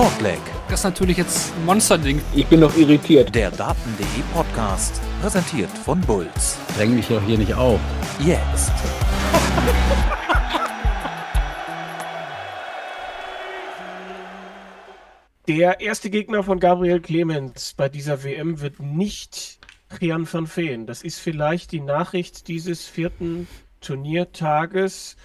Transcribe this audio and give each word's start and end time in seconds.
Shortleg. 0.00 0.40
Das 0.70 0.80
ist 0.80 0.84
natürlich 0.84 1.18
jetzt 1.18 1.52
ein 1.54 1.66
Monsterding. 1.66 2.22
Ich 2.34 2.46
bin 2.46 2.60
noch 2.60 2.74
irritiert. 2.74 3.34
Der 3.34 3.50
Daten.de 3.50 4.06
Podcast. 4.32 4.98
Präsentiert 5.20 5.68
von 5.68 6.00
Bulls. 6.00 6.56
Dräng 6.74 6.94
mich 6.94 7.08
doch 7.08 7.22
hier 7.26 7.36
nicht 7.36 7.52
auf. 7.52 7.78
Jetzt. 8.18 8.72
Der 15.46 15.80
erste 15.82 16.08
Gegner 16.08 16.44
von 16.44 16.60
Gabriel 16.60 17.00
Clemens 17.00 17.74
bei 17.76 17.90
dieser 17.90 18.24
WM 18.24 18.62
wird 18.62 18.80
nicht 18.80 19.58
Rian 20.00 20.26
van 20.32 20.46
Veen. 20.46 20.86
Das 20.86 21.02
ist 21.02 21.18
vielleicht 21.18 21.72
die 21.72 21.80
Nachricht 21.80 22.48
dieses 22.48 22.86
vierten 22.86 23.46
Turniertages. 23.82 25.16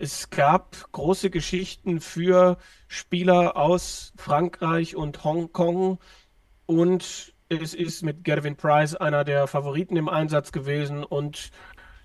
Es 0.00 0.30
gab 0.30 0.92
große 0.92 1.28
Geschichten 1.28 2.00
für 2.00 2.56
Spieler 2.86 3.56
aus 3.56 4.12
Frankreich 4.16 4.94
und 4.94 5.24
Hongkong 5.24 5.98
und 6.66 7.34
es 7.48 7.74
ist 7.74 8.04
mit 8.04 8.22
Gervin 8.22 8.54
Price 8.54 8.94
einer 8.94 9.24
der 9.24 9.48
Favoriten 9.48 9.96
im 9.96 10.08
Einsatz 10.08 10.52
gewesen 10.52 11.02
und 11.02 11.50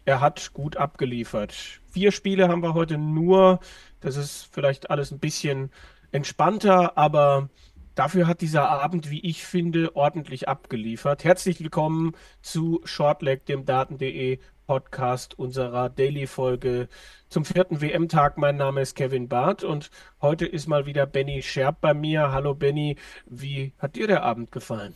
er 0.05 0.21
hat 0.21 0.53
gut 0.53 0.75
abgeliefert. 0.75 1.53
Vier 1.85 2.11
Spiele 2.11 2.47
haben 2.47 2.63
wir 2.63 2.73
heute 2.73 2.97
nur. 2.97 3.59
Das 3.99 4.16
ist 4.16 4.49
vielleicht 4.52 4.89
alles 4.89 5.11
ein 5.11 5.19
bisschen 5.19 5.69
entspannter, 6.11 6.97
aber 6.97 7.49
dafür 7.94 8.25
hat 8.25 8.41
dieser 8.41 8.69
Abend, 8.69 9.11
wie 9.11 9.19
ich 9.19 9.45
finde, 9.45 9.95
ordentlich 9.95 10.47
abgeliefert. 10.47 11.23
Herzlich 11.23 11.59
willkommen 11.59 12.13
zu 12.41 12.81
Shortleg, 12.85 13.45
dem 13.45 13.66
Daten.de 13.66 14.39
Podcast 14.66 15.38
unserer 15.38 15.90
Daily-Folge 15.90 16.88
zum 17.30 17.45
vierten 17.45 17.81
WM-Tag. 17.81 18.38
Mein 18.38 18.58
Name 18.58 18.81
ist 18.81 18.95
Kevin 18.95 19.27
Barth 19.27 19.63
und 19.63 19.89
heute 20.22 20.45
ist 20.45 20.67
mal 20.67 20.86
wieder 20.86 21.05
Benny 21.05 21.41
Scherb 21.41 21.81
bei 21.81 21.94
mir. 21.94 22.31
Hallo 22.31 22.53
Benny, 22.53 22.98
wie 23.26 23.73
hat 23.78 23.95
dir 23.95 24.08
der 24.08 24.23
Abend 24.23 24.52
gefallen? 24.52 24.95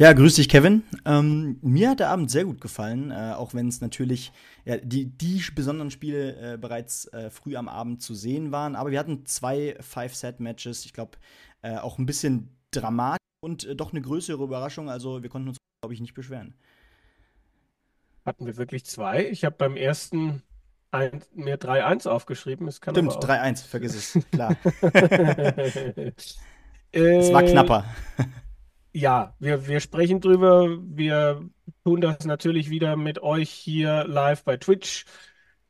Ja, 0.00 0.14
grüß 0.14 0.36
dich, 0.36 0.48
Kevin. 0.48 0.82
Ähm, 1.04 1.58
mir 1.60 1.90
hat 1.90 2.00
der 2.00 2.08
Abend 2.08 2.30
sehr 2.30 2.46
gut 2.46 2.60
gefallen, 2.62 3.10
äh, 3.10 3.34
auch 3.36 3.52
wenn 3.52 3.68
es 3.68 3.82
natürlich 3.82 4.32
ja, 4.64 4.78
die, 4.78 5.04
die 5.04 5.44
besonderen 5.54 5.90
Spiele 5.90 6.54
äh, 6.54 6.56
bereits 6.56 7.04
äh, 7.12 7.28
früh 7.28 7.54
am 7.54 7.68
Abend 7.68 8.00
zu 8.00 8.14
sehen 8.14 8.50
waren. 8.50 8.76
Aber 8.76 8.90
wir 8.90 8.98
hatten 8.98 9.26
zwei 9.26 9.76
Five-Set-Matches. 9.80 10.86
Ich 10.86 10.94
glaube, 10.94 11.18
äh, 11.60 11.76
auch 11.76 11.98
ein 11.98 12.06
bisschen 12.06 12.48
dramatisch 12.70 13.18
und 13.44 13.66
äh, 13.66 13.76
doch 13.76 13.92
eine 13.92 14.00
größere 14.00 14.42
Überraschung. 14.42 14.88
Also, 14.88 15.22
wir 15.22 15.28
konnten 15.28 15.48
uns, 15.48 15.58
glaube 15.82 15.92
ich, 15.92 16.00
nicht 16.00 16.14
beschweren. 16.14 16.54
Hatten 18.30 18.46
wir 18.46 18.56
wirklich 18.58 18.86
zwei? 18.86 19.26
Ich 19.26 19.44
habe 19.44 19.56
beim 19.58 19.76
ersten 19.76 20.44
ein, 20.92 21.24
mir 21.34 21.58
3-1 21.58 22.06
aufgeschrieben. 22.06 22.68
Es 22.68 22.80
kann 22.80 22.94
Stimmt, 22.94 23.10
3-1, 23.14 23.66
vergiss 23.66 23.96
es, 23.96 24.24
klar. 24.30 24.56
es 26.92 27.32
war 27.32 27.42
knapper. 27.42 27.84
Ja, 28.92 29.34
wir, 29.40 29.66
wir 29.66 29.80
sprechen 29.80 30.20
drüber. 30.20 30.78
Wir 30.80 31.44
tun 31.82 32.00
das 32.00 32.24
natürlich 32.24 32.70
wieder 32.70 32.94
mit 32.94 33.20
euch 33.20 33.50
hier 33.50 34.04
live 34.04 34.44
bei 34.44 34.58
Twitch. 34.58 35.06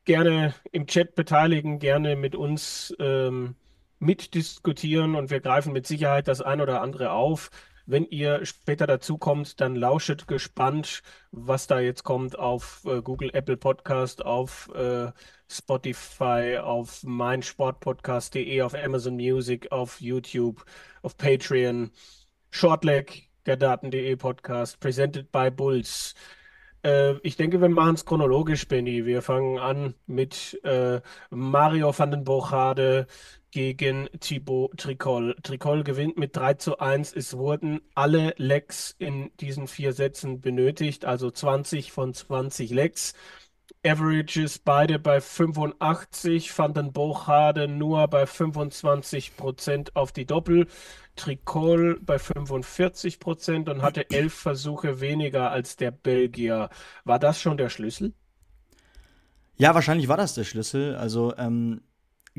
Gerne 0.05 0.53
im 0.71 0.85
Chat 0.85 1.15
beteiligen, 1.15 1.79
gerne 1.79 2.15
mit 2.15 2.35
uns 2.35 2.95
ähm, 2.99 3.55
mitdiskutieren 3.97 5.15
und 5.15 5.31
wir 5.31 5.39
greifen 5.39 5.73
mit 5.73 5.87
Sicherheit 5.87 6.27
das 6.27 6.41
ein 6.41 6.61
oder 6.61 6.83
andere 6.83 7.09
auf. 7.09 7.49
Wenn 7.85 8.05
ihr 8.05 8.45
später 8.45 8.87
dazu 8.87 9.17
kommt, 9.17 9.59
dann 9.61 9.75
lauschet 9.75 10.27
gespannt, 10.27 11.01
was 11.31 11.67
da 11.67 11.79
jetzt 11.79 12.03
kommt 12.03 12.37
auf 12.37 12.83
äh, 12.85 13.01
Google, 13.01 13.31
Apple 13.33 13.57
Podcast, 13.57 14.23
auf 14.25 14.69
äh, 14.75 15.11
Spotify, 15.49 16.57
auf 16.61 17.03
meinsportpodcast.de, 17.03 18.61
auf 18.61 18.73
Amazon 18.73 19.15
Music, 19.15 19.71
auf 19.71 19.99
YouTube, 20.01 20.65
auf 21.01 21.17
Patreon. 21.17 21.91
Shortleg, 22.51 23.29
der 23.45 23.57
Daten.de 23.57 24.15
Podcast, 24.17 24.79
presented 24.79 25.31
by 25.31 25.49
Bulls. 25.49 26.13
Äh, 26.83 27.15
ich 27.23 27.35
denke, 27.37 27.61
wir 27.61 27.69
machen 27.69 27.95
es 27.95 28.05
chronologisch, 28.05 28.67
Benny. 28.67 29.05
Wir 29.05 29.21
fangen 29.21 29.59
an 29.59 29.95
mit 30.07 30.59
äh, 30.63 31.01
Mario 31.29 31.97
van 31.97 32.11
den 32.11 32.23
Bochade 32.23 33.07
gegen 33.51 34.09
Thibaut 34.19 34.77
Tricol. 34.77 35.35
Tricol 35.43 35.83
gewinnt 35.83 36.17
mit 36.17 36.35
3 36.35 36.55
zu 36.55 36.79
1. 36.79 37.13
Es 37.13 37.37
wurden 37.37 37.81
alle 37.95 38.33
Lecks 38.37 38.95
in 38.97 39.31
diesen 39.39 39.67
vier 39.67 39.93
Sätzen 39.93 40.41
benötigt, 40.41 41.05
also 41.05 41.29
20 41.29 41.91
von 41.91 42.13
20 42.13 42.71
Lecks. 42.71 43.13
Averages 43.83 44.59
beide 44.59 44.99
bei 44.99 45.19
85, 45.21 46.55
Van 46.55 46.73
den 46.73 46.93
Bochade 46.93 47.67
nur 47.67 48.07
bei 48.07 48.27
25 48.27 49.35
Prozent 49.35 49.95
auf 49.95 50.11
die 50.11 50.25
Doppel. 50.25 50.67
Tricol 51.15 51.99
bei 51.99 52.19
45 52.19 53.19
Prozent 53.19 53.69
und 53.69 53.81
hatte 53.81 54.09
elf 54.11 54.33
Versuche 54.33 55.01
weniger 55.01 55.51
als 55.51 55.75
der 55.75 55.91
Belgier. 55.91 56.69
War 57.05 57.19
das 57.19 57.41
schon 57.41 57.57
der 57.57 57.69
Schlüssel? 57.69 58.13
Ja, 59.57 59.75
wahrscheinlich 59.75 60.07
war 60.07 60.17
das 60.17 60.35
der 60.35 60.43
Schlüssel. 60.43 60.95
Also 60.95 61.35
ähm, 61.37 61.81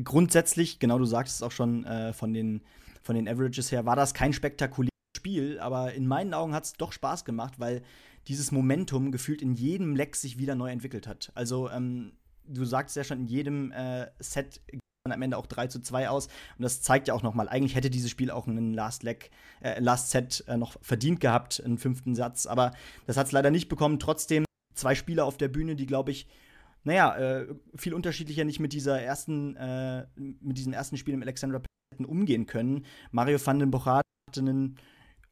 grundsätzlich, 0.01 0.79
genau 0.79 0.97
du 0.97 1.05
sagst 1.05 1.35
es 1.35 1.43
auch 1.43 1.51
schon 1.51 1.85
äh, 1.85 2.13
von, 2.13 2.33
den, 2.33 2.61
von 3.01 3.15
den 3.15 3.27
Averages 3.27 3.71
her, 3.71 3.85
war 3.85 3.95
das 3.95 4.13
kein 4.13 4.33
spektakuläres 4.33 4.89
Spiel, 5.15 5.59
aber 5.59 5.93
in 5.93 6.07
meinen 6.07 6.33
Augen 6.33 6.53
hat 6.55 6.63
es 6.63 6.73
doch 6.73 6.91
Spaß 6.91 7.25
gemacht, 7.25 7.59
weil 7.59 7.83
dieses 8.27 8.51
Momentum 8.51 9.11
gefühlt 9.11 9.41
in 9.41 9.53
jedem 9.53 9.95
Leck 9.95 10.15
sich 10.15 10.37
wieder 10.37 10.55
neu 10.55 10.71
entwickelt 10.71 11.07
hat. 11.07 11.31
Also 11.35 11.69
ähm, 11.69 12.13
du 12.47 12.65
sagst 12.65 12.95
ja 12.95 13.03
schon, 13.03 13.21
in 13.21 13.27
jedem 13.27 13.71
äh, 13.71 14.07
Set 14.19 14.61
am 15.11 15.21
Ende 15.21 15.37
auch 15.37 15.47
3 15.47 15.67
zu 15.67 15.81
2 15.81 16.07
aus. 16.07 16.27
Und 16.57 16.63
das 16.63 16.81
zeigt 16.81 17.09
ja 17.09 17.13
auch 17.13 17.23
nochmal, 17.23 17.49
eigentlich 17.49 17.75
hätte 17.75 17.89
dieses 17.89 18.09
Spiel 18.09 18.31
auch 18.31 18.47
einen 18.47 18.73
Last 18.73 19.03
Leg, 19.03 19.31
äh, 19.61 19.79
Last 19.81 20.11
Set 20.11 20.45
äh, 20.47 20.55
noch 20.55 20.77
verdient 20.81 21.19
gehabt, 21.19 21.61
einen 21.63 21.77
fünften 21.77 22.15
Satz. 22.15 22.45
Aber 22.45 22.71
das 23.05 23.17
hat 23.17 23.25
es 23.27 23.33
leider 23.33 23.51
nicht 23.51 23.67
bekommen. 23.67 23.99
Trotzdem 23.99 24.45
zwei 24.75 24.95
Spieler 24.95 25.25
auf 25.25 25.37
der 25.37 25.49
Bühne, 25.49 25.75
die, 25.75 25.87
glaube 25.87 26.11
ich, 26.11 26.27
naja, 26.85 27.15
äh, 27.17 27.47
viel 27.75 27.93
unterschiedlicher 27.93 28.45
nicht 28.45 28.59
mit 28.59 28.71
dieser 28.71 29.01
ersten, 29.01 29.55
äh, 29.57 30.05
mit 30.15 30.57
diesem 30.57 30.73
ersten 30.73 30.97
Spiel 30.97 31.13
im 31.13 31.21
Alexandra 31.21 31.61
umgehen 31.99 32.45
können. 32.45 32.85
Mario 33.11 33.37
van 33.45 33.59
den 33.59 33.71
Bochard 33.71 34.03
hatte 34.29 34.39
einen 34.39 34.77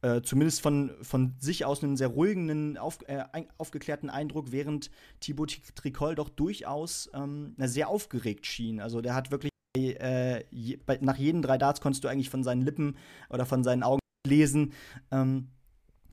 äh, 0.02 0.22
zumindest 0.22 0.62
von, 0.62 0.92
von 1.02 1.36
sich 1.40 1.66
aus 1.66 1.84
einen 1.84 1.98
sehr 1.98 2.08
ruhigen, 2.08 2.78
auf, 2.78 3.00
äh, 3.08 3.24
aufgeklärten 3.58 4.10
Eindruck, 4.10 4.52
während 4.52 4.90
Thibaut 5.20 5.60
Tricol 5.76 6.16
doch 6.16 6.30
durchaus 6.30 7.10
ähm, 7.14 7.56
sehr 7.58 7.88
aufgeregt 7.88 8.46
schien. 8.46 8.80
Also 8.80 9.02
der 9.02 9.14
hat 9.14 9.32
wirklich 9.32 9.52
äh, 9.78 10.44
je, 10.50 10.78
bei, 10.78 10.98
nach 11.02 11.18
jeden 11.18 11.42
drei 11.42 11.58
Darts 11.58 11.82
konntest 11.82 12.04
du 12.04 12.08
eigentlich 12.08 12.30
von 12.30 12.44
seinen 12.44 12.62
Lippen 12.62 12.98
oder 13.30 13.46
von 13.46 13.64
seinen 13.64 13.84
Augen 13.84 14.02
lesen, 14.28 14.74
ähm, 15.12 15.50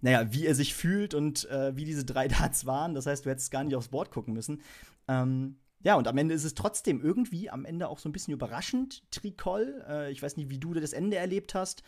naja, 0.00 0.32
wie 0.32 0.47
er 0.47 0.55
sich 0.55 0.75
fühlt 0.75 1.15
und 1.15 1.49
äh, 1.50 1.75
wie 1.76 1.84
diese 1.84 2.05
drei 2.05 2.28
Darts 2.28 2.66
waren. 2.66 2.94
Das 2.94 3.06
heißt, 3.06 3.26
du 3.26 3.31
hättest 3.31 3.50
gar 3.50 3.65
nicht 3.65 3.75
aufs 3.75 3.88
Board 3.88 4.10
gucken 4.10 4.34
müssen. 4.34 4.62
Ähm, 5.09 5.56
ja, 5.82 5.94
und 5.97 6.09
am 6.09 6.19
Ende 6.19 6.34
ist 6.34 6.44
es 6.44 6.55
trotzdem 6.55 7.00
irgendwie 7.00 7.50
am 7.50 7.65
Ende 7.65 7.88
auch 7.88 7.99
so 7.99 8.09
ein 8.09 8.12
bisschen 8.12 8.34
überraschend, 8.34 9.03
Tricol. 9.10 9.84
Äh, 9.88 10.12
ich 10.12 10.22
weiß 10.22 10.37
nicht, 10.37 10.50
wie 10.50 10.59
du 10.59 10.75
das 10.75 10.93
Ende 10.93 11.16
erlebt 11.16 11.55
hast. 11.55 11.82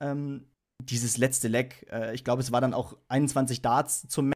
Ähm, 0.00 0.46
dieses 0.82 1.16
letzte 1.16 1.48
Leck, 1.48 1.86
äh, 1.90 2.14
ich 2.14 2.24
glaube, 2.24 2.42
es 2.42 2.52
war 2.52 2.60
dann 2.60 2.74
auch 2.74 2.96
21 3.08 3.62
Darts 3.62 4.06
zum 4.08 4.32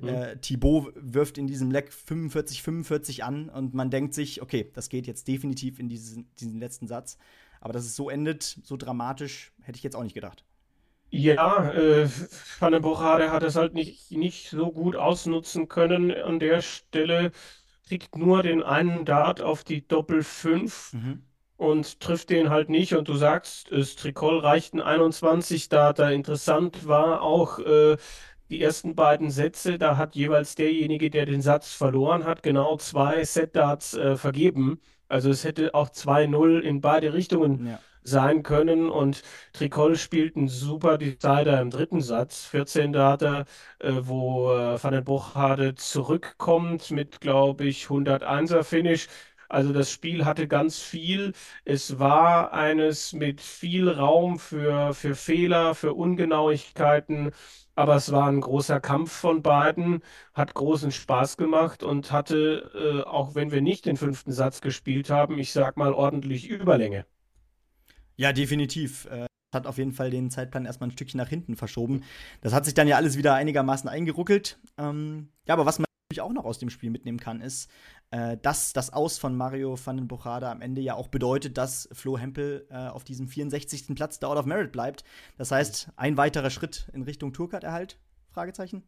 Mhm. 0.00 0.08
Äh, 0.08 0.36
Thibaut 0.36 0.92
wirft 0.96 1.38
in 1.38 1.46
diesem 1.46 1.70
Leck 1.70 1.92
45, 1.92 2.62
45 2.62 3.24
an 3.24 3.48
und 3.48 3.74
man 3.74 3.90
denkt 3.90 4.14
sich, 4.14 4.42
okay, 4.42 4.70
das 4.74 4.88
geht 4.88 5.06
jetzt 5.06 5.28
definitiv 5.28 5.78
in 5.78 5.88
diesen, 5.88 6.28
diesen 6.36 6.58
letzten 6.58 6.86
Satz. 6.86 7.18
Aber 7.60 7.72
dass 7.72 7.84
es 7.84 7.96
so 7.96 8.08
endet, 8.08 8.42
so 8.62 8.76
dramatisch, 8.76 9.52
hätte 9.62 9.76
ich 9.76 9.82
jetzt 9.82 9.96
auch 9.96 10.02
nicht 10.02 10.14
gedacht. 10.14 10.44
Ja, 11.10 11.70
äh, 11.72 12.08
Van 12.58 12.72
den 12.72 12.82
Bochade 12.82 13.32
hat 13.32 13.42
es 13.42 13.56
halt 13.56 13.74
nicht, 13.74 14.12
nicht 14.12 14.50
so 14.50 14.70
gut 14.70 14.96
ausnutzen 14.96 15.68
können. 15.68 16.12
An 16.12 16.38
der 16.38 16.62
Stelle 16.62 17.32
kriegt 17.88 18.16
nur 18.16 18.42
den 18.42 18.62
einen 18.62 19.04
Dart 19.04 19.40
auf 19.40 19.64
die 19.64 19.86
Doppel 19.86 20.22
5 20.22 20.92
mhm. 20.92 21.22
Und 21.60 22.00
trifft 22.00 22.30
den 22.30 22.48
halt 22.48 22.70
nicht. 22.70 22.94
Und 22.94 23.08
du 23.08 23.14
sagst, 23.16 23.70
das 23.70 23.94
Tricol 23.94 24.38
reicht 24.38 24.72
ein 24.72 24.80
21 24.80 25.68
Darter. 25.68 26.10
Interessant 26.10 26.88
war 26.88 27.20
auch, 27.20 27.58
äh, 27.58 27.98
die 28.48 28.62
ersten 28.62 28.94
beiden 28.94 29.30
Sätze, 29.30 29.78
da 29.78 29.98
hat 29.98 30.16
jeweils 30.16 30.54
derjenige, 30.54 31.10
der 31.10 31.26
den 31.26 31.42
Satz 31.42 31.72
verloren 31.74 32.24
hat, 32.24 32.42
genau 32.42 32.78
zwei 32.78 33.24
Set-Darts 33.24 33.94
äh, 33.94 34.16
vergeben. 34.16 34.80
Also 35.08 35.28
es 35.28 35.44
hätte 35.44 35.74
auch 35.74 35.90
2-0 35.90 36.60
in 36.60 36.80
beide 36.80 37.12
Richtungen 37.12 37.66
ja. 37.66 37.78
sein 38.04 38.42
können. 38.42 38.88
Und 38.88 39.22
Tricol 39.52 39.96
spielt 39.96 40.36
einen 40.36 40.48
super 40.48 40.96
Decider 40.96 41.60
im 41.60 41.70
dritten 41.70 42.00
Satz, 42.00 42.46
14 42.46 42.92
Data, 42.92 43.44
äh, 43.80 43.92
wo 44.00 44.50
äh, 44.52 44.82
Van 44.82 44.94
den 44.94 45.04
Bochade 45.04 45.74
zurückkommt 45.74 46.90
mit, 46.90 47.20
glaube 47.20 47.64
ich, 47.66 47.84
101er 47.84 48.62
Finish. 48.62 49.08
Also 49.50 49.72
das 49.72 49.90
Spiel 49.90 50.24
hatte 50.24 50.48
ganz 50.48 50.78
viel. 50.78 51.32
Es 51.64 51.98
war 51.98 52.52
eines 52.52 53.12
mit 53.12 53.40
viel 53.40 53.88
Raum 53.88 54.38
für, 54.38 54.94
für 54.94 55.14
Fehler, 55.14 55.74
für 55.74 55.92
Ungenauigkeiten 55.94 57.32
aber 57.80 57.96
es 57.96 58.12
war 58.12 58.28
ein 58.28 58.42
großer 58.42 58.78
Kampf 58.78 59.10
von 59.10 59.42
beiden, 59.42 60.02
hat 60.34 60.52
großen 60.52 60.92
Spaß 60.92 61.38
gemacht 61.38 61.82
und 61.82 62.12
hatte, 62.12 62.70
äh, 62.74 63.08
auch 63.08 63.34
wenn 63.34 63.52
wir 63.52 63.62
nicht 63.62 63.86
den 63.86 63.96
fünften 63.96 64.32
Satz 64.32 64.60
gespielt 64.60 65.08
haben, 65.08 65.38
ich 65.38 65.52
sag 65.52 65.78
mal 65.78 65.94
ordentlich 65.94 66.48
Überlänge. 66.48 67.06
Ja, 68.16 68.34
definitiv. 68.34 69.06
Äh, 69.06 69.26
hat 69.54 69.66
auf 69.66 69.78
jeden 69.78 69.92
Fall 69.92 70.10
den 70.10 70.30
Zeitplan 70.30 70.66
erstmal 70.66 70.88
ein 70.90 70.92
Stückchen 70.92 71.18
nach 71.18 71.28
hinten 71.28 71.56
verschoben. 71.56 72.04
Das 72.42 72.52
hat 72.52 72.66
sich 72.66 72.74
dann 72.74 72.86
ja 72.86 72.96
alles 72.96 73.16
wieder 73.16 73.34
einigermaßen 73.34 73.88
eingeruckelt. 73.88 74.58
Ähm, 74.76 75.30
ja, 75.46 75.54
aber 75.54 75.64
was 75.64 75.78
man 75.78 75.86
natürlich 76.10 76.22
auch 76.22 76.32
noch 76.32 76.44
aus 76.44 76.58
dem 76.58 76.70
Spiel 76.70 76.90
mitnehmen 76.90 77.20
kann, 77.20 77.40
ist, 77.40 77.70
äh, 78.10 78.36
dass 78.36 78.72
das 78.72 78.92
Aus 78.92 79.18
von 79.18 79.36
Mario 79.36 79.76
van 79.82 79.96
den 79.96 80.08
Buchade 80.08 80.48
am 80.48 80.60
Ende 80.60 80.80
ja 80.80 80.94
auch 80.94 81.08
bedeutet, 81.08 81.56
dass 81.56 81.88
Flo 81.92 82.18
Hempel 82.18 82.66
äh, 82.70 82.88
auf 82.88 83.04
diesem 83.04 83.28
64. 83.28 83.94
Platz 83.94 84.18
der 84.18 84.28
Out 84.28 84.38
of 84.38 84.46
Merit 84.46 84.72
bleibt. 84.72 85.04
Das 85.38 85.52
heißt, 85.52 85.90
ein 85.96 86.16
weiterer 86.16 86.50
Schritt 86.50 86.88
in 86.92 87.02
Richtung 87.02 87.32
Tourcard-Erhalt? 87.32 87.98
Fragezeichen. 88.32 88.82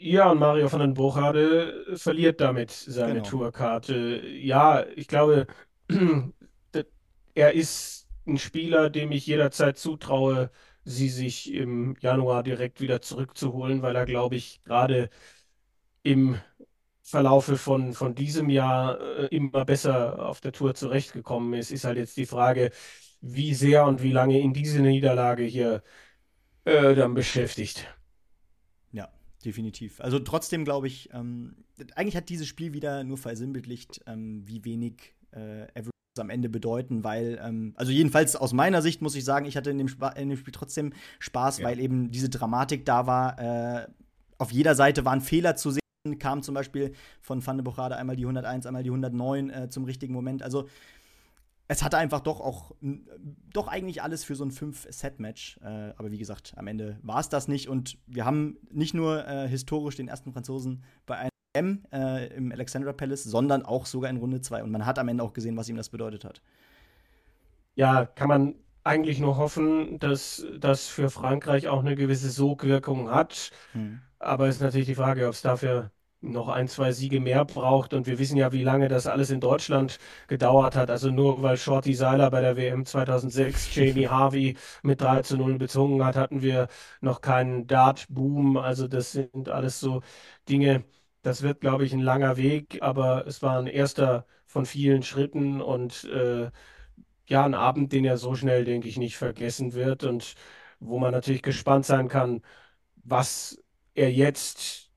Ja, 0.00 0.30
und 0.30 0.38
Mario 0.38 0.70
van 0.70 0.80
den 0.80 0.94
Buchade 0.94 1.96
verliert 1.96 2.40
damit 2.40 2.70
seine 2.70 3.20
Genau. 3.20 3.28
Tourkarte. 3.28 4.24
Ja, 4.28 4.86
ich 4.94 5.08
glaube, 5.08 5.46
er 7.34 7.52
ist 7.54 8.08
ein 8.26 8.38
Spieler, 8.38 8.90
dem 8.90 9.12
ich 9.12 9.26
jederzeit 9.26 9.78
zutraue, 9.78 10.50
sie 10.84 11.08
sich 11.08 11.52
im 11.52 11.96
Januar 12.00 12.42
direkt 12.42 12.80
wieder 12.80 13.00
zurückzuholen, 13.02 13.82
weil 13.82 13.96
er, 13.96 14.06
glaube 14.06 14.36
ich, 14.36 14.62
gerade 14.64 15.10
im 16.08 16.36
Verlaufe 17.02 17.56
von, 17.56 17.92
von 17.94 18.14
diesem 18.14 18.50
Jahr 18.50 19.00
äh, 19.00 19.26
immer 19.34 19.64
besser 19.64 20.26
auf 20.28 20.40
der 20.40 20.52
Tour 20.52 20.74
zurechtgekommen 20.74 21.54
ist. 21.54 21.70
Ist 21.70 21.84
halt 21.84 21.96
jetzt 21.96 22.16
die 22.16 22.26
Frage, 22.26 22.70
wie 23.20 23.54
sehr 23.54 23.86
und 23.86 24.02
wie 24.02 24.12
lange 24.12 24.38
ihn 24.38 24.52
diese 24.52 24.80
Niederlage 24.80 25.42
hier 25.44 25.82
äh, 26.64 26.94
dann 26.94 27.14
beschäftigt. 27.14 27.86
Ja, 28.92 29.08
definitiv. 29.44 30.00
Also 30.00 30.18
trotzdem 30.18 30.64
glaube 30.64 30.86
ich, 30.86 31.08
ähm, 31.12 31.64
eigentlich 31.94 32.16
hat 32.16 32.28
dieses 32.28 32.46
Spiel 32.46 32.72
wieder 32.72 33.04
nur 33.04 33.16
versinnbildlicht, 33.16 34.02
ähm, 34.06 34.42
wie 34.46 34.64
wenig 34.64 35.14
äh, 35.32 35.62
Averages 35.74 35.92
am 36.18 36.30
Ende 36.30 36.48
bedeuten, 36.48 37.04
weil, 37.04 37.40
ähm, 37.42 37.72
also 37.76 37.92
jedenfalls 37.92 38.36
aus 38.36 38.52
meiner 38.52 38.82
Sicht 38.82 39.00
muss 39.02 39.14
ich 39.14 39.24
sagen, 39.24 39.46
ich 39.46 39.56
hatte 39.56 39.70
in 39.70 39.78
dem, 39.78 39.88
Spa 39.88 40.08
in 40.10 40.28
dem 40.28 40.38
Spiel 40.38 40.52
trotzdem 40.52 40.92
Spaß, 41.20 41.58
Ja. 41.58 41.66
weil 41.66 41.78
eben 41.80 42.10
diese 42.10 42.28
Dramatik 42.28 42.84
da 42.84 43.06
war. 43.06 43.38
Äh, 43.38 43.88
auf 44.36 44.52
jeder 44.52 44.74
Seite 44.74 45.04
waren 45.04 45.20
Fehler 45.20 45.56
zu 45.56 45.70
sehen, 45.70 45.80
kam 46.16 46.42
zum 46.42 46.54
Beispiel 46.54 46.92
von 47.20 47.46
Van 47.46 47.58
de 47.58 47.64
Buchade 47.64 47.96
einmal 47.96 48.16
die 48.16 48.24
101, 48.24 48.64
einmal 48.64 48.82
die 48.82 48.90
109 48.90 49.50
äh, 49.50 49.68
zum 49.68 49.84
richtigen 49.84 50.14
Moment. 50.14 50.42
Also 50.42 50.66
es 51.68 51.82
hatte 51.82 51.98
einfach 51.98 52.20
doch 52.20 52.40
auch, 52.40 52.72
doch 53.52 53.68
eigentlich 53.68 54.02
alles 54.02 54.24
für 54.24 54.34
so 54.34 54.44
ein 54.44 54.50
5-Set-Match. 54.50 55.60
Äh, 55.62 55.92
aber 55.96 56.10
wie 56.10 56.18
gesagt, 56.18 56.54
am 56.56 56.66
Ende 56.66 56.98
war 57.02 57.20
es 57.20 57.28
das 57.28 57.46
nicht. 57.46 57.68
Und 57.68 57.98
wir 58.06 58.24
haben 58.24 58.56
nicht 58.70 58.94
nur 58.94 59.26
äh, 59.28 59.46
historisch 59.46 59.96
den 59.96 60.08
ersten 60.08 60.32
Franzosen 60.32 60.82
bei 61.04 61.16
einem 61.16 61.30
M 61.52 61.84
äh, 61.92 62.34
im 62.34 62.52
Alexandra 62.52 62.94
Palace, 62.94 63.24
sondern 63.24 63.66
auch 63.66 63.84
sogar 63.84 64.08
in 64.08 64.16
Runde 64.16 64.40
2. 64.40 64.62
Und 64.62 64.70
man 64.70 64.86
hat 64.86 64.98
am 64.98 65.08
Ende 65.08 65.22
auch 65.22 65.34
gesehen, 65.34 65.58
was 65.58 65.68
ihm 65.68 65.76
das 65.76 65.90
bedeutet 65.90 66.24
hat. 66.24 66.40
Ja, 67.74 68.06
kann 68.06 68.28
man 68.28 68.54
eigentlich 68.82 69.20
nur 69.20 69.36
hoffen, 69.36 69.98
dass 69.98 70.46
das 70.58 70.86
für 70.88 71.10
Frankreich 71.10 71.68
auch 71.68 71.80
eine 71.80 71.96
gewisse 71.96 72.30
Sogwirkung 72.30 73.10
hat. 73.10 73.50
Hm. 73.72 74.00
Aber 74.18 74.48
es 74.48 74.56
ist 74.56 74.62
natürlich 74.62 74.86
die 74.86 74.94
Frage, 74.94 75.26
ob 75.26 75.34
es 75.34 75.42
dafür 75.42 75.90
noch 76.20 76.48
ein, 76.48 76.68
zwei 76.68 76.92
Siege 76.92 77.20
mehr 77.20 77.44
braucht. 77.44 77.94
Und 77.94 78.06
wir 78.06 78.18
wissen 78.18 78.36
ja, 78.36 78.52
wie 78.52 78.64
lange 78.64 78.88
das 78.88 79.06
alles 79.06 79.30
in 79.30 79.40
Deutschland 79.40 79.98
gedauert 80.28 80.76
hat. 80.76 80.90
Also 80.90 81.10
nur 81.10 81.42
weil 81.42 81.56
Shorty 81.56 81.94
Seiler 81.94 82.30
bei 82.30 82.40
der 82.40 82.56
WM 82.56 82.84
2006 82.86 83.74
Jamie 83.74 84.08
Harvey 84.10 84.56
mit 84.82 85.00
3 85.00 85.22
zu 85.22 85.36
0 85.36 85.58
bezwungen 85.58 86.04
hat, 86.04 86.16
hatten 86.16 86.42
wir 86.42 86.68
noch 87.00 87.20
keinen 87.20 87.66
Dart-Boom. 87.66 88.56
Also 88.56 88.88
das 88.88 89.12
sind 89.12 89.48
alles 89.48 89.80
so 89.80 90.02
Dinge, 90.48 90.84
das 91.22 91.42
wird, 91.42 91.60
glaube 91.60 91.84
ich, 91.84 91.92
ein 91.92 92.00
langer 92.00 92.36
Weg. 92.36 92.78
Aber 92.82 93.26
es 93.26 93.42
war 93.42 93.58
ein 93.58 93.66
erster 93.66 94.26
von 94.46 94.66
vielen 94.66 95.02
Schritten 95.02 95.60
und 95.60 96.04
äh, 96.04 96.50
ja, 97.28 97.44
ein 97.44 97.54
Abend, 97.54 97.92
den 97.92 98.04
er 98.04 98.16
so 98.18 98.34
schnell, 98.34 98.64
denke 98.64 98.88
ich, 98.88 98.96
nicht 98.98 99.16
vergessen 99.16 99.74
wird 99.74 100.04
und 100.04 100.34
wo 100.80 100.98
man 100.98 101.12
natürlich 101.12 101.42
gespannt 101.42 101.84
sein 101.86 102.08
kann, 102.08 102.42
was 103.04 103.58
er 103.94 104.12
jetzt, 104.12 104.87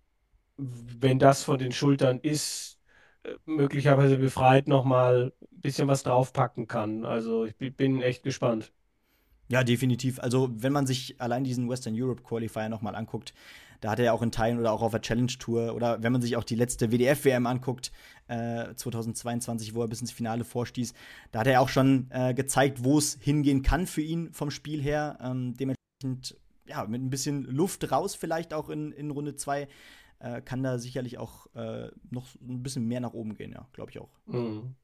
wenn 0.99 1.19
das 1.19 1.43
von 1.43 1.57
den 1.59 1.71
Schultern 1.71 2.19
ist, 2.19 2.79
äh, 3.23 3.33
möglicherweise 3.45 4.17
befreit 4.17 4.67
nochmal 4.67 5.33
ein 5.41 5.61
bisschen 5.61 5.87
was 5.87 6.03
draufpacken 6.03 6.67
kann. 6.67 7.05
Also 7.05 7.45
ich 7.45 7.55
bi- 7.57 7.69
bin 7.71 8.01
echt 8.01 8.23
gespannt. 8.23 8.71
Ja, 9.49 9.63
definitiv. 9.63 10.19
Also, 10.19 10.49
wenn 10.53 10.71
man 10.71 10.87
sich 10.87 11.19
allein 11.19 11.43
diesen 11.43 11.69
Western 11.69 11.93
Europe 11.99 12.23
Qualifier 12.23 12.69
nochmal 12.69 12.95
anguckt, 12.95 13.33
da 13.81 13.91
hat 13.91 13.99
er 13.99 14.05
ja 14.05 14.11
auch 14.13 14.21
in 14.21 14.31
Teilen 14.31 14.59
oder 14.59 14.71
auch 14.71 14.81
auf 14.81 14.91
der 14.91 15.01
Challenge 15.01 15.31
Tour 15.39 15.73
oder 15.75 16.01
wenn 16.03 16.11
man 16.13 16.21
sich 16.21 16.37
auch 16.37 16.43
die 16.43 16.55
letzte 16.55 16.91
WDF-WM 16.91 17.47
anguckt, 17.47 17.91
äh, 18.27 18.73
2022, 18.75 19.73
wo 19.73 19.81
er 19.81 19.87
bis 19.89 19.99
ins 20.01 20.11
Finale 20.11 20.43
vorstieß, 20.45 20.93
da 21.31 21.39
hat 21.39 21.47
er 21.47 21.59
auch 21.61 21.67
schon 21.67 22.07
äh, 22.11 22.33
gezeigt, 22.33 22.83
wo 22.85 22.97
es 22.97 23.17
hingehen 23.19 23.61
kann 23.63 23.87
für 23.87 24.01
ihn 24.01 24.31
vom 24.31 24.51
Spiel 24.51 24.81
her. 24.81 25.17
Ähm, 25.21 25.55
dementsprechend, 25.57 26.37
ja, 26.67 26.85
mit 26.85 27.01
ein 27.01 27.09
bisschen 27.09 27.43
Luft 27.43 27.91
raus, 27.91 28.15
vielleicht 28.15 28.53
auch 28.53 28.69
in, 28.69 28.91
in 28.93 29.09
Runde 29.11 29.35
2, 29.35 29.67
äh, 30.21 30.41
kann 30.41 30.63
da 30.63 30.77
sicherlich 30.77 31.17
auch 31.17 31.47
äh, 31.55 31.89
noch 32.09 32.27
ein 32.41 32.63
bisschen 32.63 32.87
mehr 32.87 32.99
nach 32.99 33.13
oben 33.13 33.35
gehen, 33.35 33.51
ja, 33.51 33.67
glaube 33.73 33.91
ich 33.91 33.99
auch. 33.99 34.11
Mhm. 34.27 34.75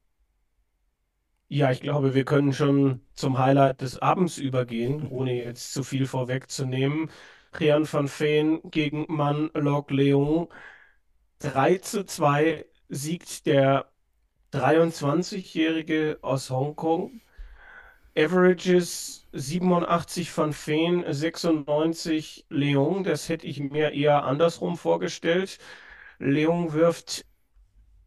Ja, 1.50 1.70
ich 1.70 1.80
glaube, 1.80 2.14
wir 2.14 2.24
können 2.24 2.52
schon 2.52 3.00
zum 3.14 3.38
Highlight 3.38 3.80
des 3.80 3.98
Abends 3.98 4.36
übergehen, 4.36 5.08
ohne 5.08 5.34
jetzt 5.34 5.72
zu 5.72 5.82
viel 5.82 6.06
vorwegzunehmen. 6.06 7.10
Rian 7.58 7.90
van 7.90 8.06
Veen 8.08 8.60
gegen 8.70 9.06
Man 9.08 9.50
Lok 9.54 9.90
Leung. 9.90 10.52
3 11.38 11.78
zu 11.78 12.04
2 12.04 12.66
siegt 12.88 13.46
der 13.46 13.90
23-Jährige 14.52 16.18
aus 16.22 16.50
Hongkong. 16.50 17.20
Averages 18.18 19.28
87 19.32 20.36
van 20.36 20.52
Veen, 20.52 21.04
96 21.06 22.46
Leung. 22.50 23.04
Das 23.04 23.28
hätte 23.28 23.46
ich 23.46 23.60
mir 23.60 23.92
eher 23.92 24.24
andersrum 24.24 24.76
vorgestellt. 24.76 25.58
Leung 26.18 26.72
wirft 26.72 27.24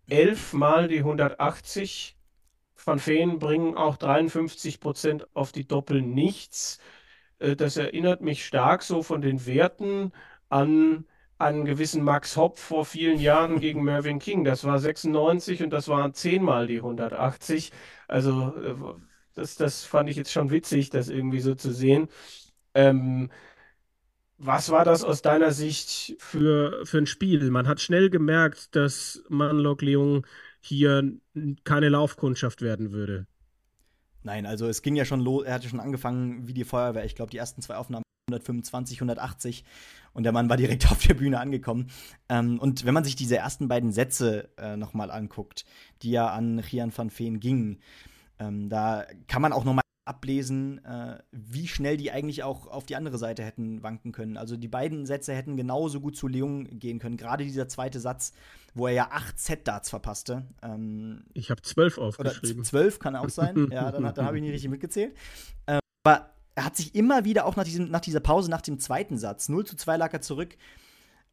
elfmal 0.09 0.87
die 0.87 0.99
180. 0.99 2.17
Van 2.83 2.99
Veen 2.99 3.39
bringen 3.39 3.75
auch 3.77 3.97
53 3.97 4.79
Prozent 4.79 5.27
auf 5.35 5.51
die 5.51 5.67
Doppel 5.67 6.01
nichts. 6.01 6.79
Äh, 7.39 7.55
Das 7.55 7.77
erinnert 7.77 8.21
mich 8.21 8.45
stark 8.45 8.83
so 8.83 9.03
von 9.03 9.21
den 9.21 9.45
Werten 9.45 10.11
an 10.49 11.05
einen 11.37 11.65
gewissen 11.65 12.03
Max 12.03 12.37
Hopp 12.37 12.59
vor 12.59 12.85
vielen 12.85 13.19
Jahren 13.19 13.59
gegen 13.59 13.83
Mervyn 13.85 14.19
King. 14.19 14.43
Das 14.43 14.63
war 14.65 14.79
96 14.79 15.63
und 15.63 15.71
das 15.71 15.87
waren 15.87 16.13
zehnmal 16.13 16.67
die 16.67 16.77
180. 16.77 17.71
Also 18.07 18.53
äh, 18.57 18.75
das, 19.33 19.55
das 19.55 19.83
fand 19.83 20.09
ich 20.09 20.15
jetzt 20.17 20.31
schon 20.31 20.51
witzig, 20.51 20.89
das 20.89 21.09
irgendwie 21.09 21.39
so 21.39 21.55
zu 21.55 21.71
sehen. 21.71 22.07
Ähm, 22.73 23.29
was 24.37 24.71
war 24.71 24.85
das 24.85 25.03
aus 25.03 25.21
deiner 25.21 25.51
Sicht 25.51 26.15
für, 26.19 26.85
für 26.85 26.97
ein 26.97 27.05
Spiel? 27.05 27.51
Man 27.51 27.67
hat 27.67 27.79
schnell 27.79 28.09
gemerkt, 28.09 28.75
dass 28.75 29.23
Manlok 29.29 29.81
Leung 29.81 30.25
hier 30.61 31.11
keine 31.63 31.89
Laufkundschaft 31.89 32.61
werden 32.61 32.91
würde. 32.91 33.27
Nein, 34.23 34.45
also 34.45 34.67
es 34.67 34.81
ging 34.81 34.95
ja 34.95 35.05
schon 35.05 35.19
los, 35.19 35.45
er 35.45 35.55
hatte 35.55 35.69
schon 35.69 35.79
angefangen 35.79 36.47
wie 36.47 36.53
die 36.53 36.63
Feuerwehr. 36.63 37.05
Ich 37.05 37.15
glaube, 37.15 37.31
die 37.31 37.37
ersten 37.37 37.61
zwei 37.61 37.75
Aufnahmen 37.75 38.03
125, 38.29 38.97
180 38.97 39.63
und 40.13 40.23
der 40.23 40.31
Mann 40.31 40.49
war 40.49 40.57
direkt 40.57 40.85
auf 40.91 40.99
der 40.99 41.15
Bühne 41.15 41.39
angekommen. 41.39 41.89
Ähm, 42.29 42.59
und 42.59 42.85
wenn 42.85 42.93
man 42.93 43.03
sich 43.03 43.15
diese 43.15 43.37
ersten 43.37 43.67
beiden 43.67 43.91
Sätze 43.91 44.49
äh, 44.57 44.77
nochmal 44.77 45.11
anguckt, 45.11 45.65
die 46.01 46.11
ja 46.11 46.27
an 46.29 46.59
Rian 46.59 46.95
van 46.95 47.11
Veen 47.15 47.39
gingen, 47.39 47.79
ähm, 48.41 48.69
da 48.69 49.05
kann 49.27 49.41
man 49.41 49.53
auch 49.53 49.63
nochmal 49.63 49.81
ablesen, 50.05 50.83
äh, 50.83 51.19
wie 51.31 51.67
schnell 51.67 51.95
die 51.95 52.11
eigentlich 52.11 52.43
auch 52.43 52.67
auf 52.67 52.85
die 52.85 52.95
andere 52.95 53.17
Seite 53.17 53.43
hätten 53.43 53.83
wanken 53.83 54.11
können. 54.11 54.35
Also 54.35 54.57
die 54.57 54.67
beiden 54.67 55.05
Sätze 55.05 55.33
hätten 55.33 55.55
genauso 55.55 56.01
gut 56.01 56.17
zu 56.17 56.27
Leung 56.27 56.79
gehen 56.79 56.97
können. 56.99 57.17
Gerade 57.17 57.43
dieser 57.43 57.67
zweite 57.67 57.99
Satz, 57.99 58.33
wo 58.73 58.87
er 58.87 58.93
ja 58.93 59.07
acht 59.11 59.39
Set-Darts 59.39 59.89
verpasste. 59.89 60.43
Ähm, 60.63 61.23
Ich 61.33 61.51
habe 61.51 61.61
zwölf 61.61 61.97
oder 61.97 62.07
aufgeschrieben. 62.07 62.63
zwölf 62.63 62.99
kann 62.99 63.15
auch 63.15 63.29
sein. 63.29 63.67
ja, 63.71 63.91
dann, 63.91 64.13
dann 64.13 64.25
habe 64.25 64.37
ich 64.37 64.41
nicht 64.41 64.53
richtig 64.53 64.71
mitgezählt. 64.71 65.15
Ähm, 65.67 65.79
aber 66.03 66.31
er 66.55 66.65
hat 66.65 66.75
sich 66.75 66.95
immer 66.95 67.23
wieder, 67.23 67.45
auch 67.45 67.55
nach, 67.55 67.63
diesem, 67.63 67.89
nach 67.89 68.01
dieser 68.01 68.19
Pause, 68.21 68.49
nach 68.49 68.61
dem 68.61 68.79
zweiten 68.79 69.17
Satz, 69.17 69.49
0 69.49 69.65
zu 69.67 69.75
2 69.75 69.97
lag 69.97 70.13
er 70.13 70.21
zurück 70.21 70.57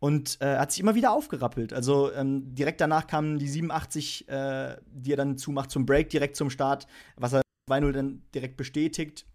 und 0.01 0.41
äh, 0.41 0.59
hat 0.59 0.71
sich 0.71 0.81
immer 0.81 0.95
wieder 0.95 1.13
aufgerappelt. 1.13 1.73
Also 1.73 2.13
ähm, 2.13 2.55
direkt 2.55 2.81
danach 2.81 3.07
kamen 3.07 3.39
die 3.39 3.49
87, 3.49 4.29
äh, 4.29 4.77
die 4.87 5.13
er 5.13 5.17
dann 5.17 5.39
zumacht 5.39 5.71
zum 5.71 5.87
Break, 5.87 6.11
direkt 6.11 6.37
zum 6.37 6.51
Start, 6.51 6.87
was 7.17 7.33
er 7.33 7.43
2-0 7.69 7.93
dann 7.93 8.23
direkt 8.35 8.57
bestätigt. 8.57 9.27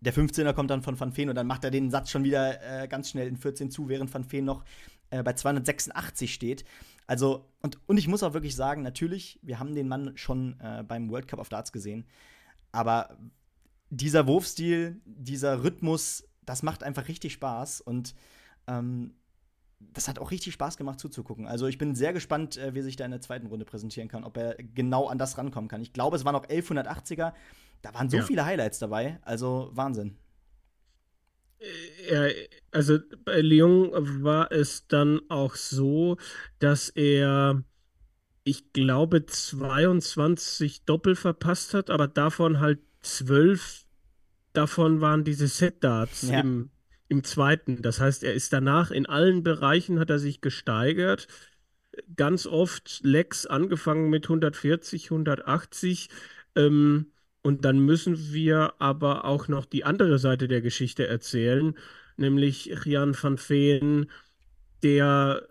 Der 0.00 0.14
15er 0.14 0.52
kommt 0.52 0.70
dann 0.70 0.82
von 0.82 0.98
Van 0.98 1.16
Veen 1.16 1.28
und 1.28 1.34
dann 1.34 1.48
macht 1.48 1.64
er 1.64 1.72
den 1.72 1.90
Satz 1.90 2.10
schon 2.10 2.22
wieder 2.22 2.82
äh, 2.82 2.86
ganz 2.86 3.10
schnell 3.10 3.26
in 3.26 3.36
14 3.36 3.70
zu, 3.70 3.88
während 3.88 4.12
Van 4.14 4.30
Veen 4.30 4.44
noch 4.44 4.64
äh, 5.10 5.24
bei 5.24 5.32
286 5.32 6.32
steht. 6.32 6.64
Also, 7.08 7.50
und, 7.62 7.80
und 7.88 7.96
ich 7.96 8.06
muss 8.06 8.22
auch 8.22 8.34
wirklich 8.34 8.54
sagen, 8.54 8.82
natürlich, 8.82 9.40
wir 9.42 9.58
haben 9.58 9.74
den 9.74 9.88
Mann 9.88 10.12
schon 10.16 10.60
äh, 10.60 10.84
beim 10.86 11.10
World 11.10 11.26
Cup 11.26 11.40
of 11.40 11.48
Darts 11.48 11.72
gesehen, 11.72 12.06
aber 12.70 13.18
dieser 13.90 14.26
Wurfstil, 14.26 15.00
dieser 15.04 15.64
Rhythmus, 15.64 16.28
das 16.44 16.62
macht 16.62 16.82
einfach 16.82 17.08
richtig 17.08 17.32
Spaß 17.32 17.80
und 17.80 18.14
ähm, 18.66 19.14
das 19.80 20.08
hat 20.08 20.18
auch 20.18 20.30
richtig 20.30 20.54
Spaß 20.54 20.76
gemacht 20.76 20.98
zuzugucken. 21.00 21.46
Also 21.46 21.66
ich 21.66 21.78
bin 21.78 21.94
sehr 21.94 22.12
gespannt, 22.12 22.56
äh, 22.56 22.74
wie 22.74 22.80
er 22.80 22.84
sich 22.84 22.96
da 22.96 23.04
in 23.04 23.10
der 23.10 23.20
zweiten 23.20 23.46
Runde 23.46 23.64
präsentieren 23.64 24.08
kann, 24.08 24.24
ob 24.24 24.36
er 24.36 24.56
genau 24.74 25.06
an 25.06 25.18
das 25.18 25.38
rankommen 25.38 25.68
kann. 25.68 25.80
Ich 25.80 25.92
glaube, 25.92 26.16
es 26.16 26.24
waren 26.24 26.34
noch 26.34 26.46
1180er, 26.46 27.32
Da 27.82 27.94
waren 27.94 28.10
so 28.10 28.16
ja. 28.18 28.22
viele 28.24 28.44
Highlights 28.44 28.80
dabei, 28.80 29.20
also 29.22 29.70
Wahnsinn. 29.72 30.16
Ja, 32.10 32.26
also 32.70 32.98
bei 33.24 33.40
Lyon 33.40 33.90
war 34.22 34.52
es 34.52 34.86
dann 34.86 35.20
auch 35.28 35.54
so, 35.56 36.16
dass 36.60 36.88
er, 36.88 37.62
ich 38.44 38.72
glaube, 38.72 39.26
22 39.26 40.84
Doppel 40.84 41.16
verpasst 41.16 41.74
hat, 41.74 41.90
aber 41.90 42.06
davon 42.06 42.60
halt 42.60 42.80
12 43.00 43.84
davon 44.52 45.00
waren 45.00 45.24
diese 45.24 45.48
Set-Darts 45.48 46.22
ja. 46.22 46.40
im, 46.40 46.70
im 47.08 47.24
zweiten. 47.24 47.82
Das 47.82 48.00
heißt, 48.00 48.24
er 48.24 48.34
ist 48.34 48.52
danach 48.52 48.90
in 48.90 49.06
allen 49.06 49.42
Bereichen 49.42 49.98
hat 49.98 50.10
er 50.10 50.18
sich 50.18 50.40
gesteigert. 50.40 51.28
Ganz 52.16 52.46
oft 52.46 53.00
Lex 53.02 53.46
angefangen 53.46 54.10
mit 54.10 54.26
140, 54.26 55.06
180. 55.10 56.08
Ähm, 56.56 57.12
und 57.42 57.64
dann 57.64 57.80
müssen 57.80 58.32
wir 58.32 58.74
aber 58.78 59.24
auch 59.24 59.48
noch 59.48 59.64
die 59.64 59.84
andere 59.84 60.18
Seite 60.18 60.48
der 60.48 60.60
Geschichte 60.60 61.06
erzählen, 61.06 61.76
nämlich 62.16 62.66
Jan 62.84 63.16
van 63.20 63.38
Veen, 63.38 64.10
der 64.82 65.48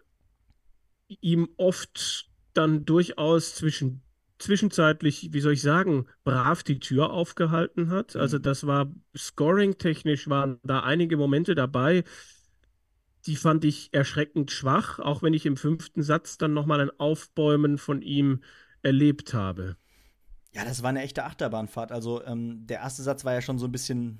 ihm 1.21 1.49
oft 1.57 2.29
dann 2.53 2.85
durchaus 2.85 3.55
zwischen 3.55 4.01
zwischenzeitlich, 4.39 5.29
wie 5.33 5.39
soll 5.39 5.53
ich 5.53 5.61
sagen, 5.61 6.05
brav 6.23 6.63
die 6.63 6.79
Tür 6.79 7.11
aufgehalten 7.11 7.89
hat. 7.89 8.15
Mhm. 8.15 8.21
Also 8.21 8.39
das 8.39 8.65
war 8.65 8.91
scoring-technisch 9.15 10.29
waren 10.29 10.59
da 10.63 10.81
einige 10.81 11.17
Momente 11.17 11.55
dabei, 11.55 12.03
die 13.25 13.35
fand 13.35 13.65
ich 13.65 13.93
erschreckend 13.93 14.51
schwach, 14.51 14.99
auch 14.99 15.21
wenn 15.21 15.33
ich 15.33 15.45
im 15.45 15.57
fünften 15.57 16.01
Satz 16.01 16.37
dann 16.37 16.53
nochmal 16.53 16.79
ein 16.79 16.91
Aufbäumen 16.97 17.77
von 17.77 18.01
ihm 18.01 18.41
erlebt 18.83 19.33
habe. 19.33 19.75
Ja, 20.53 20.63
das 20.63 20.81
war 20.81 20.89
eine 20.89 21.01
echte 21.01 21.25
Achterbahnfahrt. 21.25 21.91
Also 21.91 22.23
ähm, 22.23 22.65
der 22.65 22.79
erste 22.79 23.03
Satz 23.03 23.25
war 23.25 23.33
ja 23.33 23.41
schon 23.41 23.59
so 23.59 23.65
ein 23.65 23.71
bisschen 23.71 24.19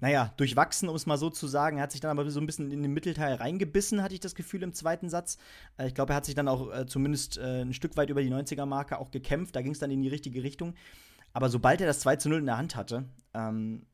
naja, 0.00 0.32
durchwachsen, 0.36 0.88
um 0.88 0.96
es 0.96 1.06
mal 1.06 1.18
so 1.18 1.30
zu 1.30 1.46
sagen. 1.46 1.78
Er 1.78 1.84
hat 1.84 1.92
sich 1.92 2.00
dann 2.00 2.16
aber 2.16 2.28
so 2.30 2.40
ein 2.40 2.46
bisschen 2.46 2.70
in 2.70 2.82
den 2.82 2.92
Mittelteil 2.92 3.34
reingebissen, 3.34 4.02
hatte 4.02 4.14
ich 4.14 4.20
das 4.20 4.34
Gefühl 4.34 4.62
im 4.62 4.72
zweiten 4.72 5.08
Satz. 5.08 5.38
Äh, 5.76 5.88
ich 5.88 5.94
glaube, 5.94 6.12
er 6.12 6.16
hat 6.16 6.24
sich 6.24 6.34
dann 6.34 6.48
auch 6.48 6.72
äh, 6.72 6.86
zumindest 6.86 7.38
äh, 7.38 7.62
ein 7.62 7.74
Stück 7.74 7.96
weit 7.96 8.10
über 8.10 8.22
die 8.22 8.30
90er-Marke 8.30 8.98
auch 8.98 9.10
gekämpft. 9.10 9.56
Da 9.56 9.62
ging 9.62 9.72
es 9.72 9.78
dann 9.78 9.90
in 9.90 10.02
die 10.02 10.08
richtige 10.08 10.42
Richtung. 10.42 10.74
Aber 11.32 11.48
sobald 11.48 11.80
er 11.80 11.86
das 11.86 12.00
2 12.00 12.16
zu 12.16 12.28
0 12.28 12.38
in 12.38 12.46
der 12.46 12.58
Hand 12.58 12.76
hatte, 12.76 13.08
ähm, 13.34 13.86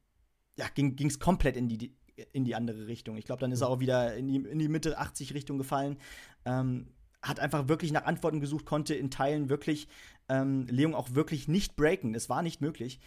ja, 0.57 0.67
ging 0.75 1.07
es 1.07 1.19
komplett 1.19 1.57
in 1.57 1.69
die, 1.69 1.97
in 2.33 2.45
die 2.45 2.55
andere 2.55 2.87
Richtung. 2.87 3.17
Ich 3.17 3.25
glaube, 3.25 3.41
dann 3.41 3.51
ist 3.51 3.63
er 3.63 3.69
auch 3.69 3.81
wieder 3.81 4.15
in 4.15 4.29
die, 4.29 4.37
in 4.37 4.59
die 4.59 4.69
Mitte 4.69 4.99
80 4.99 5.35
Richtung 5.35 5.59
gefallen. 5.59 5.99
Ähm, 6.45 6.89
hat 7.23 7.41
einfach 7.41 7.69
wirklich 7.69 7.91
nach 7.91 8.05
Antworten 8.05 8.41
gesucht, 8.41 8.67
konnte 8.67 8.95
in 8.95 9.11
Teilen 9.11 9.49
wirklich 9.49 9.89
ähm, 10.29 10.67
Leung 10.69 10.95
auch 10.95 11.15
wirklich 11.15 11.49
nicht 11.49 11.75
breaken. 11.75 12.15
Es 12.15 12.29
war 12.29 12.43
nicht 12.43 12.61
möglich. 12.61 13.01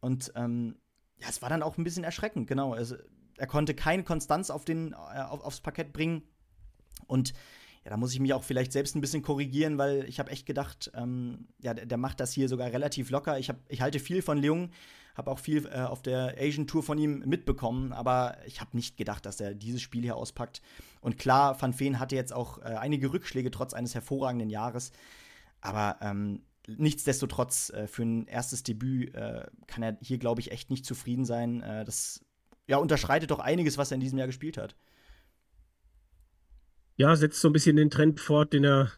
Und 0.00 0.32
ähm, 0.34 0.76
ja, 1.20 1.28
es 1.28 1.42
war 1.42 1.48
dann 1.48 1.62
auch 1.62 1.78
ein 1.78 1.84
bisschen 1.84 2.04
erschreckend, 2.04 2.46
genau. 2.46 2.72
Also, 2.72 2.96
er 3.36 3.46
konnte 3.46 3.74
keine 3.74 4.04
Konstanz 4.04 4.50
auf 4.50 4.64
den, 4.64 4.92
äh, 4.92 5.20
auf, 5.20 5.42
aufs 5.42 5.60
Parkett 5.60 5.92
bringen. 5.92 6.22
Und 7.06 7.32
ja, 7.84 7.90
da 7.90 7.96
muss 7.96 8.12
ich 8.12 8.20
mich 8.20 8.34
auch 8.34 8.44
vielleicht 8.44 8.72
selbst 8.72 8.94
ein 8.94 9.00
bisschen 9.00 9.22
korrigieren, 9.22 9.78
weil 9.78 10.04
ich 10.04 10.18
habe 10.18 10.30
echt 10.30 10.44
gedacht, 10.44 10.90
ähm, 10.94 11.48
ja, 11.60 11.72
der, 11.72 11.86
der, 11.86 11.96
macht 11.96 12.20
das 12.20 12.32
hier 12.32 12.48
sogar 12.48 12.70
relativ 12.70 13.10
locker. 13.10 13.38
Ich, 13.38 13.48
hab, 13.48 13.56
ich 13.68 13.80
halte 13.80 13.98
viel 13.98 14.20
von 14.20 14.36
Leung, 14.36 14.70
habe 15.14 15.30
auch 15.30 15.38
viel 15.38 15.66
äh, 15.66 15.80
auf 15.80 16.02
der 16.02 16.34
Asian 16.38 16.66
Tour 16.66 16.82
von 16.82 16.98
ihm 16.98 17.20
mitbekommen, 17.20 17.92
aber 17.94 18.36
ich 18.44 18.60
habe 18.60 18.76
nicht 18.76 18.98
gedacht, 18.98 19.24
dass 19.24 19.40
er 19.40 19.54
dieses 19.54 19.80
Spiel 19.80 20.02
hier 20.02 20.16
auspackt. 20.16 20.60
Und 21.00 21.16
klar, 21.16 21.60
Van 21.60 21.78
Veen 21.78 21.98
hatte 21.98 22.16
jetzt 22.16 22.34
auch 22.34 22.58
äh, 22.58 22.64
einige 22.64 23.12
Rückschläge 23.12 23.50
trotz 23.50 23.72
eines 23.72 23.94
hervorragenden 23.94 24.50
Jahres. 24.50 24.92
Aber 25.62 25.96
ähm, 26.02 26.42
nichtsdestotrotz, 26.78 27.70
äh, 27.70 27.86
für 27.86 28.02
ein 28.02 28.26
erstes 28.26 28.62
Debüt 28.62 29.14
äh, 29.14 29.46
kann 29.66 29.82
er 29.82 29.98
hier, 30.00 30.18
glaube 30.18 30.40
ich, 30.40 30.52
echt 30.52 30.70
nicht 30.70 30.84
zufrieden 30.84 31.24
sein. 31.24 31.62
Äh, 31.62 31.84
das 31.84 32.24
ja, 32.66 32.78
unterschreitet 32.78 33.30
doch 33.30 33.40
einiges, 33.40 33.78
was 33.78 33.90
er 33.90 33.96
in 33.96 34.00
diesem 34.00 34.18
Jahr 34.18 34.26
gespielt 34.26 34.56
hat. 34.56 34.76
Ja, 36.96 37.16
setzt 37.16 37.40
so 37.40 37.48
ein 37.48 37.52
bisschen 37.52 37.76
den 37.76 37.90
Trend 37.90 38.20
fort, 38.20 38.52
den 38.52 38.64
er 38.64 38.92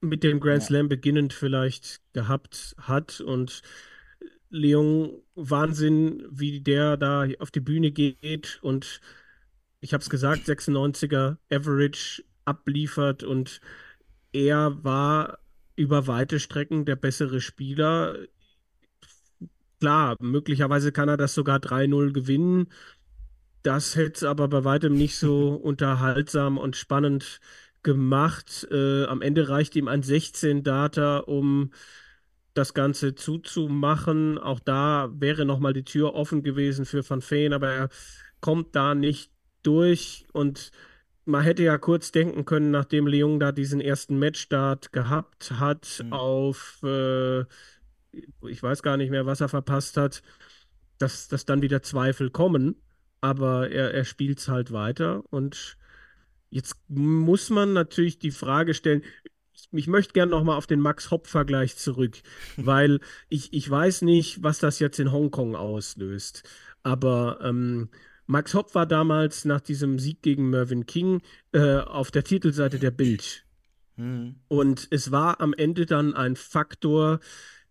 mit 0.00 0.22
dem 0.22 0.40
Grand 0.40 0.62
ja. 0.62 0.66
Slam 0.66 0.88
beginnend 0.88 1.32
vielleicht 1.32 2.02
gehabt 2.12 2.74
hat. 2.78 3.20
Und 3.20 3.62
Leon, 4.50 5.22
Wahnsinn, 5.34 6.26
wie 6.30 6.60
der 6.60 6.96
da 6.96 7.26
auf 7.38 7.50
die 7.50 7.60
Bühne 7.60 7.90
geht 7.90 8.58
und 8.62 9.00
ich 9.80 9.92
habe 9.92 10.02
es 10.02 10.10
gesagt, 10.10 10.46
96er 10.46 11.38
Average 11.50 12.22
abliefert 12.44 13.24
und 13.24 13.60
er 14.32 14.82
war 14.84 15.38
über 15.76 16.06
weite 16.06 16.40
Strecken 16.40 16.84
der 16.84 16.96
bessere 16.96 17.40
Spieler. 17.40 18.16
Klar, 19.80 20.16
möglicherweise 20.20 20.92
kann 20.92 21.08
er 21.08 21.16
das 21.16 21.34
sogar 21.34 21.58
3-0 21.58 22.12
gewinnen. 22.12 22.68
Das 23.62 23.96
hätte 23.96 24.12
es 24.14 24.24
aber 24.24 24.48
bei 24.48 24.64
weitem 24.64 24.94
nicht 24.94 25.16
so 25.16 25.54
unterhaltsam 25.62 26.58
und 26.58 26.76
spannend 26.76 27.40
gemacht. 27.82 28.66
Äh, 28.70 29.04
am 29.06 29.22
Ende 29.22 29.48
reicht 29.48 29.76
ihm 29.76 29.88
ein 29.88 30.02
16-Data, 30.02 31.18
um 31.18 31.72
das 32.54 32.74
Ganze 32.74 33.14
zuzumachen. 33.14 34.38
Auch 34.38 34.60
da 34.60 35.10
wäre 35.14 35.44
nochmal 35.44 35.72
die 35.72 35.84
Tür 35.84 36.14
offen 36.14 36.42
gewesen 36.42 36.84
für 36.84 37.08
Van 37.08 37.22
Feen, 37.22 37.52
aber 37.52 37.70
er 37.70 37.88
kommt 38.40 38.74
da 38.76 38.94
nicht 38.94 39.32
durch 39.62 40.26
und 40.32 40.70
man 41.24 41.42
hätte 41.42 41.62
ja 41.62 41.78
kurz 41.78 42.12
denken 42.12 42.44
können, 42.44 42.70
nachdem 42.70 43.06
Leung 43.06 43.38
da 43.38 43.52
diesen 43.52 43.80
ersten 43.80 44.18
Matchstart 44.18 44.92
gehabt 44.92 45.52
hat, 45.52 46.02
mhm. 46.04 46.12
auf, 46.12 46.80
äh, 46.82 47.40
ich 48.48 48.62
weiß 48.62 48.82
gar 48.82 48.96
nicht 48.96 49.10
mehr, 49.10 49.26
was 49.26 49.40
er 49.40 49.48
verpasst 49.48 49.96
hat, 49.96 50.22
dass, 50.98 51.28
dass 51.28 51.44
dann 51.44 51.62
wieder 51.62 51.82
Zweifel 51.82 52.30
kommen. 52.30 52.76
Aber 53.20 53.70
er, 53.70 53.94
er 53.94 54.04
spielt 54.04 54.40
es 54.40 54.48
halt 54.48 54.72
weiter. 54.72 55.22
Und 55.30 55.76
jetzt 56.50 56.76
muss 56.88 57.50
man 57.50 57.72
natürlich 57.72 58.18
die 58.18 58.32
Frage 58.32 58.74
stellen, 58.74 59.02
ich, 59.52 59.68
ich 59.70 59.86
möchte 59.86 60.12
gerne 60.12 60.32
nochmal 60.32 60.56
auf 60.56 60.66
den 60.66 60.80
Max-Hopp-Vergleich 60.80 61.76
zurück, 61.76 62.18
weil 62.56 63.00
ich, 63.28 63.52
ich 63.52 63.70
weiß 63.70 64.02
nicht, 64.02 64.42
was 64.42 64.58
das 64.58 64.80
jetzt 64.80 64.98
in 64.98 65.12
Hongkong 65.12 65.54
auslöst. 65.54 66.42
Aber 66.82 67.38
ähm, 67.42 67.90
Max 68.26 68.54
Hopp 68.54 68.74
war 68.74 68.86
damals 68.86 69.44
nach 69.44 69.60
diesem 69.60 69.98
Sieg 69.98 70.22
gegen 70.22 70.50
Mervyn 70.50 70.86
King 70.86 71.22
äh, 71.52 71.78
auf 71.78 72.10
der 72.10 72.24
Titelseite 72.24 72.78
der 72.78 72.90
Bild. 72.90 73.44
Mhm. 73.96 74.36
Und 74.48 74.88
es 74.90 75.10
war 75.10 75.40
am 75.40 75.52
Ende 75.52 75.86
dann 75.86 76.14
ein 76.14 76.36
Faktor, 76.36 77.20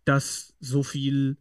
dass 0.04 0.54
so 0.60 0.82
viel 0.82 1.36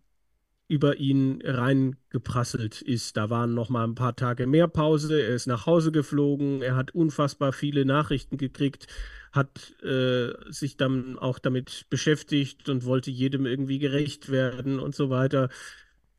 über 0.72 0.96
ihn 0.98 1.41
reingeprasselt 1.44 2.82
ist. 2.82 3.18
Da 3.18 3.30
waren 3.30 3.53
noch 3.53 3.68
mal 3.68 3.84
ein 3.84 3.96
paar 3.96 4.15
Tage 4.15 4.48
mehr 4.48 4.70
Pause. 4.70 5.22
Er 5.22 5.36
ist 5.36 5.46
nach 5.46 5.65
Hause 5.65 5.91
geflogen. 5.91 6.62
Er 6.62 6.77
hat 6.77 6.96
unfassbar 6.96 7.51
viele 7.51 7.84
Nachrichten 7.84 8.38
gekriegt, 8.38 8.88
hat 9.34 9.75
äh, 9.84 10.30
sich 10.50 10.77
dann 10.77 11.20
auch 11.20 11.39
damit 11.39 11.88
beschäftigt 11.89 12.70
und 12.70 12.86
wollte 12.86 13.12
jedem 13.12 13.46
irgendwie 13.46 13.80
gerecht 13.80 14.32
werden 14.32 14.80
und 14.80 14.96
so 14.96 15.10
weiter. 15.10 15.50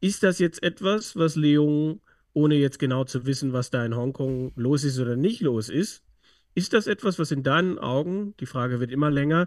Ist 0.02 0.22
das 0.22 0.38
jetzt 0.38 0.62
etwas, 0.62 1.16
was 1.16 1.34
Leung 1.34 2.02
ohne 2.34 2.54
jetzt 2.56 2.78
genau 2.78 3.04
zu 3.04 3.26
wissen, 3.26 3.52
was 3.52 3.70
da 3.70 3.84
in 3.84 3.96
Hongkong 3.96 4.52
los 4.56 4.84
ist 4.84 4.98
oder 4.98 5.16
nicht 5.16 5.40
los 5.40 5.68
ist. 5.68 6.02
Ist 6.54 6.72
das 6.72 6.86
etwas, 6.86 7.18
was 7.18 7.30
in 7.30 7.42
deinen 7.42 7.78
Augen, 7.78 8.34
die 8.40 8.46
Frage 8.46 8.80
wird 8.80 8.90
immer 8.90 9.10
länger, 9.10 9.46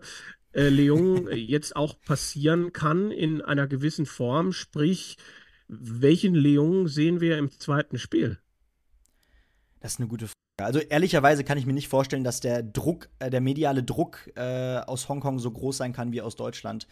äh, 0.54 0.70
Leon 0.70 1.27
jetzt 1.34 1.75
auch 1.75 2.00
passieren 2.01 2.74
kann 2.74 3.12
in 3.12 3.42
einer 3.42 3.68
gewissen 3.68 4.06
Form? 4.06 4.51
Sprich, 4.51 5.18
welchen 5.68 6.36
Leon 6.36 6.88
sehen 6.88 7.22
wir 7.22 7.38
im 7.38 7.51
zweiten 7.51 7.98
Spiel? 7.98 8.39
Das 9.80 9.94
ist 9.94 10.00
eine 10.00 10.08
gute 10.08 10.27
Frage. 10.27 10.36
Also 10.58 10.80
ehrlicherweise 10.80 11.44
kann 11.44 11.58
ich 11.58 11.65
mir 11.65 11.74
nicht 11.74 11.89
vorstellen, 11.89 12.24
dass 12.24 12.39
der 12.39 12.63
Druck, 12.63 13.10
äh, 13.20 13.30
der 13.30 13.42
mediale 13.42 13.84
Druck 13.84 14.32
äh, 14.36 14.77
aus 14.77 15.10
Hongkong 15.10 15.39
so 15.39 15.51
groß 15.51 15.77
sein 15.77 15.94
kann 15.94 16.12
wie 16.12 16.22
aus 16.22 16.36
Deutschland. 16.36 16.88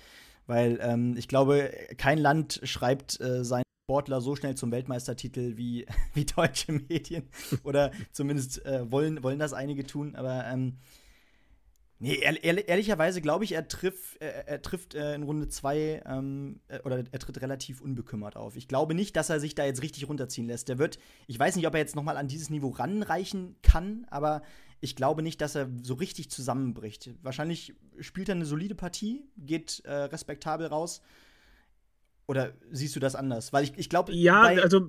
Weil 0.45 0.79
ähm, 0.81 1.15
ich 1.17 1.27
glaube, 1.27 1.71
kein 1.97 2.17
Land 2.17 2.59
schreibt 2.63 3.19
äh, 3.21 3.45
sein 3.45 3.63
Sportler 3.83 4.21
so 4.21 4.35
schnell 4.37 4.55
zum 4.55 4.71
Weltmeistertitel 4.71 5.57
wie, 5.57 5.85
wie 6.13 6.25
deutsche 6.25 6.71
Medien. 6.71 7.27
Oder 7.63 7.91
zumindest 8.11 8.65
äh, 8.65 8.89
wollen, 8.89 9.21
wollen 9.23 9.39
das 9.39 9.53
einige 9.53 9.85
tun. 9.85 10.15
Aber 10.15 10.45
ähm, 10.45 10.77
nee, 11.99 12.15
ehr, 12.15 12.67
ehrlicherweise 12.69 13.19
glaube 13.19 13.43
ich, 13.43 13.51
er, 13.51 13.67
triff, 13.67 14.15
äh, 14.21 14.45
er 14.45 14.61
trifft 14.61 14.95
äh, 14.95 15.15
in 15.15 15.23
Runde 15.23 15.49
2 15.49 16.03
ähm, 16.05 16.61
äh, 16.69 16.79
oder 16.85 17.03
er 17.11 17.19
tritt 17.19 17.41
relativ 17.41 17.81
unbekümmert 17.81 18.37
auf. 18.37 18.55
Ich 18.55 18.69
glaube 18.69 18.93
nicht, 18.93 19.17
dass 19.17 19.29
er 19.29 19.41
sich 19.41 19.53
da 19.53 19.65
jetzt 19.65 19.81
richtig 19.81 20.07
runterziehen 20.07 20.47
lässt. 20.47 20.69
Der 20.69 20.77
wird, 20.77 20.97
ich 21.27 21.37
weiß 21.37 21.57
nicht, 21.57 21.67
ob 21.67 21.73
er 21.73 21.81
jetzt 21.81 21.97
noch 21.97 22.03
mal 22.03 22.15
an 22.15 22.29
dieses 22.29 22.49
Niveau 22.49 22.69
ranreichen 22.69 23.57
kann, 23.63 24.07
aber 24.09 24.43
ich 24.79 24.95
glaube 24.95 25.23
nicht, 25.23 25.41
dass 25.41 25.55
er 25.55 25.69
so 25.81 25.95
richtig 25.95 26.29
zusammenbricht. 26.31 27.09
Wahrscheinlich 27.21 27.75
spielt 27.99 28.29
er 28.29 28.35
eine 28.35 28.45
solide 28.45 28.75
Partie, 28.75 29.25
geht 29.37 29.81
äh, 29.83 29.91
respektabel 29.91 30.67
raus 30.67 31.01
oder 32.27 32.53
siehst 32.71 32.95
du 32.95 32.99
das 32.99 33.15
anders? 33.15 33.53
Weil 33.53 33.65
ich, 33.65 33.73
ich 33.77 33.89
glaube. 33.89 34.13
Ja, 34.13 34.43
also 34.43 34.87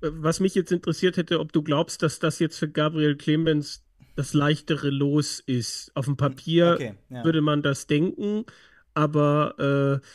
was 0.00 0.40
mich 0.40 0.54
jetzt 0.54 0.72
interessiert 0.72 1.16
hätte, 1.16 1.40
ob 1.40 1.52
du 1.52 1.62
glaubst, 1.62 2.02
dass 2.02 2.18
das 2.18 2.38
jetzt 2.38 2.58
für 2.58 2.68
Gabriel 2.68 3.16
Clemens 3.16 3.84
das 4.16 4.34
leichtere 4.34 4.90
Los 4.90 5.40
ist. 5.40 5.90
Auf 5.94 6.04
dem 6.06 6.16
Papier 6.16 6.74
okay, 6.74 6.94
ja. 7.10 7.24
würde 7.24 7.40
man 7.40 7.62
das 7.62 7.86
denken, 7.86 8.44
aber 8.92 10.00
äh, 10.00 10.06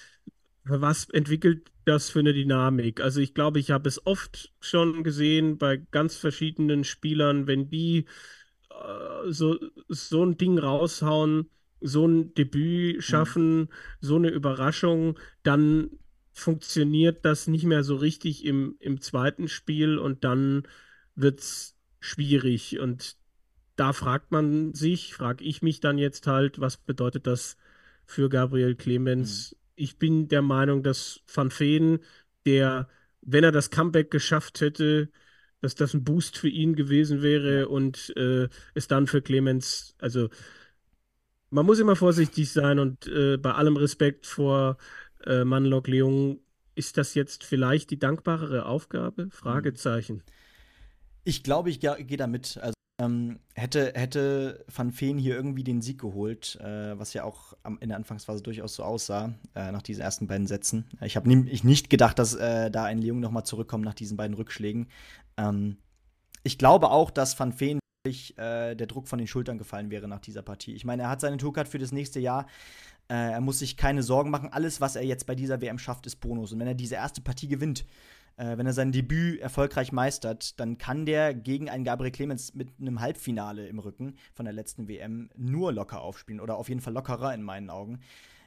was 0.64 1.10
entwickelt 1.10 1.72
das 1.86 2.10
für 2.10 2.20
eine 2.20 2.34
Dynamik? 2.34 3.02
Also 3.02 3.20
ich 3.20 3.34
glaube, 3.34 3.60
ich 3.60 3.72
habe 3.72 3.90
es 3.90 4.06
oft 4.06 4.54
schon 4.60 5.04
gesehen 5.04 5.58
bei 5.58 5.78
ganz 5.92 6.16
verschiedenen 6.16 6.84
Spielern, 6.84 7.48
wenn 7.48 7.70
die 7.70 8.06
äh, 8.70 9.32
so, 9.32 9.58
so 9.88 10.24
ein 10.24 10.38
Ding 10.38 10.58
raushauen, 10.60 11.50
so 11.82 12.06
ein 12.06 12.34
Debüt 12.36 12.98
mhm. 12.98 13.02
schaffen, 13.02 13.60
mhm. 13.60 13.70
so 14.00 14.16
eine 14.16 14.30
Überraschung, 14.30 15.18
dann 15.44 15.90
funktioniert 16.40 17.26
das 17.26 17.48
nicht 17.48 17.66
mehr 17.66 17.84
so 17.84 17.96
richtig 17.96 18.46
im, 18.46 18.76
im 18.80 19.02
zweiten 19.02 19.48
Spiel 19.48 19.98
und 19.98 20.24
dann 20.24 20.64
wird 21.16 21.40
es 21.40 21.78
schwierig. 22.00 22.80
Und 22.80 23.18
da 23.76 23.94
fragt 23.94 24.32
man 24.32 24.74
sich, 24.74 25.14
frage 25.14 25.44
ich 25.44 25.62
mich 25.62 25.80
dann 25.80 25.98
jetzt 25.98 26.28
halt, 26.28 26.60
was 26.60 26.78
bedeutet 26.78 27.28
das 27.28 27.58
für 28.06 28.30
Gabriel 28.30 28.76
Clemens? 28.76 29.52
Mhm. 29.52 29.58
Ich 29.76 29.98
bin 29.98 30.28
der 30.28 30.42
Meinung, 30.42 30.84
dass 30.84 31.22
Van 31.34 31.52
Veen, 31.52 32.00
der, 32.46 32.90
wenn 33.22 33.44
er 33.44 33.52
das 33.52 33.70
Comeback 33.70 34.12
geschafft 34.12 34.62
hätte, 34.62 35.10
dass 35.62 35.76
das 35.76 35.94
ein 35.94 36.04
Boost 36.04 36.38
für 36.38 36.50
ihn 36.50 36.76
gewesen 36.76 37.22
wäre 37.22 37.68
und 37.70 38.16
äh, 38.18 38.48
es 38.74 38.88
dann 38.88 39.08
für 39.08 39.22
Clemens, 39.22 39.96
also 40.00 40.30
man 41.50 41.66
muss 41.66 41.80
immer 41.80 41.96
vorsichtig 41.96 42.52
sein 42.52 42.80
und 42.80 43.08
äh, 43.08 43.38
bei 43.38 43.54
allem 43.54 43.78
Respekt 43.78 44.26
vor 44.28 44.78
äh, 45.26 45.44
Manlock 45.44 45.88
Leung, 45.88 46.40
ist 46.76 46.98
das 46.98 47.14
jetzt 47.14 47.44
vielleicht 47.44 47.92
die 47.92 48.00
dankbarere 48.00 48.66
Aufgabe? 48.66 49.30
Fragezeichen. 49.32 50.24
Ich 51.24 51.44
glaube, 51.44 51.70
ich 51.70 51.80
gehe 51.80 52.18
da 52.18 52.28
mit. 52.28 52.58
Also 52.62 52.74
ähm, 53.00 53.40
hätte, 53.54 53.94
hätte 53.96 54.66
Van 54.74 54.92
Feen 54.92 55.18
hier 55.18 55.36
irgendwie 55.36 55.64
den 55.64 55.82
Sieg 55.82 56.00
geholt, 56.00 56.58
äh, 56.62 57.00
was 57.00 57.14
ja 57.14 57.24
auch 57.24 57.54
am, 57.64 57.78
in 57.80 57.90
der 57.90 57.98
Anfangsphase 57.98 58.44
durchaus 58.44 58.76
so 58.76 58.84
aussah, 58.84 59.34
äh, 59.56 59.72
nach 59.72 59.82
diesen 59.82 60.02
ersten 60.02 60.28
beiden 60.28 60.48
Sätzen. 60.48 60.86
Ich 61.02 61.16
habe 61.16 61.30
nämlich 61.30 61.64
nicht 61.64 61.90
gedacht, 61.90 62.20
dass 62.20 62.36
äh, 62.36 62.70
da 62.70 62.84
ein 62.84 63.02
Leung 63.02 63.22
noch 63.22 63.32
mal 63.32 63.46
zurückkommt 63.46 63.86
nach 63.86 63.94
diesen 63.94 64.18
beiden 64.18 64.36
Rückschlägen. 64.36 64.88
Ähm, 65.38 65.78
ich 66.44 66.58
glaube 66.58 66.92
auch, 66.92 67.10
dass 67.10 67.40
Van 67.40 67.54
Feen 67.54 67.80
äh, 68.06 68.76
der 68.76 68.88
Druck 68.88 69.08
von 69.08 69.20
den 69.20 69.28
Schultern 69.28 69.58
gefallen 69.58 69.92
wäre 69.92 70.08
nach 70.08 70.22
dieser 70.22 70.42
Partie. 70.42 70.74
Ich 70.74 70.86
meine, 70.86 71.04
er 71.04 71.10
hat 71.10 71.22
seine 71.22 71.38
Tourcard 71.38 71.68
für 71.68 71.80
das 71.80 71.92
nächste 71.92 72.20
Jahr. 72.20 72.46
Äh, 73.10 73.32
er 73.32 73.42
muss 73.42 73.60
sich 73.60 73.76
keine 73.76 74.04
Sorgen 74.04 74.30
machen. 74.30 74.54
Alles, 74.54 74.80
was 74.80 74.96
er 74.96 75.04
jetzt 75.04 75.26
bei 75.26 75.36
dieser 75.36 75.62
WM 75.62 75.78
schafft, 75.78 76.06
ist 76.06 76.18
Bonus. 76.18 76.54
Und 76.54 76.60
wenn 76.60 76.68
er 76.68 76.76
diese 76.76 76.96
erste 76.96 77.22
Partie 77.22 77.50
gewinnt, 77.50 77.86
äh, 78.38 78.58
wenn 78.58 78.66
er 78.66 78.74
sein 78.74 78.94
Debüt 78.94 79.42
erfolgreich 79.42 79.92
meistert, 79.92 80.60
dann 80.60 80.78
kann 80.78 81.06
der 81.06 81.34
gegen 81.34 81.70
einen 81.70 81.84
Gabriel 81.84 82.12
Clemens 82.12 82.54
mit 82.54 82.70
einem 82.80 83.02
Halbfinale 83.02 83.68
im 83.68 83.80
Rücken 83.80 84.16
von 84.34 84.46
der 84.46 84.54
letzten 84.54 84.88
WM 84.88 85.30
nur 85.36 85.74
locker 85.74 86.02
aufspielen 86.02 86.40
oder 86.40 86.56
auf 86.56 86.70
jeden 86.70 86.82
Fall 86.82 86.94
lockerer 86.94 87.34
in 87.34 87.44
meinen 87.44 87.70
Augen. 87.70 88.00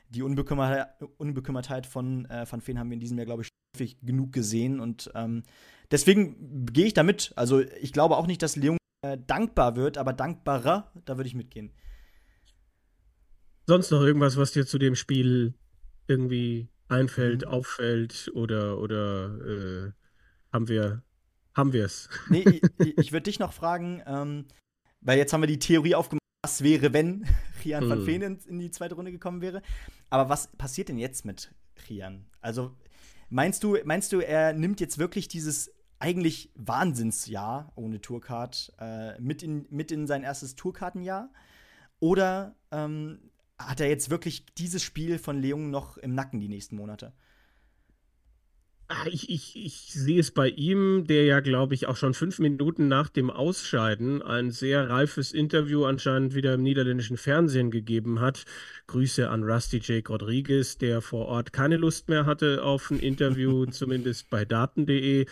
Die 0.09 0.23
Unbekümmertheit, 0.23 0.89
Unbekümmertheit 1.19 1.87
von 1.87 2.25
äh, 2.27 2.47
Van 2.51 2.63
Feen 2.63 2.79
haben 2.79 2.89
wir 2.89 2.95
in 2.95 3.01
diesem 3.01 3.19
Jahr, 3.19 3.27
glaube 3.27 3.43
ich, 3.43 3.49
häufig 3.77 3.99
genug 4.01 4.33
gesehen 4.33 4.81
und 4.81 5.11
ähm, 5.15 5.43
deswegen 5.91 6.67
gehe 6.67 6.87
ich 6.87 6.95
damit. 6.95 7.33
Also 7.37 7.61
ich 7.61 7.93
glaube 7.93 8.17
auch 8.17 8.27
nicht, 8.27 8.43
dass 8.43 8.57
Leon 8.57 8.79
äh, 9.03 9.19
dankbar 9.27 9.77
wird, 9.77 9.99
aber 9.99 10.13
dankbarer, 10.13 10.91
da 11.05 11.17
würde 11.17 11.29
ich 11.29 11.35
mitgehen. 11.35 11.73
Sonst 13.67 13.91
noch 13.91 14.03
irgendwas, 14.03 14.37
was 14.37 14.53
dir 14.53 14.67
zu 14.67 14.79
dem 14.79 14.97
Spiel 14.97 15.55
irgendwie 16.09 16.69
einfällt, 16.89 17.43
mhm. 17.43 17.49
auffällt 17.49 18.31
oder, 18.35 18.79
oder 18.79 19.39
äh, 19.47 19.93
haben 20.53 20.69
wir 20.69 21.03
haben 21.55 21.73
wir 21.73 21.85
es? 21.85 22.09
Nee, 22.29 22.45
ich, 22.79 22.99
ich 22.99 23.13
würde 23.13 23.25
dich 23.25 23.39
noch 23.39 23.53
fragen, 23.53 24.03
ähm, 24.07 24.47
weil 25.01 25.19
jetzt 25.19 25.33
haben 25.33 25.43
wir 25.43 25.47
die 25.47 25.59
Theorie 25.59 25.95
aufgemacht, 25.95 26.23
was 26.43 26.63
wäre, 26.63 26.93
wenn 26.93 27.27
Rian 27.65 27.89
van 27.89 28.07
Veen 28.07 28.23
in, 28.23 28.39
in, 28.47 28.59
die 28.59 28.71
zweite 28.71 28.95
Runde 28.95 29.13
gekommen 29.13 29.41
wäre. 29.41 29.63
Aber 30.11 30.29
was 30.29 30.49
passiert 30.57 30.89
denn 30.89 30.99
jetzt 30.99 31.25
mit 31.25 31.53
Rian? 31.89 32.27
Also 32.41 32.75
meinst 33.29 33.63
du, 33.63 33.77
meinst 33.85 34.13
du, 34.13 34.21
er 34.21 34.53
nimmt 34.53 34.81
jetzt 34.81 34.99
wirklich 34.99 35.29
dieses 35.29 35.73
eigentlich 36.03 36.51
Wahnsinnsjahr 36.57 37.73
ohne 37.77 38.01
Tourcard 38.01 38.73
äh, 38.81 39.21
mit, 39.21 39.45
in, 39.45 39.67
mit 39.71 39.93
in 39.93 40.09
sein 40.09 40.25
erstes 40.25 40.57
Tourkartenjahr? 40.57 41.31
Oder 42.01 42.57
ähm, 42.73 43.31
hat 43.57 43.81
er 43.81 43.89
jetzt 43.89 44.11
wirklich 44.11 44.45
dieses 44.59 44.83
Spiel 44.83 45.19
von 45.19 45.41
Leung 45.41 45.71
noch 45.71 45.97
im 45.99 46.17
Nacken 46.17 46.41
die 46.41 46.49
nächsten 46.49 46.75
Monate? 46.75 47.13
Ah, 48.89 49.07
ich, 49.07 49.31
ich, 49.31 49.55
ich 49.55 49.93
sehe 49.93 50.19
es 50.19 50.33
bei 50.33 50.49
ihm, 50.49 51.07
der 51.07 51.25
ja, 51.25 51.39
glaube 51.39 51.73
ich, 51.75 51.87
auch 51.87 51.97
schon 51.97 52.15
fünf 52.15 52.41
Minuten 52.41 52.89
nach 52.89 53.09
dem 53.09 53.31
Ausscheiden 53.31 54.23
ein 54.23 54.51
sehr 54.51 54.91
reifes 54.91 55.33
Interview 55.33 55.85
anscheinend 55.85 56.35
wieder 56.35 56.55
im 56.55 56.63
niederländischen 56.65 57.17
Fernsehen 57.17 57.71
gegeben 57.71 58.21
hat. 58.21 58.45
Grüße 58.89 59.31
an 59.31 59.45
Rusty 59.45 59.81
Jake 59.81 60.13
Rodriguez, 60.13 60.79
der 60.79 61.01
vor 61.01 61.27
Ort 61.27 61.53
keine 61.53 61.77
Lust 61.77 62.09
mehr 62.09 62.27
hatte 62.27 62.65
auf 62.65 62.91
ein 62.91 62.99
Interview, 62.99 63.67
zumindest 63.71 64.29
bei 64.31 64.45
daten.de. 64.45 65.27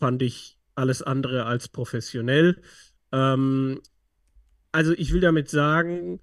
Fand 0.00 0.22
ich 0.22 0.58
alles 0.74 1.02
andere 1.02 1.44
als 1.44 1.68
professionell. 1.68 2.60
Ähm, 3.12 3.80
also 4.72 4.92
ich 4.92 5.12
will 5.12 5.20
damit 5.20 5.48
sagen, 5.48 6.20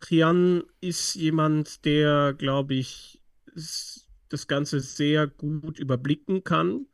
Trian 0.00 0.64
ist 0.80 1.14
jemand, 1.14 1.84
der, 1.84 2.34
glaube 2.34 2.74
ich, 2.74 3.20
das 3.54 4.46
Ganze 4.48 4.80
sehr 4.80 5.26
gut 5.26 5.78
überblicken 5.78 6.42
kann 6.42 6.86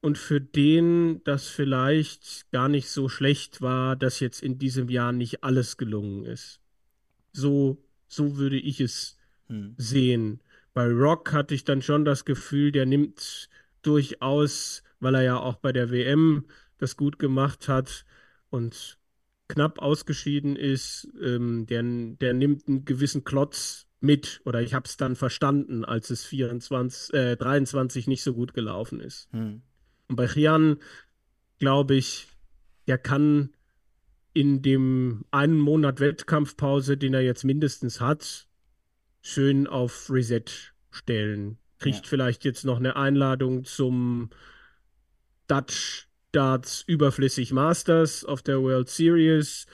und 0.00 0.18
für 0.18 0.40
den 0.40 1.22
das 1.24 1.46
vielleicht 1.46 2.50
gar 2.50 2.68
nicht 2.68 2.90
so 2.90 3.08
schlecht 3.08 3.62
war, 3.62 3.96
dass 3.96 4.20
jetzt 4.20 4.42
in 4.42 4.58
diesem 4.58 4.88
Jahr 4.88 5.12
nicht 5.12 5.44
alles 5.44 5.76
gelungen 5.76 6.24
ist. 6.24 6.60
So, 7.32 7.82
so 8.08 8.36
würde 8.36 8.58
ich 8.58 8.80
es 8.80 9.16
hm. 9.46 9.74
sehen. 9.78 10.40
Bei 10.74 10.86
Rock 10.86 11.32
hatte 11.32 11.54
ich 11.54 11.64
dann 11.64 11.82
schon 11.82 12.04
das 12.04 12.24
Gefühl, 12.24 12.72
der 12.72 12.84
nimmt 12.84 13.48
durchaus, 13.82 14.82
weil 15.02 15.16
er 15.16 15.22
ja 15.22 15.36
auch 15.36 15.56
bei 15.56 15.72
der 15.72 15.90
WM 15.90 16.44
das 16.78 16.96
gut 16.96 17.18
gemacht 17.18 17.68
hat 17.68 18.06
und 18.50 18.98
knapp 19.48 19.80
ausgeschieden 19.80 20.56
ist, 20.56 21.08
ähm, 21.20 21.66
der, 21.66 21.82
der 21.82 22.32
nimmt 22.32 22.68
einen 22.68 22.84
gewissen 22.84 23.24
Klotz 23.24 23.86
mit 24.00 24.40
oder 24.44 24.62
ich 24.62 24.74
habe 24.74 24.86
es 24.86 24.96
dann 24.96 25.16
verstanden, 25.16 25.84
als 25.84 26.10
es 26.10 26.24
24, 26.24 27.14
äh, 27.14 27.36
23 27.36 28.06
nicht 28.06 28.22
so 28.22 28.32
gut 28.32 28.54
gelaufen 28.54 29.00
ist. 29.00 29.28
Hm. 29.32 29.62
Und 30.08 30.16
bei 30.16 30.26
Chian 30.26 30.78
glaube 31.58 31.94
ich, 31.96 32.28
der 32.86 32.98
kann 32.98 33.50
in 34.32 34.62
dem 34.62 35.24
einen 35.30 35.58
Monat 35.58 36.00
Wettkampfpause, 36.00 36.96
den 36.96 37.12
er 37.12 37.22
jetzt 37.22 37.44
mindestens 37.44 38.00
hat, 38.00 38.46
schön 39.20 39.66
auf 39.66 40.08
Reset 40.10 40.44
stellen. 40.90 41.58
Kriegt 41.78 42.04
ja. 42.04 42.04
vielleicht 42.04 42.44
jetzt 42.44 42.64
noch 42.64 42.78
eine 42.78 42.96
Einladung 42.96 43.64
zum 43.64 44.30
Dutch 45.52 46.08
Darts 46.32 46.82
überflüssig 46.86 47.52
Masters 47.52 48.24
auf 48.24 48.40
der 48.40 48.62
World 48.62 48.88
Series, 48.88 49.66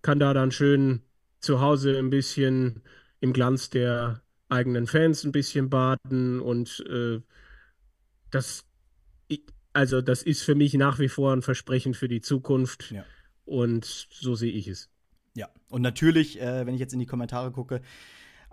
kann 0.00 0.20
da 0.20 0.32
dann 0.32 0.52
schön 0.52 1.02
zu 1.40 1.60
Hause 1.60 1.98
ein 1.98 2.08
bisschen 2.08 2.82
im 3.18 3.32
Glanz 3.32 3.68
der 3.68 4.22
eigenen 4.48 4.86
Fans 4.86 5.24
ein 5.24 5.32
bisschen 5.32 5.70
baden 5.70 6.38
und 6.38 6.84
äh, 6.88 7.20
das, 8.30 8.64
also 9.72 10.00
das 10.00 10.22
ist 10.22 10.42
für 10.42 10.54
mich 10.54 10.74
nach 10.74 11.00
wie 11.00 11.08
vor 11.08 11.32
ein 11.32 11.42
Versprechen 11.42 11.94
für 11.94 12.06
die 12.06 12.20
Zukunft 12.20 12.92
ja. 12.92 13.04
und 13.44 13.84
so 13.84 14.36
sehe 14.36 14.52
ich 14.52 14.68
es. 14.68 14.88
Ja, 15.34 15.48
und 15.68 15.82
natürlich, 15.82 16.40
äh, 16.40 16.64
wenn 16.64 16.74
ich 16.74 16.80
jetzt 16.80 16.92
in 16.92 17.00
die 17.00 17.06
Kommentare 17.06 17.50
gucke, 17.50 17.82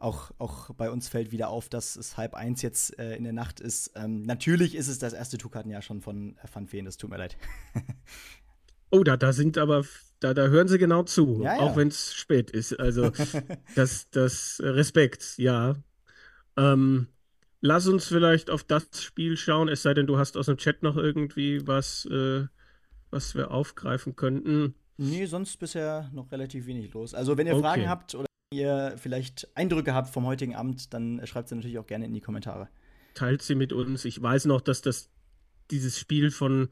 auch, 0.01 0.31
auch 0.37 0.73
bei 0.73 0.89
uns 0.89 1.07
fällt 1.07 1.31
wieder 1.31 1.49
auf, 1.49 1.69
dass 1.69 1.95
es 1.95 2.17
halb 2.17 2.33
eins 2.33 2.61
jetzt 2.61 2.97
äh, 2.99 3.15
in 3.15 3.23
der 3.23 3.33
Nacht 3.33 3.59
ist. 3.59 3.91
Ähm, 3.95 4.23
natürlich 4.23 4.75
ist 4.75 4.87
es 4.87 4.99
das 4.99 5.13
erste 5.13 5.37
Tuchkartenjahr 5.37 5.81
schon 5.81 6.01
von 6.01 6.37
äh, 6.37 6.47
Van 6.51 6.67
Feen, 6.67 6.85
das 6.85 6.97
tut 6.97 7.09
mir 7.09 7.17
leid. 7.17 7.37
oh, 8.91 9.03
da, 9.03 9.17
da 9.17 9.33
sind 9.33 9.57
aber, 9.57 9.85
da, 10.19 10.33
da 10.33 10.47
hören 10.47 10.67
sie 10.67 10.77
genau 10.77 11.03
zu, 11.03 11.41
ja, 11.43 11.55
ja. 11.55 11.59
auch 11.59 11.75
wenn 11.75 11.89
es 11.89 12.13
spät 12.13 12.51
ist. 12.51 12.79
Also 12.79 13.11
das, 13.75 14.09
das 14.09 14.61
Respekt, 14.63 15.37
ja. 15.37 15.75
Ähm, 16.57 17.07
lass 17.61 17.87
uns 17.87 18.07
vielleicht 18.07 18.49
auf 18.49 18.63
das 18.63 19.03
Spiel 19.03 19.37
schauen, 19.37 19.69
es 19.69 19.83
sei 19.83 19.93
denn, 19.93 20.07
du 20.07 20.17
hast 20.17 20.37
aus 20.37 20.47
dem 20.47 20.57
Chat 20.57 20.83
noch 20.83 20.97
irgendwie 20.97 21.65
was, 21.67 22.05
äh, 22.05 22.45
was 23.09 23.35
wir 23.35 23.51
aufgreifen 23.51 24.15
könnten. 24.15 24.75
Nee, 24.97 25.25
sonst 25.25 25.57
bisher 25.57 26.09
noch 26.13 26.31
relativ 26.31 26.67
wenig 26.67 26.93
los. 26.93 27.15
Also, 27.15 27.37
wenn 27.37 27.47
ihr 27.47 27.53
okay. 27.53 27.61
Fragen 27.61 27.89
habt 27.89 28.13
oder 28.13 28.27
ihr 28.51 28.95
vielleicht 28.97 29.47
Eindrücke 29.55 29.93
habt 29.93 30.09
vom 30.09 30.25
heutigen 30.25 30.55
Abend, 30.55 30.93
dann 30.93 31.25
schreibt 31.25 31.49
sie 31.49 31.55
natürlich 31.55 31.79
auch 31.79 31.87
gerne 31.87 32.05
in 32.05 32.13
die 32.13 32.21
Kommentare. 32.21 32.67
Teilt 33.13 33.41
sie 33.41 33.55
mit 33.55 33.73
uns. 33.73 34.05
Ich 34.05 34.21
weiß 34.21 34.45
noch, 34.45 34.61
dass 34.61 34.81
das 34.81 35.09
dieses 35.71 35.97
Spiel 35.97 36.31
von 36.31 36.69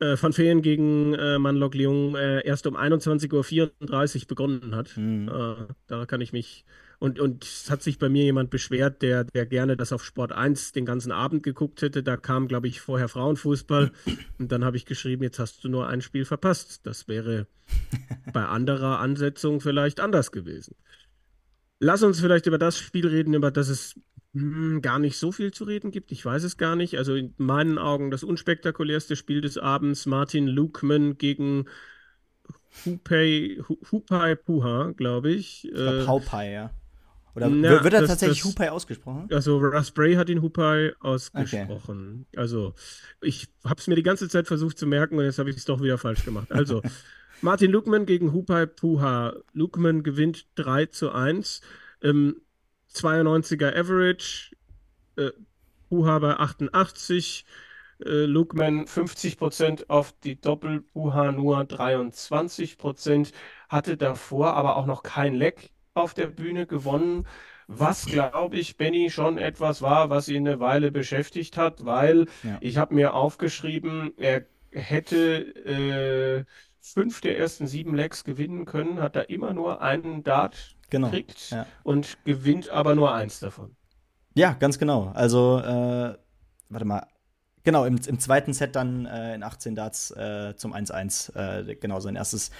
äh, 0.00 0.16
Van 0.20 0.32
Feen 0.32 0.62
gegen 0.62 1.14
äh, 1.14 1.38
Manlock 1.38 1.74
Leung 1.74 2.14
äh, 2.14 2.46
erst 2.46 2.66
um 2.66 2.76
21.34 2.76 4.22
Uhr 4.22 4.28
begonnen 4.28 4.76
hat. 4.76 4.96
Mhm. 4.96 5.28
Äh, 5.28 5.72
da 5.86 6.06
kann 6.06 6.20
ich 6.20 6.32
mich. 6.32 6.64
Und, 7.00 7.20
und 7.20 7.44
es 7.44 7.70
hat 7.70 7.82
sich 7.82 7.98
bei 7.98 8.08
mir 8.08 8.24
jemand 8.24 8.50
beschwert, 8.50 9.02
der, 9.02 9.22
der 9.22 9.46
gerne 9.46 9.76
das 9.76 9.92
auf 9.92 10.04
Sport 10.04 10.32
1 10.32 10.72
den 10.72 10.84
ganzen 10.84 11.12
Abend 11.12 11.44
geguckt 11.44 11.80
hätte. 11.82 12.02
Da 12.02 12.16
kam, 12.16 12.48
glaube 12.48 12.66
ich, 12.66 12.80
vorher 12.80 13.08
Frauenfußball. 13.08 13.92
Und 14.38 14.50
dann 14.50 14.64
habe 14.64 14.76
ich 14.76 14.84
geschrieben, 14.84 15.22
jetzt 15.22 15.38
hast 15.38 15.62
du 15.62 15.68
nur 15.68 15.86
ein 15.86 16.00
Spiel 16.00 16.24
verpasst. 16.24 16.80
Das 16.86 17.06
wäre 17.06 17.46
bei 18.32 18.44
anderer 18.44 18.98
Ansetzung 18.98 19.60
vielleicht 19.60 20.00
anders 20.00 20.32
gewesen. 20.32 20.74
Lass 21.78 22.02
uns 22.02 22.18
vielleicht 22.18 22.46
über 22.46 22.58
das 22.58 22.76
Spiel 22.78 23.06
reden, 23.06 23.34
über 23.34 23.52
das 23.52 23.68
es 23.68 23.94
hm, 24.34 24.82
gar 24.82 24.98
nicht 24.98 25.16
so 25.18 25.30
viel 25.30 25.52
zu 25.52 25.64
reden 25.64 25.92
gibt. 25.92 26.10
Ich 26.10 26.24
weiß 26.24 26.42
es 26.42 26.56
gar 26.56 26.74
nicht. 26.74 26.98
Also 26.98 27.14
in 27.14 27.32
meinen 27.36 27.78
Augen 27.78 28.10
das 28.10 28.24
unspektakulärste 28.24 29.14
Spiel 29.14 29.40
des 29.40 29.56
Abends, 29.56 30.06
Martin 30.06 30.48
Lukman 30.48 31.16
gegen 31.16 31.66
Hupei, 32.84 33.58
Hupai 33.92 34.34
Puha, 34.34 34.92
glaube 34.96 35.30
ich. 35.30 35.64
Ich 35.64 35.72
glaube, 35.72 36.02
Äh, 36.02 36.06
Haupai, 36.06 36.52
ja. 36.52 36.70
Oder 37.34 37.48
na, 37.48 37.84
wird 37.84 37.94
er 37.94 38.06
tatsächlich 38.06 38.40
das- 38.42 38.48
Hupai 38.50 38.70
ausgesprochen? 38.70 39.28
Also 39.32 39.58
Russ 39.58 39.90
Bray 39.90 40.14
hat 40.14 40.28
den 40.28 40.42
Hupai 40.42 40.92
ausgesprochen. 41.00 42.26
Also 42.36 42.74
ich 43.20 43.48
habe 43.64 43.80
es 43.80 43.86
mir 43.86 43.94
die 43.94 44.02
ganze 44.02 44.28
Zeit 44.28 44.46
versucht 44.46 44.78
zu 44.78 44.86
merken 44.86 45.18
und 45.18 45.24
jetzt 45.24 45.38
habe 45.38 45.50
ich 45.50 45.56
es 45.56 45.64
doch 45.64 45.80
wieder 45.82 45.98
falsch 45.98 46.24
gemacht. 46.24 46.50
Also 46.52 46.82
Martin 47.42 47.70
Lukman 47.70 48.06
gegen 48.06 48.32
Hupai 48.32 48.66
Puha. 48.66 49.34
Lukman 49.52 50.02
gewinnt 50.02 50.46
3 50.56 50.86
zu 50.86 51.12
1. 51.12 51.60
Ähm, 52.02 52.40
92er 52.92 53.76
Average. 53.76 54.56
Äh, 55.16 55.30
Puha 55.88 56.18
bei 56.18 56.36
88. 56.36 57.44
Äh, 58.04 58.24
Lukman 58.26 58.86
50% 58.86 59.88
auf 59.88 60.14
die 60.22 60.40
Doppel, 60.40 60.80
Puha 60.80 61.32
nur 61.32 61.58
23%. 61.60 63.32
Hatte 63.68 63.96
davor 63.96 64.54
aber 64.54 64.76
auch 64.76 64.86
noch 64.86 65.02
kein 65.02 65.34
Leck 65.34 65.70
auf 65.98 66.14
der 66.14 66.26
Bühne 66.28 66.66
gewonnen. 66.66 67.26
Was, 67.66 68.06
glaube 68.06 68.56
ich, 68.56 68.76
Benny 68.78 69.10
schon 69.10 69.36
etwas 69.36 69.82
war, 69.82 70.08
was 70.08 70.28
ihn 70.28 70.48
eine 70.48 70.58
Weile 70.58 70.90
beschäftigt 70.90 71.56
hat, 71.58 71.84
weil 71.84 72.26
Ja. 72.42 72.56
ich 72.60 72.78
habe 72.78 72.94
mir 72.94 73.12
aufgeschrieben, 73.14 74.12
er 74.16 74.46
hätte 74.72 75.42
äh, 75.66 76.44
fünf 76.80 77.20
der 77.20 77.38
ersten 77.38 77.66
sieben 77.66 77.94
Lecks 77.94 78.24
gewinnen 78.24 78.64
können, 78.64 79.00
hat 79.02 79.16
da 79.16 79.20
immer 79.20 79.52
nur 79.52 79.82
einen 79.82 80.22
Dart 80.22 80.76
Genau. 80.90 81.08
gekriegt 81.10 81.50
Ja. 81.50 81.66
und 81.82 82.16
gewinnt 82.24 82.70
aber 82.70 82.94
nur 82.94 83.12
eins 83.14 83.40
davon. 83.40 83.76
Ja, 84.34 84.52
ganz 84.54 84.78
genau. 84.78 85.10
Also, 85.14 85.58
äh, 85.58 86.16
warte 86.70 86.84
mal. 86.86 87.06
Genau, 87.64 87.84
im, 87.84 87.98
im 88.06 88.18
zweiten 88.18 88.54
Set 88.54 88.76
dann 88.76 89.04
äh, 89.04 89.34
in 89.34 89.42
18 89.42 89.74
Darts 89.74 90.10
äh, 90.12 90.54
zum 90.56 90.72
1-1. 90.72 91.34
Äh, 91.36 91.74
genau, 91.74 92.00
sein 92.00 92.16
erstes 92.16 92.50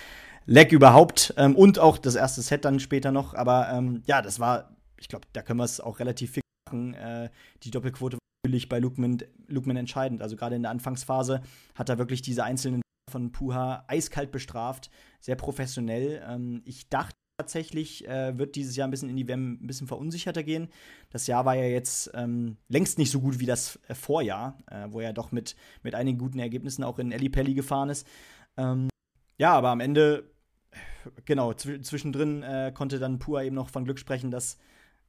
Leg 0.49 0.73
überhaupt. 0.73 1.35
Ähm, 1.37 1.55
und 1.55 1.79
auch 1.79 1.99
das 1.99 2.15
erste 2.15 2.41
Set 2.41 2.65
dann 2.65 2.81
später 2.81 3.13
noch. 3.13 3.35
Aber 3.35 3.69
ähm, 3.71 4.03
ja, 4.07 4.23
das 4.23 4.41
war, 4.41 4.75
ich 4.99 5.09
glaube, 5.09 5.29
da 5.35 5.43
können 5.43 5.61
wir 5.61 5.65
es 5.65 5.79
auch 5.79 6.01
relativ 6.01 6.33
fix 6.33 6.47
machen. 6.67 6.95
Äh, 6.95 7.29
die 7.63 7.71
Doppelquote 7.71 8.17
war 8.17 8.21
natürlich 8.47 8.71
bei 8.71 8.79
Lukman, 8.79 9.19
Lukman 9.47 9.77
entscheidend. 9.77 10.23
Also 10.23 10.37
gerade 10.37 10.57
in 10.57 10.63
der 10.63 10.71
Anfangsphase 10.71 11.43
hat 11.75 11.91
er 11.91 11.99
wirklich 11.99 12.23
diese 12.23 12.45
einzelnen 12.45 12.81
von 13.11 13.31
Puha 13.31 13.85
eiskalt 13.89 14.33
bestraft. 14.33 14.91
Sehr 15.21 15.37
professionell. 15.37 16.23
Ähm, 16.27 16.63
ich 16.65 16.89
dachte, 16.89 17.15
tatsächlich 17.39 18.09
äh, 18.09 18.39
wird 18.39 18.57
dieses 18.57 18.75
Jahr 18.75 18.89
ein 18.89 18.91
bisschen 18.91 19.11
in 19.11 19.17
die 19.17 19.29
WM 19.29 19.59
ein 19.63 19.67
bisschen 19.67 19.87
verunsicherter 19.87 20.43
gehen. 20.43 20.69
Das 21.11 21.27
Jahr 21.27 21.45
war 21.45 21.57
ja 21.57 21.65
jetzt 21.65 22.11
ähm, 22.15 22.57
längst 22.69 22.97
nicht 22.97 23.11
so 23.11 23.21
gut 23.21 23.39
wie 23.39 23.47
das 23.47 23.79
äh, 23.87 23.95
Vorjahr, 23.95 24.57
äh, 24.71 24.87
wo 24.89 25.01
er 25.01 25.13
doch 25.13 25.31
mit, 25.31 25.57
mit 25.83 25.95
einigen 25.95 26.19
guten 26.19 26.39
Ergebnissen 26.39 26.85
auch 26.85 26.99
in 26.99 27.11
Pelli 27.11 27.53
gefahren 27.53 27.91
ist. 27.91 28.07
Ähm, 28.57 28.89
ja, 29.37 29.53
aber 29.53 29.69
am 29.69 29.81
Ende, 29.81 30.25
genau, 31.25 31.53
zw 31.55 31.81
zwischendrin 31.81 32.43
äh, 32.43 32.73
konnte 32.75 32.99
dann 32.99 33.19
Pua 33.19 33.43
eben 33.43 33.55
noch 33.57 33.71
von 33.71 33.85
Glück 33.85 33.99
sprechen, 33.99 34.31
dass, 34.31 34.59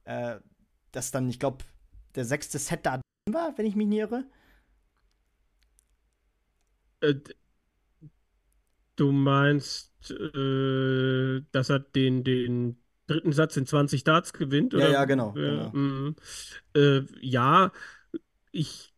äh, 0.04 0.36
dass 0.92 1.10
dann, 1.10 1.28
ich 1.28 1.38
glaube, 1.40 1.64
der 2.14 2.24
sechste 2.24 2.58
Set 2.58 2.86
da 2.86 2.98
drin 2.98 3.34
war, 3.34 3.56
wenn 3.58 3.66
ich 3.66 3.76
mich 3.76 3.86
nicht 3.86 3.98
irre. 4.00 4.24
Äh, 7.00 7.14
du 8.96 9.12
meinst, 9.12 10.10
äh, 10.10 11.42
dass 11.52 11.70
er 11.70 11.80
den, 11.80 12.24
den 12.24 12.76
dritten 13.06 13.32
Satz 13.32 13.56
in 13.56 13.66
20 13.66 14.04
Darts 14.04 14.32
gewinnt? 14.32 14.72
Ja, 14.72 14.78
Oder? 14.78 14.90
ja, 14.90 15.04
genau, 15.04 15.34
Ja, 15.36 15.70
genau. 15.70 16.14
Äh, 16.76 17.02
ja, 17.20 17.72
ich. 18.52 18.92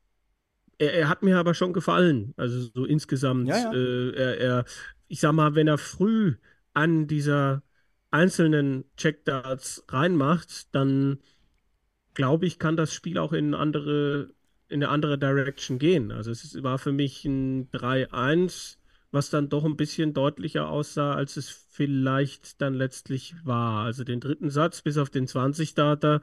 Er, 0.78 0.94
er 0.94 1.08
hat 1.08 1.22
mir 1.22 1.38
aber 1.38 1.54
schon 1.54 1.72
gefallen. 1.72 2.34
Also 2.36 2.68
so 2.74 2.84
insgesamt. 2.84 3.48
Ja, 3.48 3.58
ja. 3.58 3.72
Äh, 3.72 4.10
er, 4.16 4.38
er, 4.38 4.64
ich 5.08 5.20
sag 5.20 5.32
mal, 5.32 5.54
wenn 5.54 5.68
er 5.68 5.78
früh 5.78 6.34
an 6.74 7.06
dieser 7.06 7.62
einzelnen 8.10 8.84
Checkdarts 8.96 9.84
reinmacht, 9.88 10.74
dann 10.74 11.18
glaube 12.14 12.46
ich, 12.46 12.58
kann 12.58 12.76
das 12.76 12.92
Spiel 12.92 13.18
auch 13.18 13.32
in 13.32 13.54
andere, 13.54 14.30
in 14.68 14.82
eine 14.82 14.90
andere 14.90 15.18
Direction 15.18 15.78
gehen. 15.78 16.12
Also 16.12 16.30
es 16.30 16.62
war 16.62 16.78
für 16.78 16.92
mich 16.92 17.24
ein 17.24 17.70
3-1, 17.72 18.78
was 19.10 19.30
dann 19.30 19.48
doch 19.48 19.64
ein 19.64 19.76
bisschen 19.76 20.14
deutlicher 20.14 20.68
aussah, 20.68 21.14
als 21.14 21.36
es 21.36 21.50
vielleicht 21.50 22.60
dann 22.60 22.74
letztlich 22.74 23.34
war. 23.44 23.84
Also 23.84 24.04
den 24.04 24.20
dritten 24.20 24.50
Satz 24.50 24.82
bis 24.82 24.98
auf 24.98 25.10
den 25.10 25.26
20-Starter 25.26 26.20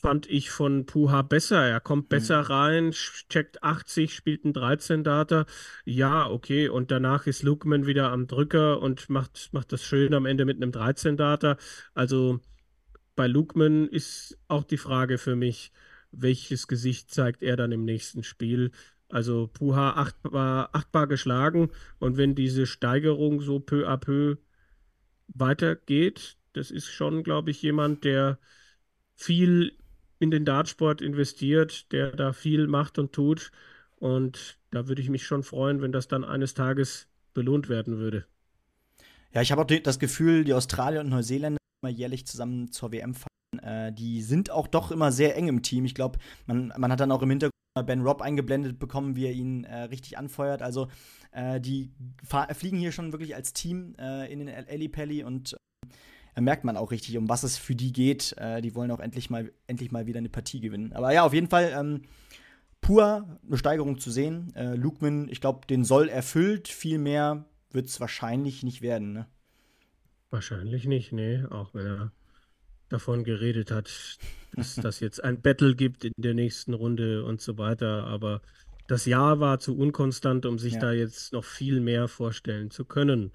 fand 0.00 0.28
ich 0.28 0.50
von 0.50 0.86
Puha 0.86 1.22
besser. 1.22 1.66
Er 1.66 1.80
kommt 1.80 2.08
besser 2.08 2.40
rein, 2.40 2.92
sch- 2.92 3.28
checkt 3.28 3.62
80, 3.62 4.14
spielt 4.14 4.44
einen 4.44 4.52
13-Darter. 4.52 5.46
Ja, 5.84 6.28
okay. 6.28 6.68
Und 6.68 6.90
danach 6.90 7.26
ist 7.26 7.42
Lukman 7.42 7.86
wieder 7.86 8.10
am 8.12 8.26
Drücker 8.26 8.80
und 8.80 9.08
macht, 9.08 9.48
macht 9.52 9.72
das 9.72 9.82
schön 9.82 10.14
am 10.14 10.26
Ende 10.26 10.44
mit 10.44 10.56
einem 10.56 10.70
13-Darter. 10.72 11.56
Also 11.94 12.40
bei 13.16 13.26
Lukman 13.26 13.88
ist 13.88 14.38
auch 14.48 14.64
die 14.64 14.76
Frage 14.76 15.18
für 15.18 15.36
mich, 15.36 15.72
welches 16.12 16.68
Gesicht 16.68 17.10
zeigt 17.12 17.42
er 17.42 17.56
dann 17.56 17.72
im 17.72 17.84
nächsten 17.84 18.22
Spiel? 18.22 18.70
Also 19.08 19.48
Puha 19.48 19.90
achtbar, 19.92 20.70
achtbar 20.72 21.06
geschlagen 21.06 21.70
und 21.98 22.16
wenn 22.16 22.34
diese 22.34 22.66
Steigerung 22.66 23.40
so 23.40 23.60
peu 23.60 23.88
à 23.88 23.96
peu 23.96 24.36
weitergeht, 25.28 26.36
das 26.52 26.70
ist 26.70 26.86
schon, 26.86 27.22
glaube 27.22 27.50
ich, 27.50 27.62
jemand, 27.62 28.04
der 28.04 28.38
viel 29.14 29.76
in 30.18 30.30
den 30.30 30.44
Dartsport 30.44 31.00
investiert, 31.00 31.92
der 31.92 32.12
da 32.12 32.32
viel 32.32 32.66
macht 32.66 32.98
und 32.98 33.12
tut. 33.12 33.50
Und 33.96 34.58
da 34.70 34.88
würde 34.88 35.02
ich 35.02 35.08
mich 35.08 35.24
schon 35.24 35.42
freuen, 35.42 35.82
wenn 35.82 35.92
das 35.92 36.08
dann 36.08 36.24
eines 36.24 36.54
Tages 36.54 37.08
belohnt 37.34 37.68
werden 37.68 37.98
würde. 37.98 38.26
Ja, 39.32 39.42
ich 39.42 39.52
habe 39.52 39.62
auch 39.62 39.66
das 39.66 39.98
Gefühl, 39.98 40.44
die 40.44 40.54
Australier 40.54 41.00
und 41.00 41.08
Neuseeländer 41.08 41.58
immer 41.82 41.92
jährlich 41.92 42.26
zusammen 42.26 42.72
zur 42.72 42.92
WM 42.92 43.14
fahren. 43.14 43.58
Äh, 43.62 43.92
die 43.92 44.22
sind 44.22 44.50
auch 44.50 44.66
doch 44.66 44.90
immer 44.90 45.12
sehr 45.12 45.36
eng 45.36 45.48
im 45.48 45.62
Team. 45.62 45.84
Ich 45.84 45.94
glaube, 45.94 46.18
man, 46.46 46.72
man 46.76 46.90
hat 46.90 47.00
dann 47.00 47.12
auch 47.12 47.22
im 47.22 47.30
Hintergrund 47.30 47.52
mal 47.74 47.82
Ben 47.82 48.00
Robb 48.00 48.22
eingeblendet 48.22 48.78
bekommen, 48.78 49.16
wie 49.16 49.26
er 49.26 49.32
ihn 49.32 49.64
äh, 49.64 49.82
richtig 49.82 50.18
anfeuert. 50.18 50.62
Also 50.62 50.88
äh, 51.32 51.60
die 51.60 51.92
fliegen 52.24 52.78
hier 52.78 52.92
schon 52.92 53.12
wirklich 53.12 53.34
als 53.34 53.52
Team 53.52 53.94
äh, 53.98 54.32
in 54.32 54.40
den 54.40 54.48
Ellie 54.48 54.88
Pelli 54.88 55.22
und 55.22 55.56
da 56.36 56.42
merkt 56.42 56.64
man 56.64 56.76
auch 56.76 56.90
richtig, 56.90 57.16
um 57.16 57.30
was 57.30 57.44
es 57.44 57.56
für 57.56 57.74
die 57.74 57.94
geht. 57.94 58.34
Äh, 58.36 58.60
die 58.60 58.74
wollen 58.74 58.90
auch 58.90 59.00
endlich 59.00 59.30
mal, 59.30 59.50
endlich 59.66 59.90
mal 59.90 60.04
wieder 60.06 60.18
eine 60.18 60.28
Partie 60.28 60.60
gewinnen. 60.60 60.92
Aber 60.92 61.10
ja, 61.10 61.24
auf 61.24 61.32
jeden 61.32 61.48
Fall 61.48 61.72
ähm, 61.74 62.02
pur 62.82 63.38
eine 63.46 63.56
Steigerung 63.56 63.98
zu 63.98 64.10
sehen. 64.10 64.54
Äh, 64.54 64.74
Lukman, 64.74 65.30
ich 65.30 65.40
glaube, 65.40 65.66
den 65.66 65.82
soll 65.82 66.10
erfüllt. 66.10 66.68
Viel 66.68 66.98
mehr 66.98 67.46
wird 67.70 67.86
es 67.86 68.00
wahrscheinlich 68.00 68.62
nicht 68.62 68.82
werden. 68.82 69.14
Ne? 69.14 69.26
Wahrscheinlich 70.28 70.84
nicht, 70.84 71.10
nee, 71.10 71.42
auch 71.48 71.72
wenn 71.72 71.86
er 71.86 72.12
davon 72.90 73.24
geredet 73.24 73.70
hat, 73.70 74.18
dass 74.52 74.74
das 74.76 75.00
jetzt 75.00 75.24
ein 75.24 75.40
Battle 75.40 75.74
gibt 75.74 76.04
in 76.04 76.12
der 76.18 76.34
nächsten 76.34 76.74
Runde 76.74 77.24
und 77.24 77.40
so 77.40 77.56
weiter. 77.56 78.04
Aber 78.04 78.42
das 78.88 79.06
Jahr 79.06 79.40
war 79.40 79.58
zu 79.58 79.74
unkonstant, 79.74 80.44
um 80.44 80.58
sich 80.58 80.74
Ja. 80.74 80.80
da 80.80 80.92
jetzt 80.92 81.32
noch 81.32 81.44
viel 81.46 81.80
mehr 81.80 82.08
vorstellen 82.08 82.70
zu 82.70 82.84
können. 82.84 83.32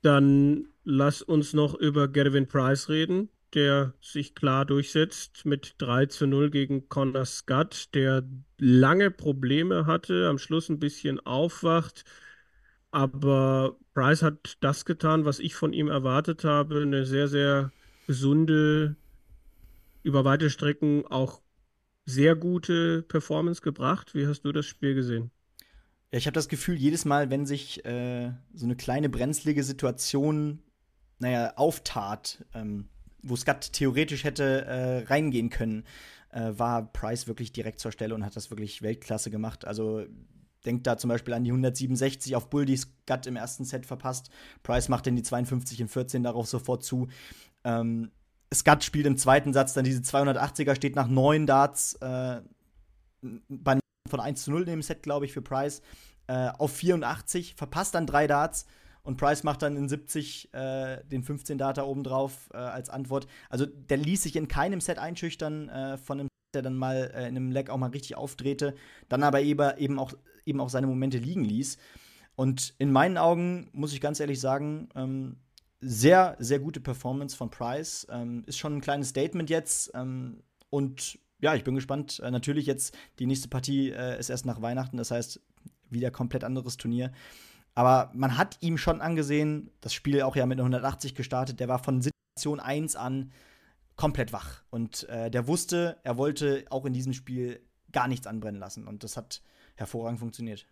Dann 0.00 0.69
lass 0.90 1.22
uns 1.22 1.52
noch 1.52 1.74
über 1.74 2.08
Gervin 2.08 2.48
Price 2.48 2.88
reden, 2.88 3.28
der 3.54 3.94
sich 4.00 4.34
klar 4.34 4.64
durchsetzt 4.64 5.46
mit 5.46 5.76
3 5.78 6.06
zu 6.06 6.26
0 6.26 6.50
gegen 6.50 6.88
Connor 6.88 7.24
Scott, 7.24 7.88
der 7.94 8.28
lange 8.58 9.10
Probleme 9.10 9.86
hatte, 9.86 10.28
am 10.28 10.38
Schluss 10.38 10.68
ein 10.68 10.80
bisschen 10.80 11.20
aufwacht. 11.20 12.04
Aber 12.90 13.76
Price 13.94 14.22
hat 14.22 14.56
das 14.60 14.84
getan, 14.84 15.24
was 15.24 15.38
ich 15.38 15.54
von 15.54 15.72
ihm 15.72 15.88
erwartet 15.88 16.42
habe. 16.42 16.82
Eine 16.82 17.06
sehr, 17.06 17.28
sehr 17.28 17.70
gesunde, 18.08 18.96
über 20.02 20.24
weite 20.24 20.50
Strecken 20.50 21.06
auch 21.06 21.40
sehr 22.04 22.34
gute 22.34 23.02
Performance 23.02 23.62
gebracht. 23.62 24.14
Wie 24.14 24.26
hast 24.26 24.42
du 24.42 24.50
das 24.50 24.66
Spiel 24.66 24.94
gesehen? 24.94 25.30
Ja, 26.10 26.18
ich 26.18 26.26
habe 26.26 26.34
das 26.34 26.48
Gefühl, 26.48 26.74
jedes 26.74 27.04
Mal, 27.04 27.30
wenn 27.30 27.46
sich 27.46 27.84
äh, 27.84 28.32
so 28.52 28.66
eine 28.66 28.74
kleine 28.74 29.08
brenzlige 29.08 29.62
Situation, 29.62 30.60
naja, 31.20 31.52
auftat, 31.56 32.44
ähm, 32.54 32.88
wo 33.22 33.36
Scott 33.36 33.72
theoretisch 33.72 34.24
hätte 34.24 34.64
äh, 34.64 35.04
reingehen 35.04 35.50
können, 35.50 35.84
äh, 36.30 36.52
war 36.56 36.92
Price 36.92 37.26
wirklich 37.26 37.52
direkt 37.52 37.80
zur 37.80 37.92
Stelle 37.92 38.14
und 38.14 38.24
hat 38.24 38.36
das 38.36 38.50
wirklich 38.50 38.82
Weltklasse 38.82 39.30
gemacht. 39.30 39.64
Also 39.64 40.04
denkt 40.64 40.86
da 40.86 40.96
zum 40.96 41.08
Beispiel 41.08 41.34
an 41.34 41.44
die 41.44 41.50
167 41.50 42.36
auf 42.36 42.50
Bull, 42.50 42.64
die 42.64 42.76
Scott 42.76 43.26
im 43.26 43.36
ersten 43.36 43.64
Set 43.64 43.86
verpasst. 43.86 44.30
Price 44.62 44.88
macht 44.88 45.06
dann 45.06 45.16
die 45.16 45.22
52 45.22 45.80
in 45.80 45.88
14 45.88 46.22
darauf 46.22 46.46
sofort 46.46 46.82
zu. 46.82 47.08
Ähm, 47.64 48.10
Scott 48.52 48.82
spielt 48.82 49.06
im 49.06 49.16
zweiten 49.16 49.52
Satz 49.52 49.74
dann 49.74 49.84
diese 49.84 50.00
280er, 50.00 50.74
steht 50.74 50.96
nach 50.96 51.08
neun 51.08 51.46
Darts 51.46 51.94
äh, 51.94 52.40
von 53.20 54.20
1 54.20 54.42
zu 54.42 54.50
0 54.50 54.62
in 54.62 54.66
dem 54.66 54.82
Set, 54.82 55.02
glaube 55.02 55.26
ich, 55.26 55.32
für 55.32 55.42
Price, 55.42 55.82
äh, 56.26 56.48
auf 56.48 56.72
84, 56.72 57.54
verpasst 57.54 57.94
dann 57.94 58.06
drei 58.06 58.26
Darts 58.26 58.66
und 59.10 59.16
Price 59.16 59.42
macht 59.42 59.62
dann 59.62 59.76
in 59.76 59.88
70 59.88 60.54
äh, 60.54 61.02
den 61.04 61.24
15 61.24 61.58
Data 61.58 61.82
obendrauf 61.82 62.48
äh, 62.54 62.58
als 62.58 62.90
Antwort. 62.90 63.26
Also 63.48 63.66
der 63.66 63.96
ließ 63.96 64.22
sich 64.22 64.36
in 64.36 64.46
keinem 64.46 64.80
Set 64.80 64.98
einschüchtern 64.98 65.68
äh, 65.68 65.96
von 65.98 66.20
einem 66.20 66.28
der 66.54 66.62
dann 66.62 66.76
mal 66.76 67.10
äh, 67.14 67.28
in 67.28 67.36
einem 67.36 67.50
Leg 67.50 67.70
auch 67.70 67.76
mal 67.76 67.90
richtig 67.90 68.16
aufdrehte, 68.16 68.74
dann 69.08 69.22
aber 69.22 69.40
eben 69.42 69.98
auch, 69.98 70.12
eben 70.46 70.60
auch 70.60 70.68
seine 70.68 70.86
Momente 70.86 71.18
liegen 71.18 71.44
ließ. 71.44 71.76
Und 72.36 72.74
in 72.78 72.90
meinen 72.92 73.18
Augen, 73.18 73.68
muss 73.72 73.92
ich 73.92 74.00
ganz 74.00 74.20
ehrlich 74.20 74.40
sagen, 74.40 74.88
ähm, 74.94 75.36
sehr, 75.80 76.36
sehr 76.38 76.58
gute 76.58 76.80
Performance 76.80 77.36
von 77.36 77.50
Price. 77.50 78.06
Ähm, 78.10 78.44
ist 78.46 78.58
schon 78.58 78.76
ein 78.76 78.80
kleines 78.80 79.10
Statement 79.10 79.50
jetzt. 79.50 79.90
Ähm, 79.94 80.42
und 80.70 81.18
ja, 81.40 81.54
ich 81.54 81.64
bin 81.64 81.74
gespannt. 81.74 82.20
Äh, 82.20 82.30
natürlich 82.30 82.66
jetzt 82.66 82.96
die 83.18 83.26
nächste 83.26 83.48
Partie 83.48 83.90
äh, 83.90 84.18
ist 84.18 84.30
erst 84.30 84.46
nach 84.46 84.62
Weihnachten, 84.62 84.96
das 84.96 85.10
heißt 85.10 85.40
wieder 85.88 86.10
komplett 86.10 86.44
anderes 86.44 86.76
Turnier. 86.76 87.12
Aber 87.74 88.10
man 88.14 88.36
hat 88.36 88.58
ihm 88.60 88.78
schon 88.78 89.00
angesehen, 89.00 89.70
das 89.80 89.94
Spiel 89.94 90.22
auch 90.22 90.36
ja 90.36 90.46
mit 90.46 90.58
180 90.58 91.14
gestartet, 91.14 91.60
der 91.60 91.68
war 91.68 91.78
von 91.78 92.02
Situation 92.02 92.60
1 92.60 92.96
an 92.96 93.32
komplett 93.96 94.32
wach. 94.32 94.62
Und 94.70 95.08
äh, 95.08 95.30
der 95.30 95.46
wusste, 95.46 95.98
er 96.04 96.16
wollte 96.16 96.64
auch 96.70 96.84
in 96.84 96.92
diesem 96.92 97.12
Spiel 97.12 97.60
gar 97.92 98.08
nichts 98.08 98.26
anbrennen 98.26 98.60
lassen. 98.60 98.86
Und 98.86 99.04
das 99.04 99.16
hat 99.16 99.42
hervorragend 99.74 100.20
funktioniert. 100.20 100.66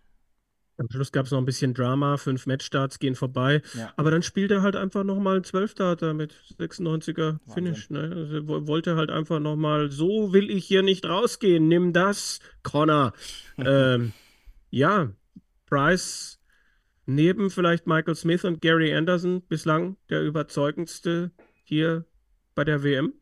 Am 0.79 0.89
Schluss 0.91 1.11
gab 1.11 1.27
es 1.27 1.33
noch 1.33 1.39
ein 1.39 1.45
bisschen 1.45 1.75
Drama, 1.75 2.17
fünf 2.19 2.47
Matchstarts 2.47 3.01
gehen 3.01 3.17
vorbei. 3.17 3.63
Ja. 3.75 3.93
Aber 3.97 4.13
dann 4.13 4.23
spielt 4.23 4.53
er 4.53 4.63
halt 4.63 4.77
einfach 4.77 5.03
nochmal 5.03 5.35
einen 5.35 5.45
Zwölfstarter 5.45 6.15
mit 6.15 6.35
96er 6.59 7.39
Finish. 7.53 7.91
Ne? 7.91 8.13
Also 8.15 8.67
wollte 8.69 8.95
halt 8.95 9.11
einfach 9.11 9.41
nochmal, 9.41 9.91
so 9.91 10.33
will 10.33 10.51
ich 10.51 10.65
hier 10.65 10.83
nicht 10.83 11.05
rausgehen, 11.05 11.67
nimm 11.67 11.93
das, 11.93 12.39
Connor. 12.63 13.13
ähm, 13.59 14.13
ja, 14.71 15.11
Price 15.67 16.38
neben 17.09 17.51
vielleicht 17.51 17.87
Michael 17.87 18.15
Smith 18.15 18.45
und 18.45 18.61
Gary 18.61 18.95
Anderson 18.95 19.41
bislang 19.41 19.97
der 20.11 20.23
überzeugendste 20.23 21.33
hier 21.65 22.05
bei 22.55 22.65
der 22.65 22.83
WM. 22.83 23.15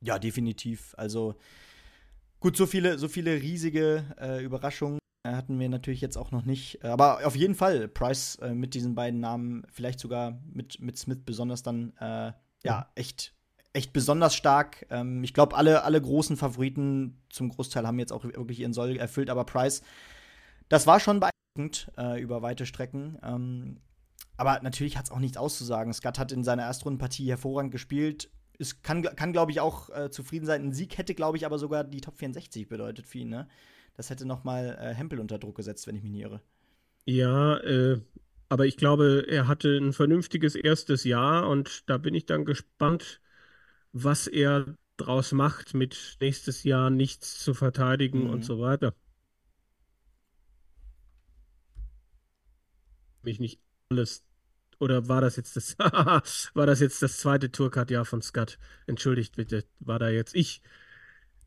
Ja, 0.00 0.18
definitiv. 0.18 0.94
Also 0.96 1.34
gut, 2.38 2.56
so 2.56 2.64
viele, 2.64 2.98
so 2.98 3.08
viele 3.08 3.42
riesige 3.42 4.04
äh, 4.20 4.44
Überraschungen 4.44 4.98
hatten 5.26 5.58
wir 5.58 5.68
natürlich 5.68 6.00
jetzt 6.00 6.16
auch 6.16 6.30
noch 6.30 6.44
nicht. 6.44 6.84
Aber 6.84 7.26
auf 7.26 7.34
jeden 7.34 7.56
Fall 7.56 7.88
Price 7.88 8.36
äh, 8.36 8.54
mit 8.54 8.74
diesen 8.74 8.94
beiden 8.94 9.20
Namen, 9.20 9.66
vielleicht 9.70 9.98
sogar 9.98 10.40
mit, 10.52 10.80
mit 10.80 10.96
Smith 10.96 11.20
besonders 11.24 11.62
dann, 11.62 11.92
äh, 11.98 12.32
ja, 12.64 12.90
echt, 12.94 13.34
echt 13.72 13.92
besonders 13.92 14.36
stark. 14.36 14.86
Ähm, 14.90 15.24
ich 15.24 15.34
glaube, 15.34 15.56
alle, 15.56 15.82
alle 15.82 16.00
großen 16.00 16.36
Favoriten 16.36 17.20
zum 17.30 17.48
Großteil 17.48 17.84
haben 17.84 17.98
jetzt 17.98 18.12
auch 18.12 18.24
wirklich 18.24 18.60
ihren 18.60 18.72
Soll 18.72 18.96
erfüllt, 18.96 19.28
aber 19.28 19.44
Price, 19.44 19.82
das 20.68 20.86
war 20.86 21.00
schon 21.00 21.18
beeindruckend 21.18 21.32
äh, 21.56 22.20
über 22.20 22.42
weite 22.42 22.66
Strecken. 22.66 23.18
Ähm, 23.22 23.80
aber 24.36 24.60
natürlich 24.62 24.96
hat 24.96 25.06
es 25.06 25.10
auch 25.10 25.18
nichts 25.18 25.36
auszusagen. 25.36 25.92
Scott 25.92 26.18
hat 26.18 26.32
in 26.32 26.44
seiner 26.44 26.62
Erstrundenpartie 26.62 27.28
hervorragend 27.28 27.72
gespielt. 27.72 28.30
Es 28.58 28.82
kann, 28.82 29.02
kann 29.02 29.32
glaube 29.32 29.50
ich, 29.50 29.60
auch 29.60 29.90
äh, 29.90 30.10
zufrieden 30.10 30.46
sein. 30.46 30.62
Ein 30.62 30.72
Sieg 30.72 30.98
hätte, 30.98 31.14
glaube 31.14 31.36
ich, 31.36 31.46
aber 31.46 31.58
sogar 31.58 31.84
die 31.84 32.00
Top 32.00 32.18
64 32.18 32.68
bedeutet 32.68 33.06
für 33.06 33.18
ihn, 33.18 33.28
ne? 33.28 33.48
das 33.94 34.10
hätte 34.10 34.24
noch 34.24 34.44
mal 34.44 34.78
äh, 34.80 34.94
Hempel 34.94 35.20
unter 35.20 35.38
Druck 35.38 35.56
gesetzt, 35.56 35.86
wenn 35.86 35.96
ich 35.96 36.02
mich 36.02 36.12
nicht 36.12 36.22
irre. 36.22 36.40
Ja, 37.04 37.58
äh, 37.58 38.00
aber 38.48 38.66
ich 38.66 38.76
glaube, 38.76 39.26
er 39.28 39.48
hatte 39.48 39.76
ein 39.76 39.92
vernünftiges 39.92 40.54
erstes 40.54 41.04
Jahr 41.04 41.48
und 41.48 41.88
da 41.88 41.98
bin 41.98 42.14
ich 42.14 42.26
dann 42.26 42.44
gespannt, 42.44 43.20
was 43.92 44.26
er 44.26 44.76
draus 44.96 45.32
macht, 45.32 45.74
mit 45.74 46.16
nächstes 46.20 46.62
Jahr 46.64 46.90
nichts 46.90 47.42
zu 47.42 47.54
verteidigen 47.54 48.24
mhm. 48.24 48.30
und 48.30 48.44
so 48.44 48.60
weiter. 48.60 48.94
Mich 53.24 53.40
nicht 53.40 53.60
alles 53.90 54.24
oder 54.78 55.08
war 55.08 55.20
das 55.20 55.36
jetzt 55.36 55.54
das 55.56 55.76
war 56.54 56.66
das 56.66 56.80
jetzt 56.80 57.02
das 57.02 57.18
zweite 57.18 57.52
Tourcard-Jahr 57.52 58.04
von 58.04 58.20
Scott? 58.20 58.58
Entschuldigt 58.86 59.36
bitte, 59.36 59.64
war 59.80 59.98
da 59.98 60.08
jetzt 60.08 60.34
ich 60.34 60.60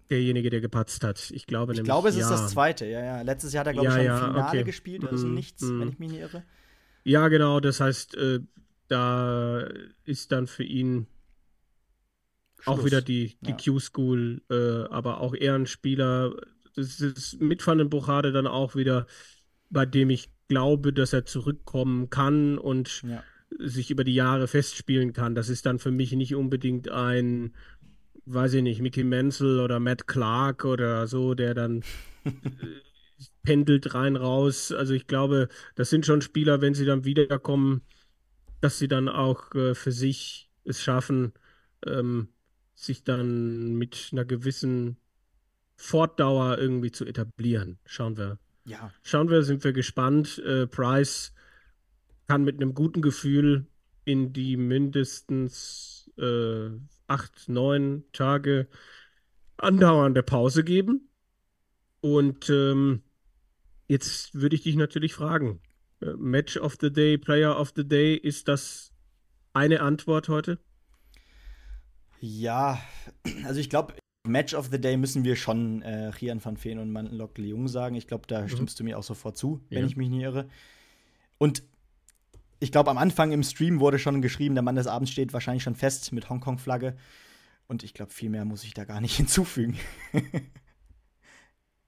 derjenige, 0.09 0.49
der 0.49 0.61
gepatzt 0.61 1.03
hat. 1.03 1.31
Ich 1.31 1.47
glaube 1.47 1.73
ich 1.73 1.77
nämlich. 1.77 1.89
Ich 1.89 1.93
glaube, 1.93 2.09
es 2.09 2.15
ja. 2.15 2.21
ist 2.21 2.29
das 2.29 2.51
zweite, 2.51 2.85
ja, 2.85 3.03
ja. 3.03 3.21
Letztes 3.21 3.53
Jahr 3.53 3.61
hat 3.61 3.67
er, 3.67 3.73
glaube 3.73 3.87
ja, 3.87 3.97
ich, 3.97 3.97
schon 3.97 4.05
ja, 4.05 4.17
Finale 4.19 4.47
okay. 4.49 4.63
gespielt, 4.63 5.05
also 5.05 5.27
mm, 5.27 5.33
nichts, 5.33 5.63
mm. 5.63 5.79
wenn 5.79 5.89
ich 5.89 5.99
mich 5.99 6.11
nicht 6.11 6.21
irre. 6.21 6.43
Ja, 7.03 7.27
genau, 7.27 7.59
das 7.59 7.79
heißt, 7.79 8.15
äh, 8.15 8.39
da 8.87 9.67
ist 10.05 10.31
dann 10.31 10.47
für 10.47 10.63
ihn 10.63 11.07
Schluss. 12.59 12.79
auch 12.79 12.85
wieder 12.85 13.01
die, 13.01 13.37
die. 13.41 13.53
Q-School, 13.53 14.41
äh, 14.49 14.93
aber 14.93 15.19
auch 15.21 15.35
eher 15.35 15.55
ein 15.55 15.67
Spieler. 15.67 16.35
Das 16.75 16.99
ist 16.99 17.39
mit 17.39 17.65
Van 17.65 17.77
den 17.77 17.89
Buchade 17.89 18.31
dann 18.31 18.47
auch 18.47 18.75
wieder, 18.75 19.07
bei 19.69 19.85
dem 19.85 20.09
ich 20.09 20.29
glaube, 20.47 20.93
dass 20.93 21.13
er 21.13 21.25
zurückkommen 21.25 22.09
kann 22.09 22.57
und 22.57 23.03
ja. 23.03 23.23
sich 23.59 23.91
über 23.91 24.03
die 24.03 24.15
Jahre 24.15 24.47
festspielen 24.47 25.13
kann. 25.13 25.35
Das 25.35 25.49
ist 25.49 25.65
dann 25.65 25.79
für 25.79 25.91
mich 25.91 26.11
nicht 26.13 26.35
unbedingt 26.35 26.89
ein 26.89 27.53
weiß 28.25 28.55
ich 28.55 28.63
nicht, 28.63 28.81
Mickey 28.81 29.03
Menzel 29.03 29.59
oder 29.59 29.79
Matt 29.79 30.07
Clark 30.07 30.65
oder 30.65 31.07
so, 31.07 31.33
der 31.33 31.53
dann 31.53 31.83
äh, 32.25 32.31
pendelt 33.43 33.93
rein 33.93 34.15
raus. 34.15 34.71
Also 34.71 34.93
ich 34.93 35.07
glaube, 35.07 35.49
das 35.75 35.89
sind 35.89 36.05
schon 36.05 36.21
Spieler, 36.21 36.61
wenn 36.61 36.73
sie 36.73 36.85
dann 36.85 37.05
wiederkommen, 37.05 37.81
dass 38.61 38.79
sie 38.79 38.87
dann 38.87 39.09
auch 39.09 39.53
äh, 39.55 39.75
für 39.75 39.91
sich 39.91 40.49
es 40.63 40.81
schaffen, 40.81 41.33
ähm, 41.85 42.29
sich 42.73 43.03
dann 43.03 43.75
mit 43.75 44.09
einer 44.11 44.25
gewissen 44.25 44.97
Fortdauer 45.75 46.57
irgendwie 46.57 46.91
zu 46.91 47.05
etablieren. 47.05 47.77
Schauen 47.85 48.17
wir. 48.17 48.39
Ja. 48.65 48.91
Schauen 49.03 49.29
wir, 49.29 49.43
sind 49.43 49.63
wir 49.63 49.73
gespannt. 49.73 50.39
Äh, 50.39 50.67
Price 50.67 51.33
kann 52.27 52.43
mit 52.43 52.55
einem 52.55 52.73
guten 52.73 53.01
Gefühl 53.01 53.67
in 54.05 54.33
die 54.33 54.57
mindestens 54.57 56.11
äh, 56.17 56.69
acht, 57.07 57.47
neun 57.47 58.03
Tage 58.11 58.67
andauernde 59.57 60.23
Pause 60.23 60.63
geben. 60.63 61.09
Und 62.01 62.49
ähm, 62.49 63.03
jetzt 63.87 64.33
würde 64.35 64.55
ich 64.55 64.63
dich 64.63 64.75
natürlich 64.75 65.13
fragen: 65.13 65.61
äh, 66.01 66.13
Match 66.17 66.57
of 66.57 66.77
the 66.81 66.91
Day, 66.91 67.17
Player 67.17 67.59
of 67.59 67.73
the 67.75 67.87
Day, 67.87 68.15
ist 68.15 68.47
das 68.47 68.91
eine 69.53 69.81
Antwort 69.81 70.27
heute? 70.27 70.59
Ja, 72.19 72.79
also 73.43 73.59
ich 73.59 73.69
glaube, 73.69 73.93
Match 74.27 74.53
of 74.53 74.69
the 74.71 74.79
Day 74.79 74.97
müssen 74.97 75.23
wir 75.23 75.35
schon 75.35 75.81
äh, 75.81 76.07
Rian 76.07 76.43
van 76.43 76.63
Veen 76.63 76.79
und 76.79 76.91
Manlok 76.91 77.37
Leung 77.37 77.67
sagen. 77.67 77.95
Ich 77.95 78.07
glaube, 78.07 78.25
da 78.27 78.41
mhm. 78.41 78.49
stimmst 78.49 78.79
du 78.79 78.83
mir 78.83 78.97
auch 78.97 79.03
sofort 79.03 79.37
zu, 79.37 79.61
wenn 79.69 79.79
ja. 79.79 79.85
ich 79.85 79.95
mich 79.95 80.09
nicht 80.09 80.21
irre. 80.21 80.47
Und 81.37 81.63
ich 82.59 82.71
glaube, 82.71 82.89
am 82.89 82.97
Anfang 82.97 83.31
im 83.31 83.43
Stream 83.43 83.79
wurde 83.79 83.99
schon 83.99 84.21
geschrieben, 84.21 84.55
der 84.55 84.63
Mann 84.63 84.75
des 84.75 84.87
Abends 84.87 85.11
steht 85.11 85.33
wahrscheinlich 85.33 85.63
schon 85.63 85.75
fest 85.75 86.11
mit 86.11 86.29
Hongkong-Flagge. 86.29 86.95
Und 87.67 87.83
ich 87.83 87.93
glaube, 87.93 88.11
viel 88.11 88.29
mehr 88.29 88.45
muss 88.45 88.63
ich 88.63 88.73
da 88.73 88.85
gar 88.85 89.01
nicht 89.01 89.15
hinzufügen. 89.17 89.77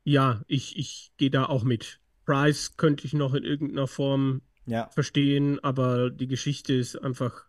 ja, 0.04 0.41
ich, 0.47 0.78
ich 0.78 1.12
gehe 1.17 1.30
da 1.30 1.45
auch 1.45 1.63
mit. 1.63 2.00
Price 2.26 2.76
könnte 2.76 3.06
ich 3.06 3.13
noch 3.13 3.34
in 3.34 3.43
irgendeiner 3.43 3.88
Form 3.88 4.41
ja. 4.65 4.89
verstehen, 4.89 5.63
aber 5.63 6.10
die 6.10 6.28
Geschichte 6.28 6.73
ist 6.73 6.95
einfach. 6.97 7.45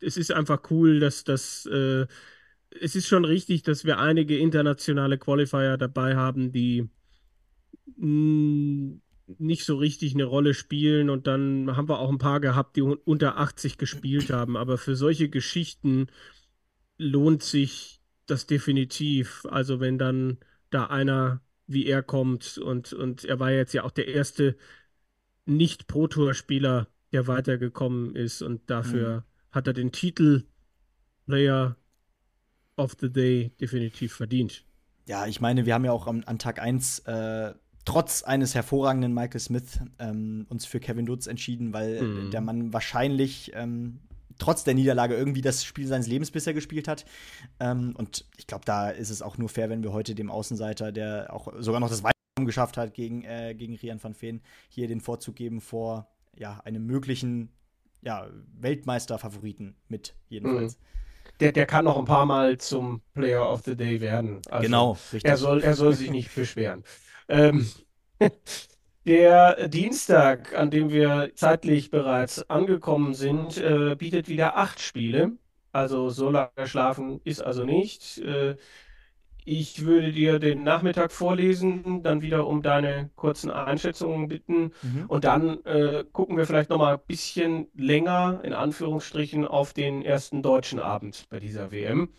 Es 0.00 0.16
ist 0.16 0.32
einfach 0.32 0.70
cool, 0.70 1.00
dass 1.00 1.24
das. 1.24 1.66
Äh, 1.66 2.06
es 2.80 2.96
ist 2.96 3.06
schon 3.06 3.24
richtig, 3.24 3.62
dass 3.62 3.84
wir 3.84 3.98
einige 3.98 4.38
internationale 4.38 5.18
Qualifier 5.18 5.76
dabei 5.76 6.16
haben, 6.16 6.52
die 6.52 6.88
mh, 7.96 8.06
mm, 8.06 9.00
nicht 9.38 9.64
so 9.64 9.76
richtig 9.76 10.14
eine 10.14 10.24
Rolle 10.24 10.52
spielen 10.52 11.08
und 11.08 11.26
dann 11.26 11.76
haben 11.76 11.88
wir 11.88 11.98
auch 11.98 12.10
ein 12.10 12.18
paar 12.18 12.40
gehabt, 12.40 12.76
die 12.76 12.82
unter 12.82 13.38
80 13.38 13.78
gespielt 13.78 14.30
haben. 14.30 14.56
Aber 14.56 14.76
für 14.76 14.96
solche 14.96 15.30
Geschichten 15.30 16.08
lohnt 16.98 17.42
sich 17.42 18.02
das 18.26 18.46
definitiv. 18.46 19.46
Also 19.48 19.80
wenn 19.80 19.98
dann 19.98 20.38
da 20.70 20.86
einer 20.86 21.40
wie 21.66 21.86
er 21.86 22.02
kommt 22.02 22.58
und, 22.58 22.92
und 22.92 23.24
er 23.24 23.40
war 23.40 23.50
jetzt 23.50 23.72
ja 23.72 23.84
auch 23.84 23.90
der 23.90 24.08
erste 24.08 24.56
Nicht-Pro-Tour-Spieler, 25.46 26.88
der 27.12 27.26
weitergekommen 27.26 28.14
ist 28.16 28.42
und 28.42 28.68
dafür 28.68 29.20
mhm. 29.20 29.22
hat 29.52 29.66
er 29.66 29.72
den 29.72 29.92
Titel 29.92 30.44
Player 31.26 31.76
of 32.76 32.96
the 33.00 33.10
Day 33.10 33.50
definitiv 33.60 34.14
verdient. 34.14 34.64
Ja, 35.06 35.26
ich 35.26 35.40
meine, 35.40 35.66
wir 35.66 35.74
haben 35.74 35.84
ja 35.84 35.92
auch 35.92 36.06
am, 36.06 36.22
an 36.26 36.38
Tag 36.38 36.60
1 36.60 37.00
äh, 37.00 37.54
trotz 37.84 38.22
eines 38.22 38.54
hervorragenden 38.54 39.12
Michael 39.12 39.40
Smith 39.40 39.80
ähm, 39.98 40.46
uns 40.48 40.64
für 40.66 40.80
Kevin 40.80 41.06
Dutz 41.06 41.26
entschieden, 41.26 41.72
weil 41.72 42.02
mhm. 42.02 42.30
der 42.30 42.40
Mann 42.40 42.72
wahrscheinlich 42.72 43.52
ähm, 43.54 44.00
trotz 44.38 44.64
der 44.64 44.74
Niederlage 44.74 45.14
irgendwie 45.14 45.42
das 45.42 45.64
Spiel 45.64 45.86
seines 45.86 46.06
Lebens 46.06 46.30
bisher 46.30 46.54
gespielt 46.54 46.88
hat. 46.88 47.04
Ähm, 47.60 47.94
und 47.96 48.24
ich 48.36 48.46
glaube, 48.46 48.64
da 48.64 48.90
ist 48.90 49.10
es 49.10 49.22
auch 49.22 49.38
nur 49.38 49.48
fair, 49.48 49.68
wenn 49.68 49.82
wir 49.82 49.92
heute 49.92 50.14
dem 50.14 50.30
Außenseiter, 50.30 50.92
der 50.92 51.32
auch 51.32 51.52
sogar 51.58 51.80
noch 51.80 51.90
das 51.90 52.02
Weiterkommen 52.02 52.46
geschafft 52.46 52.76
hat 52.76 52.94
gegen, 52.94 53.22
äh, 53.24 53.54
gegen 53.54 53.76
Rian 53.76 54.02
van 54.02 54.14
Veen, 54.18 54.40
hier 54.68 54.88
den 54.88 55.00
Vorzug 55.00 55.36
geben 55.36 55.60
vor 55.60 56.08
ja, 56.36 56.60
einem 56.64 56.86
möglichen 56.86 57.50
ja, 58.02 58.28
Weltmeister-Favoriten 58.58 59.76
mit, 59.88 60.14
jedenfalls. 60.28 60.78
Mhm. 60.78 60.84
Der, 61.40 61.52
der 61.52 61.66
kann 61.66 61.84
noch 61.84 61.98
ein 61.98 62.04
paar 62.04 62.26
Mal 62.26 62.58
zum 62.58 63.02
Player 63.14 63.50
of 63.50 63.62
the 63.64 63.76
Day 63.76 64.00
werden. 64.00 64.40
Also 64.50 64.66
genau, 64.66 64.92
richtig. 65.12 65.24
Er 65.24 65.36
soll, 65.36 65.62
er 65.62 65.74
soll 65.74 65.92
sich 65.94 66.10
nicht 66.10 66.34
beschweren. 66.34 66.84
Ähm, 67.28 67.66
Der 69.06 69.68
Dienstag, 69.68 70.54
an 70.54 70.70
dem 70.70 70.90
wir 70.90 71.32
zeitlich 71.34 71.90
bereits 71.90 72.48
angekommen 72.48 73.12
sind, 73.14 73.58
äh, 73.58 73.96
bietet 73.96 74.28
wieder 74.28 74.56
acht 74.56 74.80
Spiele. 74.80 75.32
Also 75.72 76.08
so 76.08 76.30
lange 76.30 76.50
schlafen 76.66 77.20
ist 77.24 77.40
also 77.42 77.64
nicht. 77.64 78.18
Äh, 78.18 78.56
ich 79.44 79.84
würde 79.84 80.12
dir 80.12 80.38
den 80.38 80.62
Nachmittag 80.62 81.12
vorlesen, 81.12 82.02
dann 82.02 82.22
wieder 82.22 82.46
um 82.46 82.62
deine 82.62 83.10
kurzen 83.16 83.50
Einschätzungen 83.50 84.28
bitten 84.28 84.72
Mhm. 84.82 85.04
und 85.08 85.24
dann 85.24 85.64
äh, 85.64 86.04
gucken 86.12 86.36
wir 86.36 86.46
vielleicht 86.46 86.70
noch 86.70 86.78
mal 86.78 86.94
ein 86.94 87.00
bisschen 87.06 87.68
länger, 87.74 88.40
in 88.44 88.52
Anführungsstrichen, 88.54 89.46
auf 89.46 89.72
den 89.74 90.02
ersten 90.02 90.42
deutschen 90.42 90.80
Abend 90.80 91.26
bei 91.30 91.40
dieser 91.40 91.70
WM. 91.72 92.10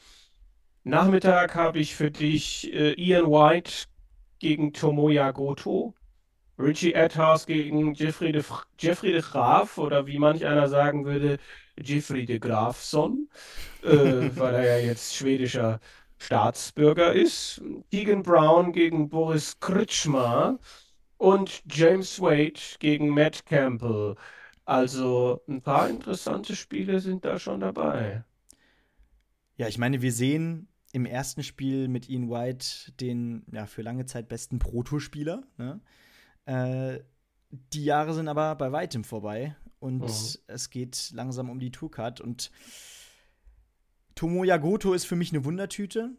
Nachmittag 0.84 1.56
habe 1.56 1.80
ich 1.80 1.96
für 1.96 2.12
dich 2.12 2.72
äh, 2.74 2.94
Ian 2.94 3.26
White 3.28 3.86
gegen 4.40 4.74
Tomoya 4.74 5.32
Goto. 5.32 5.96
Richie 6.60 6.96
Adhouse 6.96 7.46
gegen 7.48 7.94
Jeffrey 7.96 8.32
de, 8.32 8.44
Jeffrey 8.80 9.12
de 9.14 9.22
Graaf 9.22 9.78
oder 9.78 10.08
wie 10.08 10.20
manch 10.20 10.46
einer 10.46 10.70
sagen 10.70 11.06
würde, 11.06 11.40
Jeffrey 11.78 12.26
de 12.26 12.40
Graafsson, 12.40 13.30
äh, 13.84 13.90
weil 14.36 14.56
er 14.56 14.80
ja 14.80 14.86
jetzt 14.88 15.16
schwedischer 15.16 15.80
Staatsbürger 16.18 17.14
ist. 17.14 17.62
Keegan 17.92 18.24
Brown 18.24 18.72
gegen 18.74 19.10
Boris 19.10 19.60
Kritschma 19.60 20.60
und 21.18 21.64
James 21.70 22.20
Wade 22.22 22.60
gegen 22.80 23.10
Matt 23.10 23.46
Campbell. 23.46 24.16
Also 24.66 25.42
ein 25.48 25.62
paar 25.62 25.90
interessante 25.90 26.56
Spiele 26.56 27.00
sind 27.00 27.26
da 27.26 27.40
schon 27.40 27.60
dabei. 27.62 28.24
Ja, 29.58 29.68
ich 29.68 29.78
meine, 29.78 30.02
wir 30.02 30.12
sehen 30.12 30.68
im 30.92 31.06
ersten 31.06 31.44
Spiel 31.44 31.88
mit 31.88 32.10
Ian 32.10 32.30
White 32.30 32.94
den 33.00 33.46
ja, 33.52 33.66
für 33.66 33.82
lange 33.82 34.06
Zeit 34.06 34.28
besten 34.28 34.60
Protospieler. 34.60 35.44
Ne? 35.58 35.82
Äh, 36.46 37.04
die 37.74 37.86
Jahre 37.86 38.14
sind 38.14 38.28
aber 38.28 38.56
bei 38.56 38.72
weitem 38.72 39.04
vorbei 39.04 39.56
und 39.80 40.02
Mhm. 40.02 40.40
es 40.48 40.70
geht 40.70 41.12
langsam 41.14 41.50
um 41.50 41.60
die 41.60 41.72
Tourcard. 41.72 42.22
Und 42.22 42.52
Tomoya 44.16 44.58
Goto 44.58 44.94
ist 44.94 45.06
für 45.06 45.16
mich 45.16 45.32
eine 45.32 45.44
Wundertüte, 45.46 46.12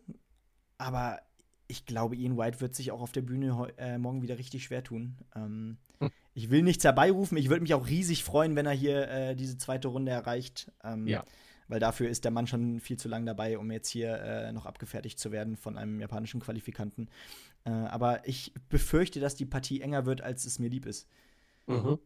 aber 0.79 1.21
ich 1.69 1.87
glaube, 1.87 2.15
Ian 2.17 2.37
White 2.37 2.61
wird 2.61 2.75
sich 2.75 2.93
auch 2.93 3.01
auf 3.01 3.13
der 3.13 3.23
Bühne 3.23 3.73
äh, 3.79 3.99
morgen 3.99 4.23
wieder 4.23 4.39
richtig 4.39 4.65
schwer 4.65 4.85
tun. 4.85 5.17
Ähm, 5.35 5.79
Hm. 5.99 6.11
ich 6.35 6.51
will 6.51 6.63
nichts 6.63 6.85
herbeirufen. 6.85 7.39
Ich 7.39 7.49
würde 7.49 7.63
mich 7.63 7.75
auch 7.75 7.89
riesig 7.89 8.23
freuen, 8.23 8.55
wenn 8.55 8.67
er 8.67 8.73
hier 8.73 9.09
äh, 9.09 9.35
diese 9.35 9.57
zweite 9.59 9.89
Runde 9.89 10.13
erreicht. 10.13 10.71
Ähm, 10.85 11.07
Ja. 11.09 11.25
Weil 11.69 11.81
dafür 11.81 12.09
ist 12.09 12.23
der 12.25 12.31
Mann 12.31 12.47
schon 12.47 12.79
viel 12.79 12.97
zu 12.97 13.09
lang 13.09 13.27
dabei, 13.27 13.59
um 13.59 13.69
jetzt 13.73 13.89
hier 13.89 14.21
äh, 14.21 14.53
noch 14.53 14.67
abgefertigt 14.67 15.19
zu 15.19 15.33
werden 15.33 15.57
von 15.57 15.77
einem 15.77 15.99
japanischen 15.99 16.39
Qualifikanten. 16.39 17.09
Äh, 17.65 17.71
aber 17.71 18.29
ich 18.29 18.53
befürchte, 18.69 19.19
dass 19.19 19.35
die 19.35 19.47
Partie 19.47 19.81
enger 19.81 20.07
wird, 20.07 20.21
als 20.21 20.45
es 20.45 20.61
mir 20.61 20.69
lieb 20.69 20.87
ist. 20.87 21.09
Mhm. 21.67 21.99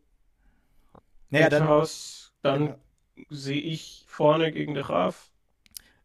Naja, 1.29 1.51
dann 1.51 1.87
dann 2.41 2.67
Ja. 2.69 2.77
sehe 3.29 3.61
ich 3.61 4.05
vorne 4.09 4.51
gegen 4.51 4.73
de 4.73 4.83
Graaf. 4.83 5.30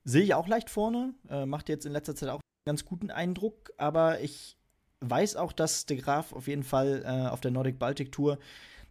Sehe 0.05 0.23
ich 0.23 0.33
auch 0.33 0.47
leicht 0.47 0.69
vorne. 0.69 1.13
Äh, 1.29 1.45
macht 1.45 1.67
jetzt 1.67 1.85
in 1.85 1.91
letzter 1.91 2.15
Zeit 2.15 2.29
auch 2.29 2.35
einen 2.39 2.65
ganz 2.65 2.85
guten 2.85 3.11
Eindruck. 3.11 3.73
Aber 3.77 4.21
ich 4.21 4.57
weiß 5.01 5.35
auch, 5.35 5.51
dass 5.51 5.85
de 5.85 5.97
Graaf 5.97 6.31
auf 6.31 6.47
jeden 6.47 6.63
Fall 6.63 7.03
äh, 7.05 7.27
auf 7.29 7.41
der 7.41 7.51
Nordic 7.51 7.77
Baltic 7.77 8.11
Tour 8.11 8.39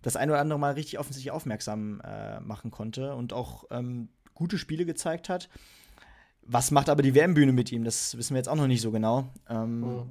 das 0.02 0.16
ein 0.16 0.28
oder 0.28 0.40
andere 0.40 0.58
Mal 0.58 0.74
richtig 0.74 0.98
offensichtlich 0.98 1.30
aufmerksam 1.30 2.02
äh, 2.04 2.38
machen 2.40 2.70
konnte 2.70 3.14
und 3.14 3.32
auch 3.32 3.64
ähm, 3.70 4.10
gute 4.34 4.58
Spiele 4.58 4.84
gezeigt 4.84 5.30
hat. 5.30 5.48
Was 6.42 6.70
macht 6.70 6.90
aber 6.90 7.02
die 7.02 7.14
WM-Bühne 7.14 7.52
mit 7.52 7.72
ihm? 7.72 7.84
Das 7.84 8.14
wissen 8.18 8.34
wir 8.34 8.38
jetzt 8.38 8.48
auch 8.48 8.56
noch 8.56 8.66
nicht 8.66 8.82
so 8.82 8.90
genau. 8.90 9.28
Ähm, 9.48 9.80
Mhm. 9.80 10.10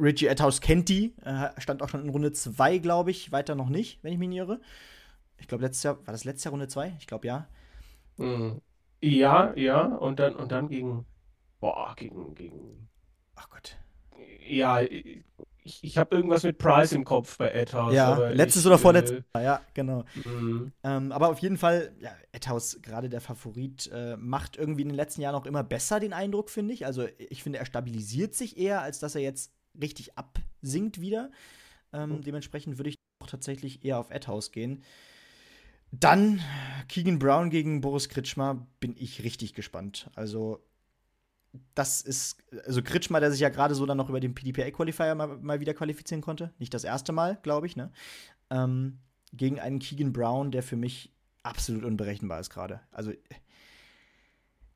Richie 0.00 0.28
Atthaus 0.28 0.60
kennt 0.60 0.88
die, 0.88 1.14
äh, 1.22 1.50
stand 1.58 1.82
auch 1.82 1.88
schon 1.88 2.02
in 2.02 2.08
Runde 2.08 2.32
2, 2.32 2.78
glaube 2.78 3.10
ich, 3.12 3.30
weiter 3.30 3.54
noch 3.54 3.68
nicht, 3.68 4.02
wenn 4.02 4.12
ich 4.12 4.18
mich 4.18 4.28
nicht 4.28 4.38
irre. 4.38 4.60
Ich 5.38 5.46
glaube, 5.46 5.62
letztes 5.62 5.84
Jahr, 5.84 5.98
war 6.04 6.12
das 6.12 6.24
letztes 6.24 6.44
Jahr 6.44 6.50
Runde 6.50 6.66
2? 6.66 6.96
Ich 6.98 7.06
glaube, 7.06 7.26
ja. 7.28 7.46
Mhm. 8.16 8.60
Ja, 9.04 9.52
ja, 9.54 9.84
und 9.84 10.18
dann, 10.18 10.34
und 10.34 10.50
dann 10.50 10.68
gegen, 10.68 11.04
boah, 11.60 11.92
gegen, 11.96 12.34
gegen, 12.34 12.88
Ach 13.34 13.50
Gott. 13.50 13.76
ja, 14.48 14.80
ich, 14.80 15.24
ich 15.82 15.98
habe 15.98 16.16
irgendwas 16.16 16.42
mit 16.42 16.56
Price 16.56 16.92
im 16.92 17.04
Kopf 17.04 17.36
bei 17.36 17.54
Adhouse, 17.54 17.94
Ja, 17.94 18.14
aber 18.14 18.34
letztes 18.34 18.62
ich, 18.62 18.66
oder 18.66 18.78
vorletztes 18.78 19.18
äh, 19.18 19.42
Jahr, 19.42 19.42
ja, 19.42 19.60
genau. 19.74 20.04
mhm. 20.24 20.72
Ähm, 20.82 21.12
aber 21.12 21.28
auf 21.28 21.38
jeden 21.40 21.58
Fall, 21.58 21.94
ja, 22.00 22.10
Etthaus, 22.32 22.78
gerade 22.80 23.10
der 23.10 23.20
Favorit, 23.20 23.90
äh, 23.92 24.16
macht 24.16 24.56
irgendwie 24.56 24.82
in 24.82 24.88
den 24.88 24.96
letzten 24.96 25.20
Jahren 25.20 25.34
auch 25.34 25.46
immer 25.46 25.62
besser 25.62 26.00
den 26.00 26.14
Eindruck, 26.14 26.48
finde 26.48 26.72
ich. 26.72 26.86
Also 26.86 27.06
ich 27.18 27.42
finde, 27.42 27.58
er 27.58 27.66
stabilisiert 27.66 28.34
sich 28.34 28.56
eher, 28.56 28.80
als 28.80 29.00
dass 29.00 29.14
er 29.14 29.20
jetzt 29.20 29.52
richtig 29.78 30.12
absinkt 30.16 31.00
wieder. 31.00 31.30
Ähm, 31.92 32.22
dementsprechend 32.22 32.78
würde 32.78 32.90
ich 32.90 32.96
auch 33.22 33.26
tatsächlich 33.26 33.84
eher 33.84 33.98
auf 33.98 34.10
Etthaus 34.10 34.50
gehen. 34.50 34.82
Dann 36.00 36.40
Keegan 36.88 37.18
Brown 37.18 37.50
gegen 37.50 37.80
Boris 37.80 38.08
Kritschmer, 38.08 38.66
bin 38.80 38.94
ich 38.96 39.22
richtig 39.22 39.54
gespannt. 39.54 40.10
Also 40.14 40.62
das 41.74 42.00
ist, 42.02 42.36
also 42.66 42.82
Kritschmer, 42.82 43.20
der 43.20 43.30
sich 43.30 43.40
ja 43.40 43.48
gerade 43.48 43.74
so 43.74 43.86
dann 43.86 43.96
noch 43.96 44.08
über 44.08 44.20
den 44.20 44.34
PDPA-Qualifier 44.34 45.14
mal, 45.14 45.36
mal 45.38 45.60
wieder 45.60 45.74
qualifizieren 45.74 46.20
konnte. 46.20 46.52
Nicht 46.58 46.74
das 46.74 46.84
erste 46.84 47.12
Mal, 47.12 47.38
glaube 47.42 47.66
ich, 47.66 47.76
ne? 47.76 47.92
Ähm, 48.50 48.98
gegen 49.32 49.60
einen 49.60 49.80
Keegan 49.80 50.12
Brown, 50.12 50.50
der 50.52 50.62
für 50.62 50.76
mich 50.76 51.12
absolut 51.42 51.84
unberechenbar 51.84 52.40
ist 52.40 52.50
gerade. 52.50 52.80
Also 52.92 53.12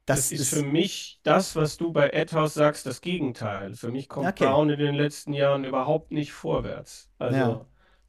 das, 0.06 0.30
Das 0.30 0.32
ist 0.32 0.48
für 0.50 0.62
mich 0.62 1.20
das, 1.22 1.54
was 1.54 1.76
du 1.76 1.92
bei 1.92 2.12
Adhouse 2.14 2.54
sagst, 2.54 2.86
das 2.86 3.00
Gegenteil. 3.02 3.74
Für 3.74 3.90
mich 3.90 4.08
kommt 4.08 4.28
Okay. 4.28 4.44
Brown 4.46 4.70
in 4.70 4.78
den 4.78 4.94
letzten 4.94 5.34
Jahren 5.34 5.64
überhaupt 5.64 6.12
nicht 6.12 6.32
vorwärts. 6.32 7.10
Also, 7.18 7.36
Ja. 7.36 7.66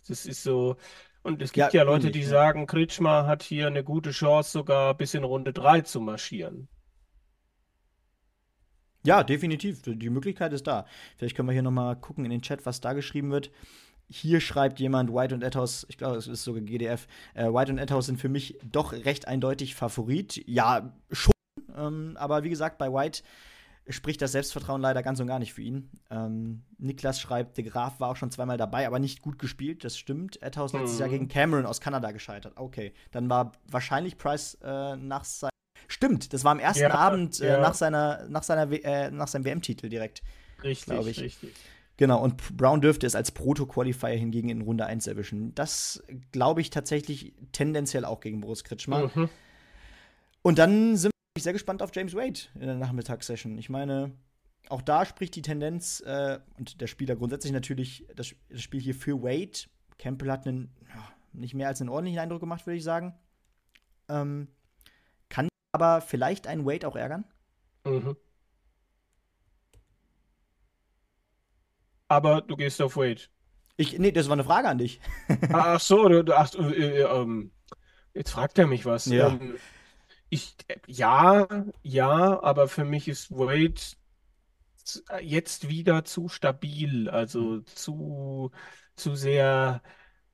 das 0.08 0.26
ist 0.26 0.43
so. 0.43 0.78
Und 1.22 1.42
es 1.42 1.54
Ja, 1.56 1.66
gibt 1.66 1.74
ja 1.74 1.84
Leute, 1.84 2.08
ähnlich, 2.08 2.24
die 2.24 2.28
ja. 2.28 2.30
sagen, 2.30 2.66
Kritschmer 2.66 3.28
hat 3.28 3.44
hier 3.44 3.68
eine 3.68 3.84
gute 3.84 4.12
Chance, 4.12 4.52
sogar 4.52 4.94
bis 4.96 5.14
in 5.14 5.24
Runde 5.24 5.54
3 5.54 5.82
zu 5.82 6.00
marschieren. 6.00 6.68
Ja, 9.06 9.24
definitiv. 9.24 9.82
Die 9.86 10.10
Möglichkeit 10.10 10.54
ist 10.54 10.68
da. 10.68 10.86
Vielleicht 11.18 11.36
können 11.36 11.48
wir 11.48 11.54
hier 11.54 11.62
noch 11.62 11.72
mal 11.72 11.96
gucken 11.96 12.26
in 12.26 12.32
den 12.32 12.42
Chat, 12.42 12.66
was 12.66 12.82
da 12.82 12.94
geschrieben 12.94 13.32
wird. 13.32 13.52
Hier 14.10 14.42
schreibt 14.42 14.80
jemand, 14.80 15.14
White 15.14 15.36
und 15.36 15.44
Etthaus, 15.44 15.86
ich 15.88 15.98
glaube, 15.98 16.18
es 16.18 16.28
ist 16.28 16.44
sogar 16.44 16.62
GDF, 16.62 17.08
äh, 17.36 17.46
White 17.46 17.72
und 17.72 17.78
Etthaus 17.78 18.08
sind 18.08 18.20
für 18.20 18.28
mich 18.28 18.58
doch 18.64 18.92
recht 18.92 19.28
eindeutig 19.28 19.76
Favorit. 19.76 20.44
Ja, 20.48 20.94
schon. 21.12 21.32
Ähm, 21.78 22.18
aber 22.20 22.44
wie 22.44 22.50
gesagt, 22.50 22.78
bei 22.80 22.92
White 22.92 23.22
spricht 23.89 24.21
das 24.21 24.32
Selbstvertrauen 24.34 24.82
leider 24.82 25.02
ganz 25.04 25.19
und 25.19 25.28
gar 25.28 25.39
nicht 25.39 25.54
für 25.54 25.62
ihn. 25.62 25.89
Ähm, 26.12 26.62
Niklas 26.78 27.19
schreibt, 27.19 27.58
De 27.58 27.63
Graaf 27.65 27.99
war 27.99 28.10
auch 28.10 28.15
schon 28.15 28.32
zweimal 28.32 28.58
dabei, 28.58 28.86
aber 28.88 28.99
nicht 28.99 29.21
gut 29.21 29.39
gespielt. 29.39 29.84
Das 29.84 29.97
stimmt. 29.97 30.41
Etthaus 30.41 30.73
letztes 30.73 30.93
Mhm. 30.95 30.99
Jahr 30.99 31.10
gegen 31.10 31.28
Cameron 31.28 31.65
aus 31.65 31.82
Kanada 31.82 32.12
gescheitert. 32.12 32.54
Okay, 32.56 32.93
dann 33.12 33.30
war 33.30 33.52
wahrscheinlich 33.69 34.17
Price 34.17 34.58
äh, 34.63 34.95
nach 34.95 35.23
seinem 35.23 35.49
Stimmt, 35.88 36.34
das 36.34 36.43
war 36.43 36.52
am 36.52 36.60
ersten 36.60 36.84
Ja, 36.84 36.93
Abend 36.93 37.39
äh, 37.39 37.47
ja. 37.47 37.60
nach, 37.62 37.73
seiner, 37.73 38.28
nach, 38.30 38.43
seiner, 38.43 38.69
W- 38.69 38.82
äh, 38.84 39.10
nach 39.10 39.28
seinem 39.28 39.43
WM-Titel 39.45 39.89
direkt. 39.89 40.21
Richtig, 40.63 41.08
ich. 41.08 41.19
richtig. 41.19 41.54
Genau, 41.97 42.21
und 42.21 42.56
Brown 42.56 42.80
dürfte 42.80 43.08
es 43.08 43.15
als 43.15 43.32
Proto-Qualifier 43.32 44.10
hingegen 44.10 44.49
in 44.49 44.62
Runde 44.62 44.86
1 44.86 45.08
erwischen. 45.08 45.54
Das 45.56 46.04
glaube 46.32 46.62
ich 46.62 46.69
tatsächlich 46.69 47.34
tendenziell 47.54 48.06
auch 48.06 48.19
gegen 48.19 48.39
Boris 48.41 48.63
Kritschmer. 48.63 49.10
Mhm. 49.15 49.30
Und 50.43 50.60
dann 50.60 50.95
sind 50.95 51.12
wir 51.36 51.42
sehr 51.42 51.54
gespannt 51.54 51.82
auf 51.82 51.92
James 51.94 52.15
Wade 52.15 52.39
in 52.56 52.68
der 52.68 52.76
Nachmittagssession. 52.76 53.58
Ich 53.58 53.70
meine, 53.70 54.12
auch 54.70 54.82
da 54.82 55.06
spricht 55.06 55.36
die 55.36 55.42
Tendenz 55.42 56.02
äh, 56.02 56.39
und 56.58 56.82
der 56.82 56.88
Spieler 56.88 57.15
grundsätzlich 57.15 57.54
natürlich 57.54 58.06
das, 58.15 58.36
das 58.50 58.62
Spiel 58.62 58.82
hier 58.82 58.96
für 58.96 59.22
Wade. 59.22 59.70
Campbell 59.98 60.32
hat 60.32 60.48
einen 60.48 60.76
ja, 60.94 61.08
nicht 61.34 61.54
mehr 61.54 61.68
als 61.68 61.82
einen 61.82 61.89
ordentlichen 61.89 62.20
Eindruck 62.20 62.39
gemacht, 62.39 62.65
würde 62.65 62.78
ich 62.78 62.84
sagen. 62.84 63.18
Ähm, 64.08 64.48
kann 65.30 65.48
aber 65.72 66.02
vielleicht 66.02 66.48
einen 66.48 66.65
Wade 66.65 66.88
auch 66.88 66.96
ärgern? 66.96 67.26
Mhm. 67.86 68.15
Aber 72.08 72.42
du 72.42 72.56
gehst 72.56 72.82
auf 72.82 72.98
Wade. 72.98 73.22
Ich, 73.78 73.98
nee, 73.98 74.12
das 74.12 74.28
war 74.28 74.34
eine 74.34 74.44
Frage 74.44 74.68
an 74.68 74.80
dich. 74.80 75.00
Ach 75.54 75.80
so, 75.80 76.10
du, 76.10 76.24
du, 76.24 76.38
ach, 76.38 76.54
äh, 76.56 77.02
äh, 77.02 77.04
ähm, 77.04 77.52
jetzt 78.13 78.32
fragt 78.32 78.58
er 78.58 78.68
mich 78.68 78.86
was. 78.86 79.06
Ja. 79.06 79.30
Ähm, 79.30 79.56
ich, 80.30 80.56
ja, 80.88 81.48
ja, 81.82 82.42
aber 82.44 82.67
für 82.67 82.86
mich 82.86 83.08
ist 83.08 83.32
Wade 83.32 83.73
jetzt 85.21 85.69
wieder 85.69 86.04
zu 86.06 86.27
stabil, 86.30 87.10
also 87.10 87.60
zu, 87.62 88.52
zu 88.96 89.15
sehr, 89.15 89.82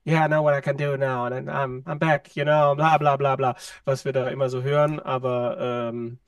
yeah, 0.05 0.25
I 0.25 0.27
know 0.29 0.43
what 0.43 0.55
I 0.55 0.61
can 0.61 0.77
do 0.77 0.97
now, 0.97 1.25
and 1.25 1.49
I'm, 1.49 1.83
I'm 1.85 1.99
back, 1.99 2.35
you 2.35 2.43
know, 2.45 2.75
bla 2.75 2.97
bla 2.97 3.17
bla 3.17 3.35
bla, 3.35 3.55
was 3.85 4.05
wir 4.05 4.13
da 4.13 4.27
immer 4.29 4.49
so 4.49 4.61
hören, 4.63 4.99
aber 4.99 5.57
ähm, 5.91 6.19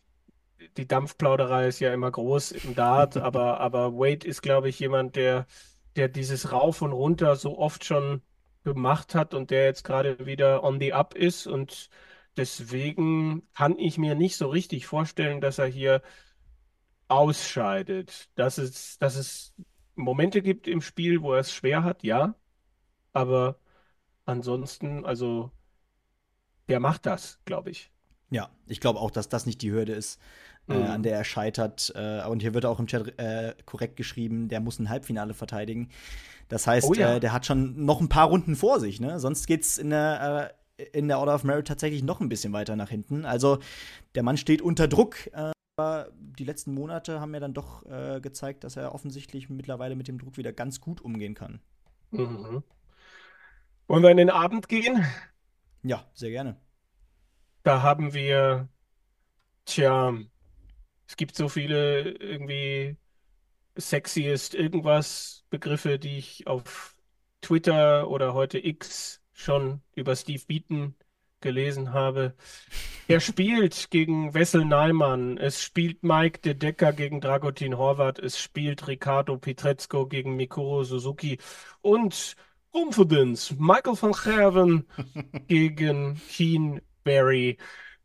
die 0.78 0.88
Dampfplauderei 0.88 1.68
ist 1.68 1.80
ja 1.80 1.94
immer 1.94 2.12
groß 2.12 2.52
im 2.54 2.76
Dart, 2.76 3.18
aber, 3.20 3.60
aber 3.60 3.94
Wade 3.94 4.28
ist, 4.28 4.42
glaube 4.42 4.70
ich, 4.70 4.80
jemand, 4.80 5.16
der, 5.16 5.48
der 5.96 6.10
dieses 6.10 6.52
Rauf 6.52 6.82
und 6.82 6.92
Runter 6.94 7.36
so 7.36 7.58
oft 7.58 7.86
schon 7.86 8.22
gemacht 8.64 9.16
hat 9.16 9.34
und 9.34 9.52
der 9.52 9.66
jetzt 9.66 9.84
gerade 9.84 10.26
wieder 10.26 10.64
on 10.64 10.80
the 10.80 10.94
up 10.94 11.16
ist 11.16 11.48
und 11.48 11.90
deswegen 12.38 13.48
kann 13.54 13.78
ich 13.80 13.98
mir 13.98 14.16
nicht 14.16 14.38
so 14.38 14.48
richtig 14.50 14.86
vorstellen, 14.88 15.42
dass 15.42 15.58
er 15.60 15.68
hier 15.68 16.02
ausscheidet. 17.08 18.30
Dass 18.36 18.58
es, 18.58 18.98
dass 19.00 19.16
es 19.16 19.54
Momente 19.96 20.42
gibt 20.42 20.68
im 20.68 20.82
Spiel, 20.82 21.22
wo 21.22 21.34
er 21.34 21.40
es 21.40 21.54
schwer 21.54 21.84
hat, 21.84 22.04
ja, 22.04 22.36
aber 23.14 23.60
ansonsten, 24.26 25.06
also 25.06 25.52
der 26.70 26.80
macht 26.80 27.06
das, 27.06 27.40
glaube 27.46 27.72
ich. 27.72 27.92
Ja, 28.30 28.50
ich 28.68 28.82
glaube 28.82 29.00
auch, 29.00 29.12
dass 29.12 29.30
das 29.30 29.46
nicht 29.46 29.62
die 29.62 29.72
Hürde 29.72 29.94
ist, 29.94 30.20
äh, 30.68 30.74
Mhm. 30.74 30.88
an 30.88 31.04
der 31.04 31.16
er 31.18 31.24
scheitert. 31.24 31.94
Äh, 31.96 32.26
und 32.26 32.42
hier 32.42 32.54
wird 32.54 32.66
auch 32.66 32.80
im 32.80 32.88
Chat 32.88 33.18
äh, 33.20 33.56
korrekt 33.66 33.96
geschrieben, 33.96 34.50
der 34.50 34.60
muss 34.60 34.80
ein 34.80 34.90
Halbfinale 34.90 35.34
verteidigen. 35.34 35.90
Das 36.50 36.68
heißt, 36.68 36.90
Oh 36.90 36.94
ja. 36.96 37.18
äh, 37.18 37.20
der 37.22 37.34
hat 37.34 37.46
schon 37.46 37.86
noch 37.86 38.02
ein 38.02 38.10
paar 38.10 38.28
Runden 38.30 38.56
vor 38.58 38.80
sich. 38.82 39.00
Ne? 39.02 39.20
Sonst 39.20 39.48
geht's 39.48 39.78
in 39.78 39.92
der, 39.92 40.52
äh, 40.54 40.57
in 40.78 41.08
der 41.08 41.20
Order 41.20 41.36
of 41.36 41.44
Merit 41.44 41.68
tatsächlich 41.68 42.04
noch 42.04 42.20
ein 42.20 42.30
bisschen 42.30 42.54
weiter 42.54 42.76
nach 42.76 42.90
hinten. 42.90 43.26
Also 43.26 43.60
der 44.16 44.24
Mann 44.24 44.38
steht 44.38 44.62
unter 44.62 44.88
Druck. 44.88 45.28
Äh, 45.34 45.52
aber 45.80 46.10
die 46.18 46.44
letzten 46.44 46.74
Monate 46.74 47.20
haben 47.20 47.34
ja 47.34 47.40
dann 47.40 47.54
doch 47.54 47.86
äh, 47.86 48.20
gezeigt, 48.20 48.64
dass 48.64 48.78
er 48.78 48.96
offensichtlich 48.96 49.50
mittlerweile 49.50 49.96
mit 49.96 50.08
dem 50.08 50.18
Druck 50.18 50.38
wieder 50.38 50.52
ganz 50.52 50.82
gut 50.82 51.02
umgehen 51.02 51.36
kann. 51.36 51.60
Mhm. 52.12 52.64
Wollen 53.88 54.04
wir 54.04 54.10
in 54.10 54.18
den 54.18 54.30
Abend 54.30 54.70
gehen? 54.70 55.06
Ja, 55.84 56.04
sehr 56.14 56.32
gerne. 56.32 56.58
Da 57.64 57.82
haben 57.84 58.14
wir, 58.14 58.70
tja, 59.66 60.14
es 61.08 61.16
gibt 61.16 61.36
so 61.36 61.48
viele 61.48 62.12
irgendwie 62.12 62.98
sexiest 63.76 64.56
irgendwas 64.56 65.46
Begriffe, 65.50 66.00
die 66.00 66.18
ich 66.18 66.48
auf 66.48 66.96
Twitter 67.42 68.10
oder 68.10 68.34
heute 68.34 68.58
X 68.66 69.22
schon 69.38 69.82
über 69.96 70.16
Steve 70.16 70.44
Beaton 70.48 70.96
gelesen 71.40 71.94
habe. 71.94 72.36
Er 73.08 73.20
spielt 73.20 73.90
gegen 73.92 74.34
Wessel 74.34 74.66
Neimann, 74.66 75.38
es 75.38 75.62
spielt 75.62 76.04
Mike 76.04 76.40
De 76.42 76.54
Decker 76.56 76.92
gegen 76.92 77.22
Dragutin 77.22 77.78
Horvat, 77.78 78.20
es 78.20 78.40
spielt 78.40 78.88
Ricardo 78.88 79.38
Pietrezco 79.38 80.08
gegen 80.08 80.36
Mikuro 80.36 80.84
Suzuki 80.84 81.38
und 81.82 82.36
Confidence, 82.74 83.56
Michael 83.58 83.96
van 84.02 84.12
Gerwen 84.12 84.88
gegen 85.48 86.20
Keen 86.30 86.82
Barry. 87.04 87.58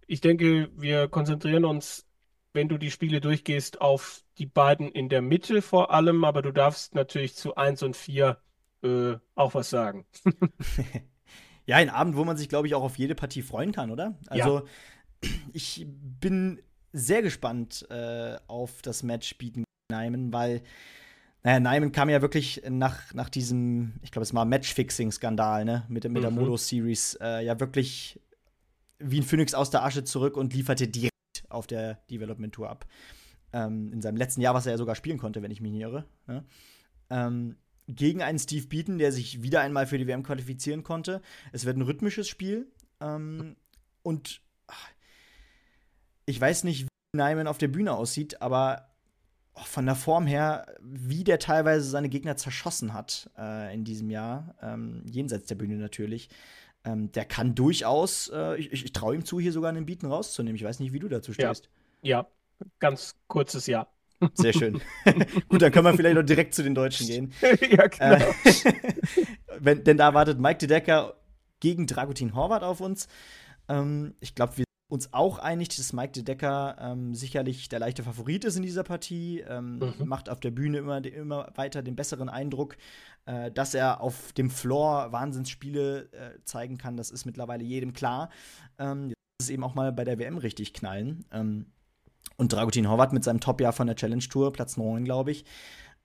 Ich 0.07 0.21
denke, 0.21 0.71
wir 0.77 1.09
konzentrieren 1.09 1.65
uns, 1.65 2.07
wenn 2.53 2.69
du 2.69 2.77
die 2.79 2.91
Spiele 2.91 3.21
durchgehst, 3.21 3.81
auf 3.81 4.23
die 4.39 4.47
beiden 4.47 4.91
in 4.93 5.09
der 5.09 5.23
Mitte 5.23 5.63
vor 5.63 5.91
allem, 5.93 6.25
aber 6.25 6.43
du 6.43 6.53
darfst 6.53 6.95
natürlich 6.95 7.35
zu 7.35 7.55
1 7.57 7.83
und 7.83 7.97
4 7.97 8.39
äh, 8.83 9.15
auch 9.35 9.55
was 9.55 9.71
sagen. 9.71 10.07
Ja, 11.67 11.77
ein 11.77 11.91
Abend, 11.91 12.17
wo 12.17 12.25
man 12.25 12.37
sich, 12.37 12.49
glaube 12.49 12.67
ich, 12.67 12.75
auch 12.75 12.83
auf 12.83 12.99
jede 12.99 13.15
Partie 13.15 13.43
freuen 13.43 13.73
kann, 13.73 13.91
oder? 13.91 14.19
Also, 14.29 14.63
ich 15.53 15.87
bin 15.89 16.61
sehr 16.93 17.23
gespannt 17.23 17.87
äh, 17.91 18.37
auf 18.49 18.83
das 18.83 19.03
Match 19.03 19.37
bieten 19.39 19.65
Neiman, 19.91 20.33
weil, 20.33 20.63
naja, 21.43 21.61
Neiman 21.61 21.93
kam 21.93 22.09
ja 22.11 22.21
wirklich 22.23 22.63
nach, 22.69 23.15
nach 23.15 23.29
diesem, 23.29 23.95
ich 24.03 24.11
glaube, 24.11 24.25
es 24.25 24.35
war 24.35 24.45
Matchfixing-Skandal, 24.45 25.65
ne, 25.65 25.85
mit, 25.89 26.05
mit 26.09 26.23
der 26.23 26.31
Mhm. 26.31 26.37
Modo-Series, 26.37 27.19
äh, 27.21 27.45
ja 27.45 27.59
wirklich 27.61 28.21
wie 28.99 29.21
ein 29.21 29.25
Phönix 29.25 29.55
aus 29.55 29.71
der 29.71 29.85
Asche 29.85 30.05
zurück 30.05 30.37
und 30.37 30.55
lieferte 30.55 30.87
direkt 30.89 31.13
auf 31.49 31.67
der 31.67 31.95
Development 32.11 32.55
Tour 32.55 32.71
ab. 32.71 32.87
Ähm, 33.53 33.93
in 33.93 34.01
seinem 34.01 34.17
letzten 34.17 34.41
Jahr, 34.41 34.55
was 34.55 34.67
er 34.67 34.73
ja 34.73 34.79
sogar 34.79 34.95
spielen 34.95 35.19
konnte, 35.19 35.43
wenn 35.43 35.51
ich 35.51 35.61
mich 35.61 35.73
nicht 35.73 35.83
irre. 35.83 36.05
Ne? 36.27 36.45
Ähm, 37.11 37.57
gegen 37.89 38.23
einen 38.23 38.39
Steve 38.39 38.67
Beaton, 38.67 38.99
der 38.99 39.13
sich 39.13 39.43
wieder 39.43 39.61
einmal 39.61 39.87
für 39.87 39.99
die 39.99 40.07
WM 40.07 40.23
qualifizieren 40.23 40.83
konnte. 40.83 41.21
Es 41.53 41.65
wird 41.65 41.77
ein 41.77 41.83
rhythmisches 41.83 42.29
Spiel. 42.29 42.71
Ähm, 43.01 43.57
und 44.03 44.41
ach, 44.67 44.89
ich 46.27 46.41
weiß 46.41 46.65
nicht, 46.65 46.85
wie 46.85 47.19
Nyman 47.19 47.47
auf 47.47 47.59
der 47.59 47.69
Bühne 47.69 47.93
aussieht, 47.93 48.41
aber 48.41 48.89
auch 49.55 49.67
von 49.67 49.85
der 49.85 49.97
Form 49.97 50.27
her, 50.27 50.67
wie 50.81 51.25
der 51.25 51.39
teilweise 51.39 51.85
seine 51.89 52.09
Gegner 52.09 52.37
zerschossen 52.37 52.95
hat 52.95 53.31
äh, 53.37 53.75
in 53.75 53.85
diesem 53.85 54.11
Jahr, 54.11 54.55
ähm, 54.63 55.03
jenseits 55.07 55.47
der 55.47 55.57
Bühne 55.57 55.77
natürlich. 55.77 56.31
Ähm, 56.85 57.13
der 57.13 57.27
kann 57.27 57.55
durchaus, 57.55 58.31
äh, 58.33 58.57
ich, 58.57 58.73
ich 58.73 58.93
traue 58.93 59.15
ihm 59.15 59.25
zu, 59.25 59.39
hier 59.39 59.53
sogar 59.53 59.69
einen 59.69 59.87
Beaton 59.87 60.11
rauszunehmen. 60.11 60.57
Ich 60.57 60.65
weiß 60.65 60.81
nicht, 60.81 60.93
wie 60.93 60.99
du 60.99 61.09
dazu 61.09 61.33
Ja. 61.33 61.55
stehst. 61.55 61.69
Ja, 62.01 62.27
ganz 62.79 63.15
kurzes 63.29 63.67
Ja. 63.67 63.89
Sehr 64.35 64.53
schön. 64.53 64.81
Gut, 65.49 65.63
dann 65.63 65.73
können 65.73 65.85
wir 65.87 65.95
vielleicht 65.95 66.17
noch 66.17 66.23
direkt 66.23 66.55
zu 66.55 66.63
den 66.63 66.75
Deutschen 66.75 67.07
gehen. 67.07 67.33
Ja, 67.71 67.87
genau. 67.87 68.15
Äh, 68.17 68.73
wenn, 69.61 69.85
denn 69.85 69.97
da 69.97 70.15
wartet 70.15 70.39
Mike 70.39 70.59
De 70.59 70.69
Decker 70.69 71.15
gegen 71.61 71.87
Dragutin 71.87 72.35
Horvath 72.35 72.63
auf 72.63 72.81
uns. 72.81 73.09
Ähm, 73.69 74.15
ich 74.21 74.35
glaube, 74.35 74.53
wir 74.59 74.65
sind 74.65 74.93
uns 74.93 75.13
auch 75.13 75.39
einig, 75.39 75.69
dass 75.69 75.93
Mike 75.93 76.13
De 76.13 76.23
Decker 76.23 76.77
ähm, 76.81 77.15
sicherlich 77.15 77.69
der 77.69 77.79
leichte 77.79 78.03
Favorit 78.03 78.45
ist 78.45 78.57
in 78.57 78.63
dieser 78.63 78.83
Partie. 78.83 79.41
Ähm, 79.49 79.79
Mhm. 79.79 80.07
Macht 80.09 80.29
auf 80.29 80.41
der 80.41 80.51
Bühne 80.51 80.79
immer, 80.79 81.05
immer 81.05 81.51
weiter 81.55 81.83
den 81.83 81.97
besseren 81.97 82.29
Eindruck. 82.29 82.77
Äh, 83.25 83.53
dass 83.53 83.73
er 83.75 84.01
auf 84.01 84.33
dem 84.33 84.51
Floor 84.51 85.13
Wahnsinnsspiele 85.13 86.09
äh, 86.13 86.43
zeigen 86.45 86.77
kann, 86.77 86.97
das 86.97 87.11
ist 87.13 87.25
mittlerweile 87.25 87.63
jedem 87.63 87.93
klar. 87.93 88.31
Ähm, 88.79 89.11
jetzt 89.11 89.19
muss 89.39 89.47
es 89.47 89.51
eben 89.51 89.63
auch 89.63 89.77
mal 89.77 89.93
bei 89.93 90.03
der 90.05 90.19
WM 90.19 90.39
richtig 90.39 90.75
knallen. 90.75 91.25
Ähm, 91.31 91.67
und 92.37 92.53
Dragutin 92.53 92.89
Horvath 92.89 93.13
mit 93.13 93.25
seinem 93.25 93.41
Top-Jahr 93.41 93.73
von 93.73 93.87
der 93.87 93.97
Challenge 93.97 94.23
Tour, 94.23 94.53
Platz 94.53 94.77
9, 94.77 95.05
glaube 95.05 95.31
ich. 95.31 95.45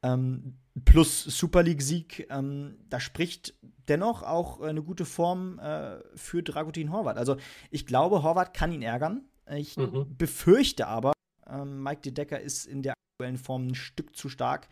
Ähm, 0.03 0.57
plus 0.85 1.23
Super 1.23 1.63
League-Sieg, 1.63 2.27
ähm, 2.29 2.77
da 2.89 2.99
spricht 2.99 3.55
dennoch 3.87 4.21
auch 4.23 4.61
äh, 4.61 4.65
eine 4.67 4.83
gute 4.83 5.05
Form 5.05 5.57
äh, 5.59 5.97
für 6.15 6.43
Dragutin 6.43 6.91
Horvath. 6.91 7.17
Also 7.17 7.37
ich 7.71 7.85
glaube, 7.87 8.21
Horvath 8.21 8.53
kann 8.53 8.71
ihn 8.71 8.83
ärgern. 8.83 9.23
Ich 9.49 9.75
Mhm. 9.77 10.05
befürchte 10.17 10.87
aber, 10.87 11.13
ähm, 11.49 11.81
Mike 11.81 12.01
De 12.01 12.11
Decker 12.11 12.39
ist 12.39 12.65
in 12.65 12.83
der 12.83 12.93
aktuellen 13.15 13.37
Form 13.37 13.67
ein 13.67 13.75
Stück 13.75 14.15
zu 14.15 14.29
stark. 14.29 14.67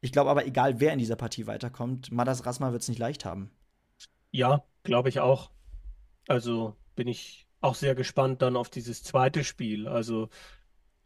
Ich 0.00 0.12
glaube 0.12 0.30
aber, 0.30 0.46
egal 0.46 0.80
wer 0.80 0.92
in 0.92 0.98
dieser 0.98 1.16
Partie 1.16 1.46
weiterkommt, 1.46 2.10
Madas 2.12 2.46
Rasma 2.46 2.72
wird 2.72 2.82
es 2.82 2.88
nicht 2.88 2.98
leicht 2.98 3.24
haben. 3.24 3.50
Ja, 4.30 4.62
glaube 4.84 5.08
ich 5.08 5.20
auch. 5.20 5.50
Also 6.28 6.76
bin 6.94 7.08
ich 7.08 7.46
auch 7.60 7.74
sehr 7.74 7.94
gespannt 7.94 8.42
dann 8.42 8.56
auf 8.56 8.70
dieses 8.70 9.02
zweite 9.02 9.44
Spiel. 9.44 9.88
Also 9.88 10.28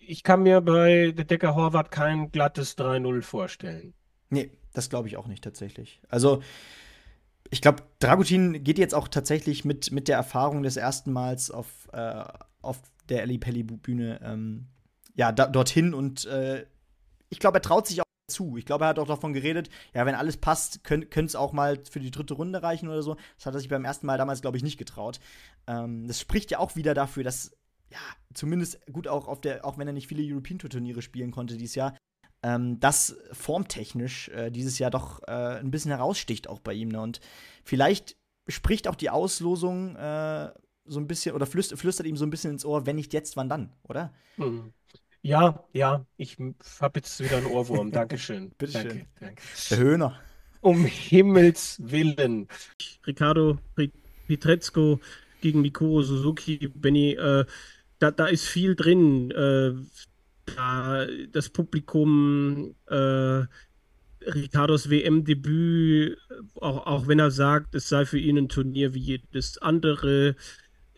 ich 0.00 0.24
kann 0.24 0.42
mir 0.42 0.60
bei 0.60 1.12
Decker 1.12 1.54
Horvath 1.54 1.90
kein 1.90 2.32
glattes 2.32 2.76
3-0 2.76 3.22
vorstellen. 3.22 3.94
Nee, 4.28 4.50
das 4.72 4.90
glaube 4.90 5.08
ich 5.08 5.16
auch 5.16 5.26
nicht 5.26 5.44
tatsächlich. 5.44 6.00
Also, 6.08 6.42
ich 7.50 7.60
glaube, 7.60 7.82
Dragutin 7.98 8.64
geht 8.64 8.78
jetzt 8.78 8.94
auch 8.94 9.08
tatsächlich 9.08 9.64
mit, 9.64 9.92
mit 9.92 10.08
der 10.08 10.16
Erfahrung 10.16 10.62
des 10.62 10.76
ersten 10.76 11.12
Mals 11.12 11.50
auf, 11.50 11.88
äh, 11.92 12.24
auf 12.62 12.80
der 13.08 13.22
Eli 13.22 13.38
Pelli 13.38 13.62
Bühne 13.62 14.20
ähm, 14.22 14.68
ja, 15.14 15.32
da, 15.32 15.46
dorthin 15.46 15.94
und 15.94 16.24
äh, 16.26 16.64
ich 17.28 17.38
glaube, 17.38 17.58
er 17.58 17.62
traut 17.62 17.86
sich 17.86 18.00
auch 18.00 18.04
zu. 18.28 18.56
Ich 18.56 18.64
glaube, 18.64 18.84
er 18.84 18.88
hat 18.88 18.98
auch 18.98 19.06
davon 19.06 19.32
geredet, 19.32 19.68
ja, 19.92 20.06
wenn 20.06 20.14
alles 20.14 20.36
passt, 20.36 20.84
könnte 20.84 21.24
es 21.24 21.36
auch 21.36 21.52
mal 21.52 21.80
für 21.90 22.00
die 22.00 22.10
dritte 22.10 22.34
Runde 22.34 22.62
reichen 22.62 22.88
oder 22.88 23.02
so. 23.02 23.16
Das 23.36 23.46
hat 23.46 23.54
er 23.54 23.60
sich 23.60 23.68
beim 23.68 23.84
ersten 23.84 24.06
Mal 24.06 24.18
damals, 24.18 24.40
glaube 24.40 24.56
ich, 24.56 24.62
nicht 24.62 24.78
getraut. 24.78 25.20
Ähm, 25.66 26.06
das 26.06 26.20
spricht 26.20 26.50
ja 26.50 26.58
auch 26.58 26.76
wieder 26.76 26.94
dafür, 26.94 27.24
dass, 27.24 27.52
ja, 27.90 27.98
zumindest 28.34 28.80
gut 28.92 29.08
auch 29.08 29.28
auf 29.28 29.40
der, 29.40 29.64
auch 29.64 29.78
wenn 29.78 29.86
er 29.86 29.92
nicht 29.92 30.08
viele 30.08 30.22
European 30.22 30.58
Tour 30.58 30.70
Turniere 30.70 31.02
spielen 31.02 31.30
konnte 31.30 31.56
dieses 31.56 31.74
Jahr, 31.74 31.96
ähm, 32.42 32.80
das 32.80 33.16
formtechnisch 33.32 34.28
äh, 34.30 34.50
dieses 34.50 34.78
Jahr 34.78 34.90
doch 34.90 35.22
äh, 35.26 35.58
ein 35.58 35.70
bisschen 35.70 35.90
heraussticht 35.90 36.48
auch 36.48 36.60
bei 36.60 36.72
ihm. 36.72 36.88
Ne? 36.88 37.00
Und 37.00 37.20
vielleicht 37.64 38.16
spricht 38.48 38.88
auch 38.88 38.94
die 38.94 39.10
Auslosung 39.10 39.96
äh, 39.96 40.50
so 40.84 40.98
ein 40.98 41.06
bisschen 41.06 41.34
oder 41.34 41.46
flüstert, 41.46 41.78
flüstert 41.78 42.06
ihm 42.06 42.16
so 42.16 42.24
ein 42.24 42.30
bisschen 42.30 42.52
ins 42.52 42.64
Ohr, 42.64 42.86
wenn 42.86 42.96
nicht 42.96 43.12
jetzt, 43.12 43.36
wann 43.36 43.48
dann, 43.48 43.72
oder? 43.88 44.12
Hm. 44.36 44.72
Ja, 45.22 45.64
ja, 45.72 46.06
ich 46.16 46.38
habe 46.80 47.00
jetzt 47.00 47.20
wieder 47.20 47.36
einen 47.36 47.46
Ohrwurm. 47.46 47.90
Dankeschön. 47.92 48.50
Bitteschön. 48.56 48.88
Danke, 48.88 49.06
danke. 49.20 49.42
Der 49.70 49.78
Höhner. 49.78 50.20
Um 50.62 50.84
Himmels 50.84 51.78
Willen. 51.82 52.48
Ricardo 53.06 53.58
Pietrezco 54.26 55.00
gegen 55.40 55.60
Mikuro 55.60 56.02
Suzuki, 56.02 56.68
Benny, 56.68 57.12
äh, 57.12 57.44
da, 58.00 58.10
da 58.10 58.26
ist 58.26 58.46
viel 58.46 58.74
drin. 58.74 59.30
Äh, 59.30 59.72
da, 60.56 61.06
das 61.30 61.48
Publikum, 61.50 62.74
äh, 62.86 63.44
Ricardos 64.22 64.90
WM-Debüt, 64.90 66.18
auch, 66.56 66.86
auch 66.86 67.06
wenn 67.06 67.20
er 67.20 67.30
sagt, 67.30 67.74
es 67.74 67.88
sei 67.88 68.04
für 68.04 68.18
ihn 68.18 68.36
ein 68.36 68.48
Turnier 68.48 68.92
wie 68.92 68.98
jedes 68.98 69.58
andere, 69.58 70.34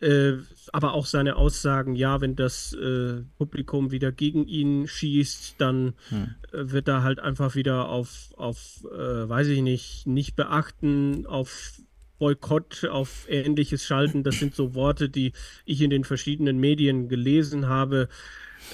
äh, 0.01 0.33
aber 0.73 0.93
auch 0.93 1.05
seine 1.05 1.37
Aussagen, 1.37 1.95
ja, 1.95 2.19
wenn 2.19 2.35
das 2.35 2.73
äh, 2.73 3.21
Publikum 3.37 3.91
wieder 3.91 4.11
gegen 4.11 4.45
ihn 4.47 4.87
schießt, 4.87 5.55
dann 5.59 5.93
Hm. 6.09 6.35
äh, 6.51 6.71
wird 6.71 6.87
er 6.89 7.03
halt 7.03 7.19
einfach 7.19 7.55
wieder 7.55 7.87
auf, 7.87 8.33
auf 8.35 8.83
äh, 8.91 9.29
weiß 9.29 9.47
ich 9.47 9.61
nicht, 9.61 10.05
nicht 10.05 10.35
beachten, 10.35 11.25
auf 11.25 11.77
Boykott, 12.23 12.85
auf 12.85 13.25
ähnliches 13.27 13.83
schalten. 13.83 14.23
Das 14.23 14.39
sind 14.39 14.55
so 14.55 14.75
Worte, 14.75 15.09
die 15.09 15.33
ich 15.65 15.81
in 15.81 15.89
den 15.89 16.05
verschiedenen 16.05 16.57
Medien 16.57 17.09
gelesen 17.09 17.67
habe. 17.67 18.07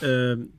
Ähm, 0.04 0.54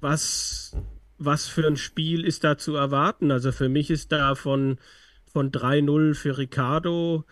was, 0.00 0.76
was 1.18 1.48
für 1.48 1.66
ein 1.66 1.76
Spiel 1.76 2.24
ist 2.24 2.44
da 2.44 2.58
zu 2.58 2.76
erwarten? 2.76 3.32
Also 3.32 3.50
für 3.50 3.68
mich 3.68 3.90
ist 3.90 4.12
da 4.12 4.36
von, 4.36 4.78
von 5.26 5.50
3-0 5.50 6.14
für 6.14 6.38
Ricardo 6.38 7.24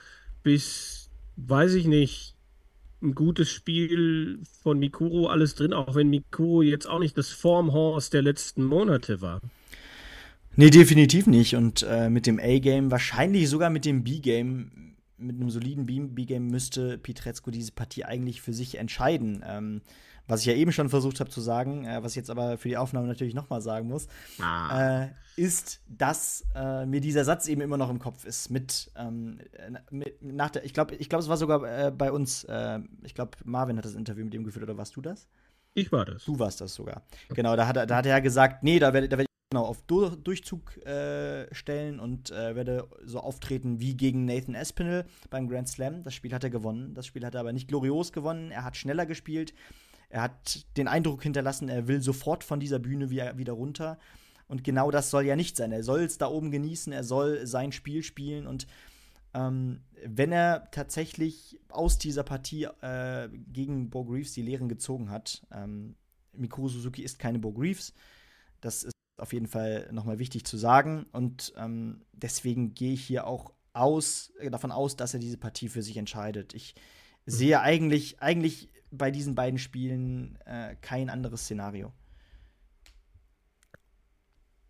bis, 0.43 1.09
weiß 1.37 1.75
ich 1.75 1.87
nicht, 1.87 2.35
ein 3.01 3.15
gutes 3.15 3.51
Spiel 3.51 4.41
von 4.65 4.81
Mikuro 4.81 5.29
alles 5.29 5.55
drin, 5.55 5.73
auch 5.73 5.95
wenn 5.95 6.11
Mikuro 6.11 6.63
jetzt 6.63 6.89
auch 6.89 6.99
nicht 6.99 7.17
das 7.17 7.29
Formhorse 7.29 8.11
der 8.11 8.23
letzten 8.23 8.65
Monate 8.65 9.21
war. 9.21 9.41
Nee, 10.57 10.71
definitiv 10.71 11.27
nicht. 11.27 11.57
Und 11.57 11.85
äh, 11.89 12.09
mit 12.09 12.27
dem 12.27 12.39
A-Game, 12.39 12.91
wahrscheinlich 12.91 13.49
sogar 13.49 13.71
mit 13.71 13.85
dem 13.85 14.05
B-Game, 14.05 14.97
mit 15.17 15.37
einem 15.37 15.51
soliden 15.51 15.87
B-Game 15.87 16.47
müsste 16.47 16.99
Pietrezco 16.99 17.51
diese 17.51 17.73
Partie 17.73 18.05
eigentlich 18.05 18.41
für 18.41 18.53
sich 18.53 18.79
entscheiden. 18.79 19.45
Ähm, 19.47 19.83
was 20.27 20.41
ich 20.41 20.47
ja 20.47 20.55
eben 20.55 20.73
schon 20.73 20.89
versucht 20.89 21.21
habe 21.21 21.31
zu 21.31 21.41
sagen, 21.41 21.85
äh, 21.85 22.03
was 22.03 22.13
ich 22.13 22.17
jetzt 22.17 22.31
aber 22.31 22.57
für 22.57 22.69
die 22.69 22.77
Aufnahme 22.77 23.07
natürlich 23.07 23.35
nochmal 23.35 23.61
sagen 23.61 23.89
muss, 23.89 24.09
ah. 24.41 25.03
äh, 25.03 25.09
ist, 25.37 25.81
dass 25.89 26.45
äh, 26.55 26.87
mir 26.87 27.01
dieser 27.01 27.25
Satz 27.25 27.47
eben 27.49 27.61
immer 27.61 27.77
noch 27.77 27.91
im 27.91 27.99
Kopf 27.99 28.25
ist. 28.25 28.51
Mit, 28.51 28.91
ähm, 28.97 29.39
mit 29.91 30.23
nach 30.23 30.51
der, 30.51 30.65
ich 30.65 30.73
glaube, 30.73 30.95
ich 30.95 31.09
glaub, 31.09 31.21
es 31.21 31.29
war 31.29 31.37
sogar 31.37 31.65
äh, 31.65 31.91
bei 31.91 32.11
uns, 32.11 32.45
äh, 32.45 32.81
ich 33.03 33.15
glaube, 33.15 33.33
Marvin 33.45 33.77
hat 33.77 33.85
das 33.85 33.95
Interview 33.95 34.25
mit 34.25 34.35
ihm 34.35 34.45
geführt, 34.45 34.63
oder 34.63 34.79
warst 34.79 34.97
du 34.97 35.03
das? 35.03 35.27
Ich 35.75 35.91
war 35.91 36.05
das. 36.05 36.25
Du 36.25 36.39
warst 36.39 36.61
das 36.61 36.75
sogar. 36.75 37.03
Genau, 37.31 37.57
da 37.57 37.67
hat, 37.67 37.77
er, 37.77 37.87
da 37.87 37.97
hat 37.97 38.07
er 38.07 38.21
gesagt, 38.21 38.63
nee, 38.63 38.79
da 38.79 38.93
werde 38.93 39.09
da 39.09 39.19
werd 39.19 39.29
ich 39.29 39.34
genau 39.51 39.67
auf 39.67 39.83
Dur 39.83 40.17
Durchzug 40.17 40.77
äh, 40.85 41.53
stellen 41.55 42.01
und 42.01 42.31
äh, 42.31 42.57
werde 42.57 42.89
so 43.05 43.21
auftreten 43.21 43.79
wie 43.81 43.97
gegen 43.97 44.25
Nathan 44.25 44.55
Espinel 44.55 45.07
beim 45.31 45.49
Grand 45.49 45.69
Slam. 45.69 46.03
Das 46.03 46.15
Spiel 46.15 46.33
hat 46.33 46.45
er 46.45 46.51
gewonnen. 46.51 46.95
Das 46.95 47.07
Spiel 47.07 47.25
hat 47.25 47.35
er 47.35 47.41
aber 47.41 47.53
nicht 47.53 47.69
glorios 47.69 48.13
gewonnen. 48.13 48.51
Er 48.51 48.65
hat 48.65 48.77
schneller 48.77 49.07
gespielt. 49.07 49.55
Er 50.09 50.23
hat 50.23 50.67
den 50.77 50.89
Eindruck 50.89 51.23
hinterlassen, 51.23 51.69
er 51.69 51.89
will 51.89 52.01
sofort 52.01 52.45
von 52.45 52.61
dieser 52.61 52.79
Bühne 52.79 53.11
wieder, 53.11 53.37
wieder 53.37 53.53
runter. 53.53 53.99
Und 54.47 54.63
genau 54.63 54.91
das 54.91 55.11
soll 55.11 55.25
ja 55.25 55.37
nicht 55.37 55.57
sein. 55.57 55.73
Er 55.73 55.83
soll 55.83 56.03
es 56.03 56.19
da 56.19 56.29
oben 56.29 56.51
genießen, 56.51 56.93
er 56.93 57.05
soll 57.05 57.47
sein 57.47 57.73
Spiel 57.73 58.03
spielen. 58.03 58.47
Und 58.47 58.67
ähm, 59.35 59.81
wenn 60.05 60.33
er 60.33 60.71
tatsächlich 60.71 61.59
aus 61.69 61.99
dieser 61.99 62.23
Partie 62.23 62.69
äh, 62.83 63.29
gegen 63.53 63.91
Bo 63.91 64.05
Greaves 64.05 64.33
die 64.33 64.43
Lehren 64.43 64.69
gezogen 64.69 65.11
hat, 65.11 65.45
ähm, 65.53 65.97
Mikuru 66.33 66.69
Suzuki 66.69 67.03
ist 67.03 67.19
keine 67.19 67.39
Bo 67.39 67.53
Greaves. 67.53 67.93
Das 68.61 68.89
auf 69.17 69.33
jeden 69.33 69.47
Fall 69.47 69.89
nochmal 69.93 70.19
wichtig 70.19 70.45
zu 70.45 70.57
sagen. 70.57 71.07
Und 71.13 71.53
ähm, 71.57 72.03
deswegen 72.13 72.75
gehe 72.75 72.95
ich 72.95 73.05
hier 73.05 73.27
auch 73.27 73.53
aus, 73.73 74.33
äh, 74.39 74.51
davon 74.51 74.73
aus, 74.73 74.97
dass 74.97 75.15
er 75.15 75.21
diese 75.21 75.39
Partie 75.39 75.69
für 75.69 75.83
sich 75.83 75.97
entscheidet. 75.97 76.55
Ich 76.55 76.75
sehe 77.27 77.61
eigentlich, 77.61 78.21
eigentlich 78.21 78.71
bei 78.91 79.11
diesen 79.11 79.35
beiden 79.35 79.59
Spielen 79.59 80.39
äh, 80.47 80.77
kein 80.81 81.11
anderes 81.11 81.43
Szenario. 81.43 81.93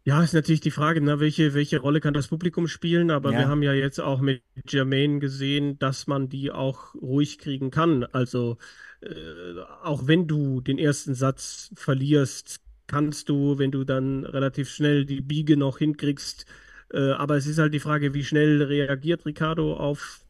Ja, 0.07 0.22
ist 0.22 0.34
natürlich 0.34 0.61
die 0.61 0.70
Frage, 0.70 1.01
ne, 1.01 1.18
welche, 1.18 1.55
welche 1.55 1.78
Rolle 1.78 2.01
kann 2.01 2.12
das 2.12 2.28
Publikum 2.28 2.68
spielen, 2.68 3.11
aber 3.11 3.32
ja. 3.32 3.38
wir 3.38 3.49
haben 3.49 3.62
ja 3.62 3.72
jetzt 3.72 4.01
auch 4.01 4.20
mit 4.20 4.42
Jermaine 4.68 5.18
gesehen, 5.18 5.78
dass 5.78 6.07
man 6.07 6.28
die 6.28 6.51
auch 6.51 6.95
ruhig 6.95 7.38
kriegen 7.38 7.70
kann. 7.70 8.05
Also 8.05 8.59
äh, 9.01 9.61
auch 9.82 10.07
wenn 10.07 10.26
du 10.26 10.61
den 10.61 10.76
ersten 10.76 11.14
Satz 11.14 11.70
verlierst, 11.74 12.61
kannst 12.95 13.28
du, 13.28 13.59
wenn 13.59 13.72
du 13.72 13.82
dann 13.82 14.24
relativ 14.24 14.70
schnell 14.70 15.05
die 15.05 15.20
Biege 15.20 15.57
noch 15.57 15.78
hinkriegst, 15.78 16.47
äh, 16.92 17.11
aber 17.11 17.36
es 17.36 17.45
ist 17.45 17.59
halt 17.59 17.74
die 17.74 17.80
Frage, 17.80 18.14
wie 18.14 18.22
schnell 18.22 18.62
reagiert 18.62 19.26
Ricardo 19.26 19.74
auf 19.74 20.20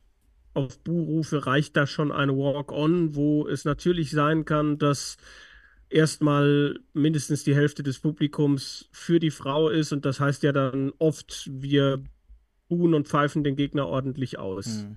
auf 0.54 0.78
Buhrufe 0.78 1.46
reicht 1.46 1.76
da 1.76 1.86
schon 1.86 2.12
ein 2.12 2.30
Walk-on, 2.30 3.16
wo 3.16 3.46
es 3.46 3.64
natürlich 3.64 4.12
sein 4.12 4.44
kann, 4.44 4.78
dass 4.78 5.16
erstmal 5.90 6.78
mindestens 6.92 7.42
die 7.42 7.56
Hälfte 7.56 7.82
des 7.82 7.98
Publikums 7.98 8.88
für 8.92 9.18
die 9.18 9.32
Frau 9.32 9.68
ist 9.68 9.92
und 9.92 10.06
das 10.06 10.20
heißt 10.20 10.44
ja 10.44 10.52
dann 10.52 10.92
oft, 10.98 11.50
wir 11.52 12.04
buhen 12.68 12.94
und 12.94 13.08
pfeifen 13.08 13.44
den 13.44 13.56
Gegner 13.56 13.88
ordentlich 13.88 14.38
aus. 14.38 14.66
Hm. 14.66 14.96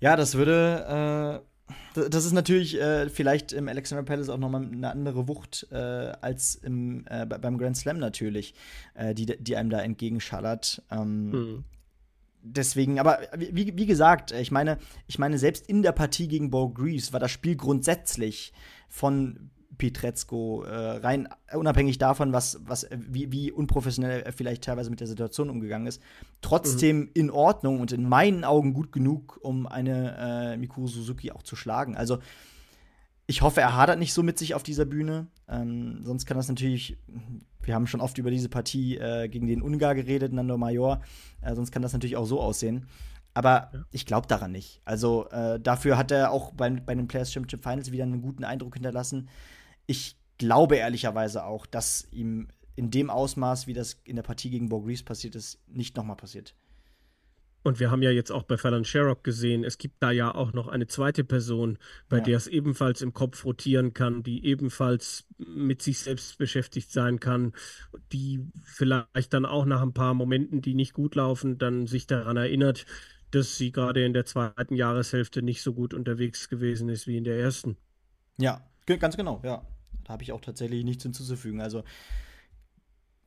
Ja, 0.00 0.16
das 0.16 0.34
würde, 0.34 1.42
äh, 1.44 1.55
das 1.94 2.24
ist 2.24 2.32
natürlich 2.32 2.80
äh, 2.80 3.08
vielleicht 3.08 3.52
im 3.52 3.68
Alexander 3.68 4.04
Palace 4.04 4.28
auch 4.28 4.38
nochmal 4.38 4.62
eine 4.62 4.90
andere 4.90 5.28
Wucht 5.28 5.66
äh, 5.70 5.76
als 5.76 6.54
im, 6.56 7.04
äh, 7.08 7.26
beim 7.26 7.58
Grand 7.58 7.76
Slam 7.76 7.98
natürlich, 7.98 8.54
äh, 8.94 9.14
die, 9.14 9.26
die 9.26 9.56
einem 9.56 9.70
da 9.70 9.80
entgegenschallert. 9.80 10.82
Ähm, 10.90 11.32
hm 11.32 11.64
deswegen, 12.46 12.98
aber 12.98 13.20
wie, 13.36 13.76
wie 13.76 13.86
gesagt, 13.86 14.32
ich 14.32 14.50
meine, 14.50 14.78
ich 15.06 15.18
meine, 15.18 15.38
selbst 15.38 15.68
in 15.68 15.82
der 15.82 15.92
Partie 15.92 16.28
gegen 16.28 16.50
Bo 16.50 16.68
Greaves 16.68 17.12
war 17.12 17.20
das 17.20 17.30
Spiel 17.30 17.56
grundsätzlich 17.56 18.52
von 18.88 19.50
Pietrezco 19.78 20.64
äh, 20.64 20.98
rein 20.98 21.28
unabhängig 21.52 21.98
davon, 21.98 22.32
was, 22.32 22.60
was, 22.64 22.86
wie, 22.90 23.32
wie 23.32 23.52
unprofessionell 23.52 24.22
er 24.22 24.32
vielleicht 24.32 24.64
teilweise 24.64 24.90
mit 24.90 25.00
der 25.00 25.06
Situation 25.06 25.50
umgegangen 25.50 25.86
ist, 25.86 26.02
trotzdem 26.40 26.98
mhm. 26.98 27.10
in 27.14 27.30
Ordnung 27.30 27.80
und 27.80 27.92
in 27.92 28.08
meinen 28.08 28.44
Augen 28.44 28.74
gut 28.74 28.92
genug, 28.92 29.38
um 29.42 29.66
eine 29.66 30.16
äh, 30.18 30.56
Mikuru 30.56 30.86
Suzuki 30.86 31.32
auch 31.32 31.42
zu 31.42 31.56
schlagen. 31.56 31.96
Also 31.96 32.18
ich 33.26 33.42
hoffe, 33.42 33.60
er 33.60 33.76
hadert 33.76 33.98
nicht 33.98 34.12
so 34.12 34.22
mit 34.22 34.38
sich 34.38 34.54
auf 34.54 34.62
dieser 34.62 34.84
Bühne. 34.84 35.26
Ähm, 35.48 36.00
sonst 36.04 36.26
kann 36.26 36.36
das 36.36 36.48
natürlich, 36.48 36.96
wir 37.62 37.74
haben 37.74 37.86
schon 37.86 38.00
oft 38.00 38.18
über 38.18 38.30
diese 38.30 38.48
Partie 38.48 38.96
äh, 38.98 39.28
gegen 39.28 39.48
den 39.48 39.62
Ungar 39.62 39.94
geredet, 39.94 40.32
Nando 40.32 40.56
Major. 40.56 41.00
Äh, 41.40 41.54
sonst 41.54 41.72
kann 41.72 41.82
das 41.82 41.92
natürlich 41.92 42.16
auch 42.16 42.26
so 42.26 42.40
aussehen. 42.40 42.86
Aber 43.34 43.70
ja. 43.72 43.84
ich 43.90 44.06
glaube 44.06 44.28
daran 44.28 44.52
nicht. 44.52 44.80
Also 44.84 45.28
äh, 45.30 45.60
dafür 45.60 45.98
hat 45.98 46.10
er 46.10 46.30
auch 46.30 46.52
bei, 46.52 46.70
bei 46.70 46.94
den 46.94 47.08
Players 47.08 47.32
Championship 47.32 47.62
Finals 47.62 47.90
wieder 47.90 48.04
einen 48.04 48.22
guten 48.22 48.44
Eindruck 48.44 48.74
hinterlassen. 48.74 49.28
Ich 49.86 50.16
glaube 50.38 50.76
ehrlicherweise 50.76 51.44
auch, 51.44 51.66
dass 51.66 52.06
ihm 52.10 52.48
in 52.74 52.90
dem 52.90 53.10
Ausmaß, 53.10 53.66
wie 53.66 53.72
das 53.72 54.00
in 54.04 54.16
der 54.16 54.22
Partie 54.22 54.50
gegen 54.50 54.68
Bo 54.68 54.82
Greaves 54.82 55.02
passiert 55.02 55.34
ist, 55.34 55.58
nicht 55.66 55.96
nochmal 55.96 56.16
passiert. 56.16 56.54
Und 57.62 57.80
wir 57.80 57.90
haben 57.90 58.02
ja 58.02 58.12
jetzt 58.12 58.30
auch 58.30 58.44
bei 58.44 58.56
Fallon 58.56 58.84
Sherrock 58.84 59.24
gesehen, 59.24 59.64
es 59.64 59.76
gibt 59.76 60.00
da 60.00 60.12
ja 60.12 60.32
auch 60.32 60.52
noch 60.52 60.68
eine 60.68 60.86
zweite 60.86 61.24
Person, 61.24 61.78
bei 62.08 62.18
ja. 62.18 62.22
der 62.22 62.36
es 62.36 62.46
ebenfalls 62.46 63.02
im 63.02 63.12
Kopf 63.12 63.44
rotieren 63.44 63.92
kann, 63.92 64.22
die 64.22 64.46
ebenfalls 64.46 65.26
mit 65.38 65.82
sich 65.82 65.98
selbst 65.98 66.38
beschäftigt 66.38 66.92
sein 66.92 67.18
kann, 67.18 67.54
die 68.12 68.46
vielleicht 68.62 69.34
dann 69.34 69.46
auch 69.46 69.64
nach 69.64 69.82
ein 69.82 69.94
paar 69.94 70.14
Momenten, 70.14 70.62
die 70.62 70.74
nicht 70.74 70.92
gut 70.92 71.16
laufen, 71.16 71.58
dann 71.58 71.88
sich 71.88 72.06
daran 72.06 72.36
erinnert, 72.36 72.86
dass 73.32 73.56
sie 73.56 73.72
gerade 73.72 74.04
in 74.04 74.12
der 74.12 74.26
zweiten 74.26 74.76
Jahreshälfte 74.76 75.42
nicht 75.42 75.62
so 75.62 75.74
gut 75.74 75.92
unterwegs 75.92 76.48
gewesen 76.48 76.88
ist 76.88 77.08
wie 77.08 77.16
in 77.16 77.24
der 77.24 77.36
ersten. 77.36 77.76
Ja, 78.38 78.64
ganz 78.86 79.16
genau, 79.16 79.40
ja. 79.42 79.66
Da 80.06 80.12
habe 80.12 80.22
ich 80.22 80.30
auch 80.30 80.40
tatsächlich 80.40 80.84
nichts 80.84 81.02
hinzuzufügen. 81.02 81.60
Also 81.60 81.82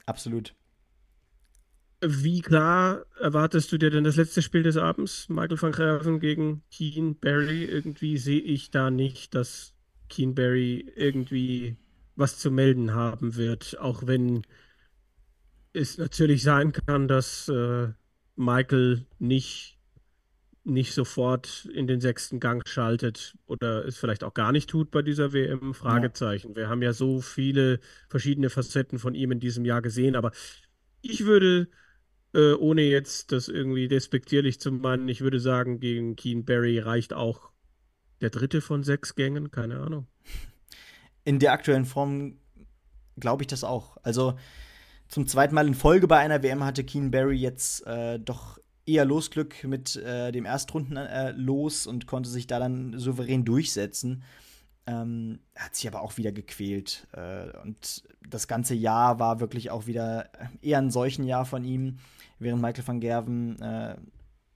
absolut. 0.05 0.55
Wie 2.01 2.39
klar 2.41 3.05
erwartest 3.19 3.69
du 3.73 3.77
dir 3.77 3.89
denn 3.89 4.05
das 4.05 4.15
letzte 4.15 4.41
Spiel 4.41 4.63
des 4.63 4.77
Abends? 4.77 5.27
Michael 5.27 5.61
van 5.61 5.73
Gerven 5.73 6.21
gegen 6.21 6.63
Keen 6.71 7.19
Barry? 7.19 7.65
Irgendwie 7.65 8.17
sehe 8.17 8.39
ich 8.39 8.71
da 8.71 8.89
nicht, 8.89 9.35
dass 9.35 9.73
Keen 10.07 10.33
Barry 10.33 10.89
irgendwie 10.95 11.75
was 12.15 12.37
zu 12.37 12.51
melden 12.51 12.93
haben 12.93 13.35
wird, 13.35 13.77
auch 13.79 14.07
wenn 14.07 14.43
es 15.73 15.97
natürlich 15.97 16.43
sein 16.43 16.71
kann, 16.71 17.09
dass 17.09 17.49
äh, 17.49 17.89
Michael 18.35 19.05
nicht, 19.19 19.78
nicht 20.69 20.93
sofort 20.93 21.67
in 21.73 21.87
den 21.87 22.01
sechsten 22.01 22.39
Gang 22.39 22.67
schaltet 22.67 23.35
oder 23.47 23.85
es 23.85 23.97
vielleicht 23.97 24.23
auch 24.23 24.33
gar 24.33 24.51
nicht 24.51 24.69
tut 24.69 24.91
bei 24.91 25.01
dieser 25.01 25.33
WM. 25.33 25.73
Fragezeichen. 25.73 26.49
Ja. 26.49 26.55
Wir 26.55 26.69
haben 26.69 26.81
ja 26.81 26.93
so 26.93 27.21
viele 27.21 27.79
verschiedene 28.07 28.49
Facetten 28.49 28.99
von 28.99 29.15
ihm 29.15 29.31
in 29.31 29.39
diesem 29.39 29.65
Jahr 29.65 29.81
gesehen, 29.81 30.15
aber 30.15 30.31
ich 31.01 31.25
würde 31.25 31.67
äh, 32.33 32.53
ohne 32.53 32.83
jetzt 32.83 33.31
das 33.31 33.47
irgendwie 33.47 33.87
despektierlich 33.87 34.59
zu 34.59 34.71
meinen, 34.71 35.07
ich 35.07 35.21
würde 35.21 35.39
sagen, 35.39 35.79
gegen 35.79 36.15
Keen 36.15 36.45
Barry 36.45 36.79
reicht 36.79 37.13
auch 37.13 37.49
der 38.21 38.29
dritte 38.29 38.61
von 38.61 38.83
sechs 38.83 39.15
Gängen, 39.15 39.51
keine 39.51 39.79
Ahnung. 39.79 40.07
In 41.23 41.39
der 41.39 41.53
aktuellen 41.53 41.85
Form 41.85 42.37
glaube 43.17 43.43
ich 43.43 43.47
das 43.47 43.63
auch. 43.63 43.97
Also 44.03 44.37
zum 45.07 45.27
zweiten 45.27 45.55
Mal 45.55 45.67
in 45.67 45.73
Folge 45.73 46.07
bei 46.07 46.17
einer 46.17 46.43
WM 46.43 46.63
hatte 46.63 46.83
Keen 46.83 47.11
Barry 47.11 47.37
jetzt 47.37 47.85
äh, 47.87 48.19
doch 48.19 48.59
eher 48.89 49.05
Losglück 49.05 49.63
mit 49.63 49.95
äh, 49.95 50.31
dem 50.31 50.45
Erstrunden 50.45 50.97
äh, 50.97 51.31
los 51.31 51.87
und 51.87 52.07
konnte 52.07 52.29
sich 52.29 52.47
da 52.47 52.59
dann 52.59 52.97
souverän 52.97 53.45
durchsetzen. 53.45 54.23
Ähm, 54.87 55.39
hat 55.55 55.75
sich 55.75 55.87
aber 55.87 56.01
auch 56.01 56.17
wieder 56.17 56.31
gequält. 56.31 57.07
Äh, 57.13 57.55
und 57.63 58.03
das 58.27 58.47
ganze 58.47 58.73
Jahr 58.73 59.19
war 59.19 59.39
wirklich 59.39 59.69
auch 59.69 59.85
wieder 59.85 60.29
eher 60.61 60.79
ein 60.79 60.91
solchen 60.91 61.25
Jahr 61.25 61.45
von 61.45 61.63
ihm, 61.63 61.97
während 62.39 62.61
Michael 62.61 62.87
van 62.87 62.99
Gerven 62.99 63.61
äh, 63.61 63.95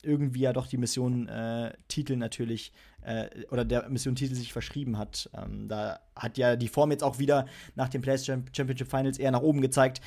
irgendwie 0.02 0.42
ja 0.42 0.54
doch 0.54 0.68
die 0.68 0.78
Mission 0.78 1.28
äh, 1.30 1.74
Titel 1.88 2.18
natürlich 2.18 2.74
äh, 3.02 3.30
oder 3.52 3.64
der 3.64 3.90
Mission 3.90 4.16
Titel 4.16 4.36
sich 4.36 4.52
verschrieben 4.52 4.98
hat. 4.98 5.30
Ähm, 5.34 5.68
da 5.68 6.00
hat 6.16 6.38
ja 6.38 6.56
die 6.56 6.68
Form 6.68 6.92
jetzt 6.92 7.04
auch 7.04 7.20
wieder 7.20 7.46
nach 7.76 7.90
den 7.90 8.02
Players 8.02 8.26
Championship 8.26 8.90
Finals 8.90 9.18
eher 9.18 9.32
nach 9.32 9.42
oben 9.42 9.62
gezeigt. 9.62 10.02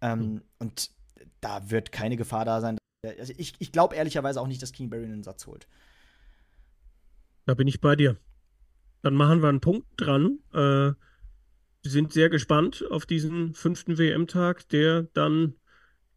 Ähm, 0.00 0.18
mhm. 0.20 0.42
Und 0.58 0.90
da 1.40 1.70
wird 1.70 1.92
keine 1.92 2.16
Gefahr 2.16 2.44
da 2.44 2.60
sein. 2.60 2.78
Also 3.04 3.32
ich, 3.36 3.54
ich 3.58 3.72
glaube 3.72 3.96
ehrlicherweise 3.96 4.40
auch 4.40 4.46
nicht, 4.46 4.62
dass 4.62 4.72
King 4.72 4.88
Barry 4.88 5.04
einen 5.04 5.24
Satz 5.24 5.46
holt. 5.46 5.66
Da 7.46 7.54
bin 7.54 7.66
ich 7.66 7.80
bei 7.80 7.96
dir. 7.96 8.16
Dann 9.02 9.14
machen 9.14 9.42
wir 9.42 9.48
einen 9.48 9.60
Punkt 9.60 9.88
dran. 9.96 10.38
Äh, 10.52 10.92
wir 11.82 11.90
sind 11.90 12.12
sehr 12.12 12.30
gespannt 12.30 12.84
auf 12.90 13.04
diesen 13.04 13.54
fünften 13.54 13.98
WM-Tag, 13.98 14.68
der 14.68 15.02
dann 15.14 15.54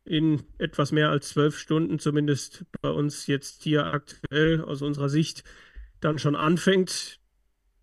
in 0.03 0.43
etwas 0.59 0.91
mehr 0.91 1.09
als 1.09 1.29
zwölf 1.29 1.57
Stunden, 1.57 1.97
zumindest 1.97 2.65
bei 2.81 2.89
uns 2.89 3.25
jetzt 3.25 3.63
hier 3.63 3.87
aktuell 3.87 4.61
aus 4.61 4.83
unserer 4.83 5.09
Sicht, 5.09 5.43
dann 6.01 6.19
schon 6.19 6.35
anfängt. 6.35 7.19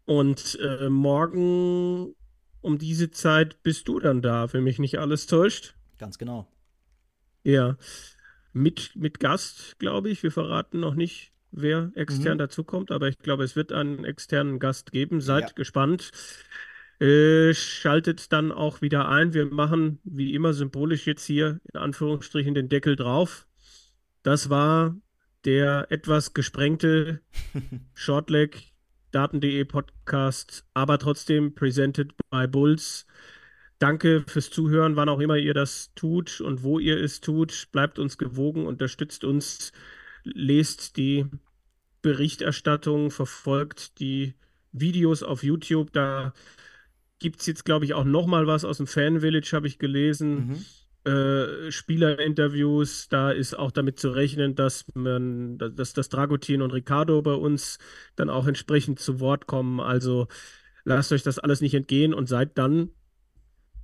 Und 0.04 0.60
äh, 0.62 0.88
morgen 0.88 2.14
um 2.60 2.78
diese 2.78 3.10
Zeit 3.10 3.64
bist 3.64 3.88
du 3.88 3.98
dann 3.98 4.22
da, 4.22 4.52
wenn 4.52 4.62
mich 4.62 4.78
nicht 4.78 5.00
alles 5.00 5.26
täuscht. 5.26 5.74
Ganz 5.98 6.18
genau. 6.18 6.46
Ja, 7.42 7.76
mit, 8.52 8.94
mit 8.96 9.20
Gast, 9.20 9.78
glaube 9.78 10.10
ich. 10.10 10.22
Wir 10.22 10.30
verraten 10.32 10.80
noch 10.80 10.94
nicht, 10.94 11.32
wer 11.50 11.90
extern 11.94 12.34
Mhm. 12.34 12.38
dazukommt, 12.38 12.90
aber 12.90 13.08
ich 13.08 13.18
glaube, 13.18 13.44
es 13.44 13.56
wird 13.56 13.72
einen 13.72 14.04
externen 14.04 14.58
Gast 14.58 14.92
geben. 14.92 15.20
Seid 15.20 15.48
Ja. 15.50 15.54
gespannt. 15.54 16.10
Äh, 17.00 17.52
schaltet 17.54 18.32
dann 18.32 18.52
auch 18.52 18.80
wieder 18.80 19.08
ein. 19.08 19.34
Wir 19.34 19.46
machen 19.46 19.98
wie 20.04 20.34
immer 20.34 20.52
symbolisch 20.52 21.06
jetzt 21.06 21.24
hier 21.24 21.60
in 21.72 21.80
Anführungsstrichen 21.80 22.54
den 22.54 22.68
Deckel 22.68 22.94
drauf. 22.94 23.46
Das 24.22 24.50
war 24.50 24.96
der 25.44 25.86
etwas 25.90 26.32
gesprengte 26.32 27.20
Shortleg 27.94 28.72
Daten.de 29.10 29.64
Podcast, 29.64 30.64
aber 30.74 30.98
trotzdem 30.98 31.54
presented 31.54 32.12
by 32.30 32.46
Bulls. 32.46 33.04
Danke 33.82 34.22
fürs 34.28 34.48
Zuhören, 34.48 34.94
wann 34.94 35.08
auch 35.08 35.18
immer 35.18 35.36
ihr 35.36 35.54
das 35.54 35.92
tut 35.96 36.40
und 36.40 36.62
wo 36.62 36.78
ihr 36.78 37.02
es 37.02 37.20
tut. 37.20 37.66
Bleibt 37.72 37.98
uns 37.98 38.16
gewogen, 38.16 38.64
unterstützt 38.64 39.24
uns, 39.24 39.72
lest 40.22 40.96
die 40.96 41.26
Berichterstattung, 42.00 43.10
verfolgt 43.10 43.98
die 43.98 44.34
Videos 44.70 45.24
auf 45.24 45.42
YouTube. 45.42 45.92
Da 45.92 46.32
gibt 47.18 47.40
es 47.40 47.46
jetzt, 47.46 47.64
glaube 47.64 47.84
ich, 47.84 47.94
auch 47.94 48.04
noch 48.04 48.28
mal 48.28 48.46
was 48.46 48.64
aus 48.64 48.76
dem 48.76 48.86
Fan 48.86 49.18
Village, 49.18 49.50
habe 49.52 49.66
ich 49.66 49.80
gelesen. 49.80 50.64
Mhm. 51.04 51.10
Äh, 51.12 51.72
Spielerinterviews, 51.72 53.08
da 53.08 53.32
ist 53.32 53.58
auch 53.58 53.72
damit 53.72 53.98
zu 53.98 54.10
rechnen, 54.10 54.54
dass 54.54 54.84
man, 54.94 55.58
dass, 55.58 55.92
dass 55.92 56.08
Dragutin 56.08 56.62
und 56.62 56.72
Ricardo 56.72 57.20
bei 57.20 57.34
uns 57.34 57.80
dann 58.14 58.30
auch 58.30 58.46
entsprechend 58.46 59.00
zu 59.00 59.18
Wort 59.18 59.48
kommen. 59.48 59.80
Also 59.80 60.28
lasst 60.84 61.10
euch 61.10 61.24
das 61.24 61.40
alles 61.40 61.60
nicht 61.60 61.74
entgehen 61.74 62.14
und 62.14 62.28
seid 62.28 62.56
dann 62.56 62.90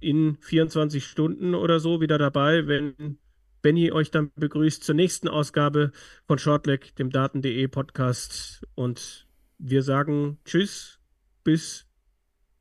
in 0.01 0.37
24 0.41 1.05
Stunden 1.05 1.55
oder 1.55 1.81
so 1.81 2.01
wieder 2.01 2.19
dabei, 2.19 2.67
wenn 2.67 3.19
Benny 3.63 3.91
euch 3.91 4.11
dann 4.11 4.31
begrüßt 4.37 4.85
zur 4.85 4.95
nächsten 4.95 5.29
Ausgabe 5.29 5.93
von 6.27 6.39
Shortleg, 6.39 6.95
dem 6.97 7.11
Daten.de 7.11 7.67
Podcast. 7.69 8.67
Und 8.75 9.27
wir 9.59 9.83
sagen 9.83 10.39
Tschüss, 10.45 11.01
bis 11.45 11.87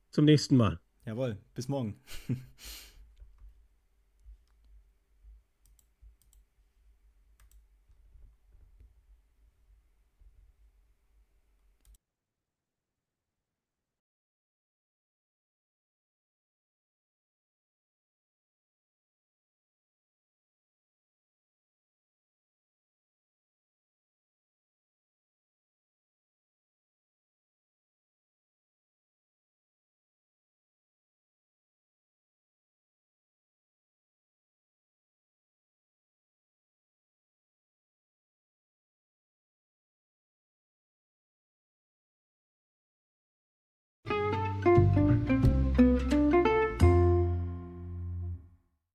zum 0.10 0.26
nächsten 0.26 0.58
Mal. 0.58 0.80
Jawohl, 1.06 1.38
bis 1.54 1.68
morgen. 1.68 2.00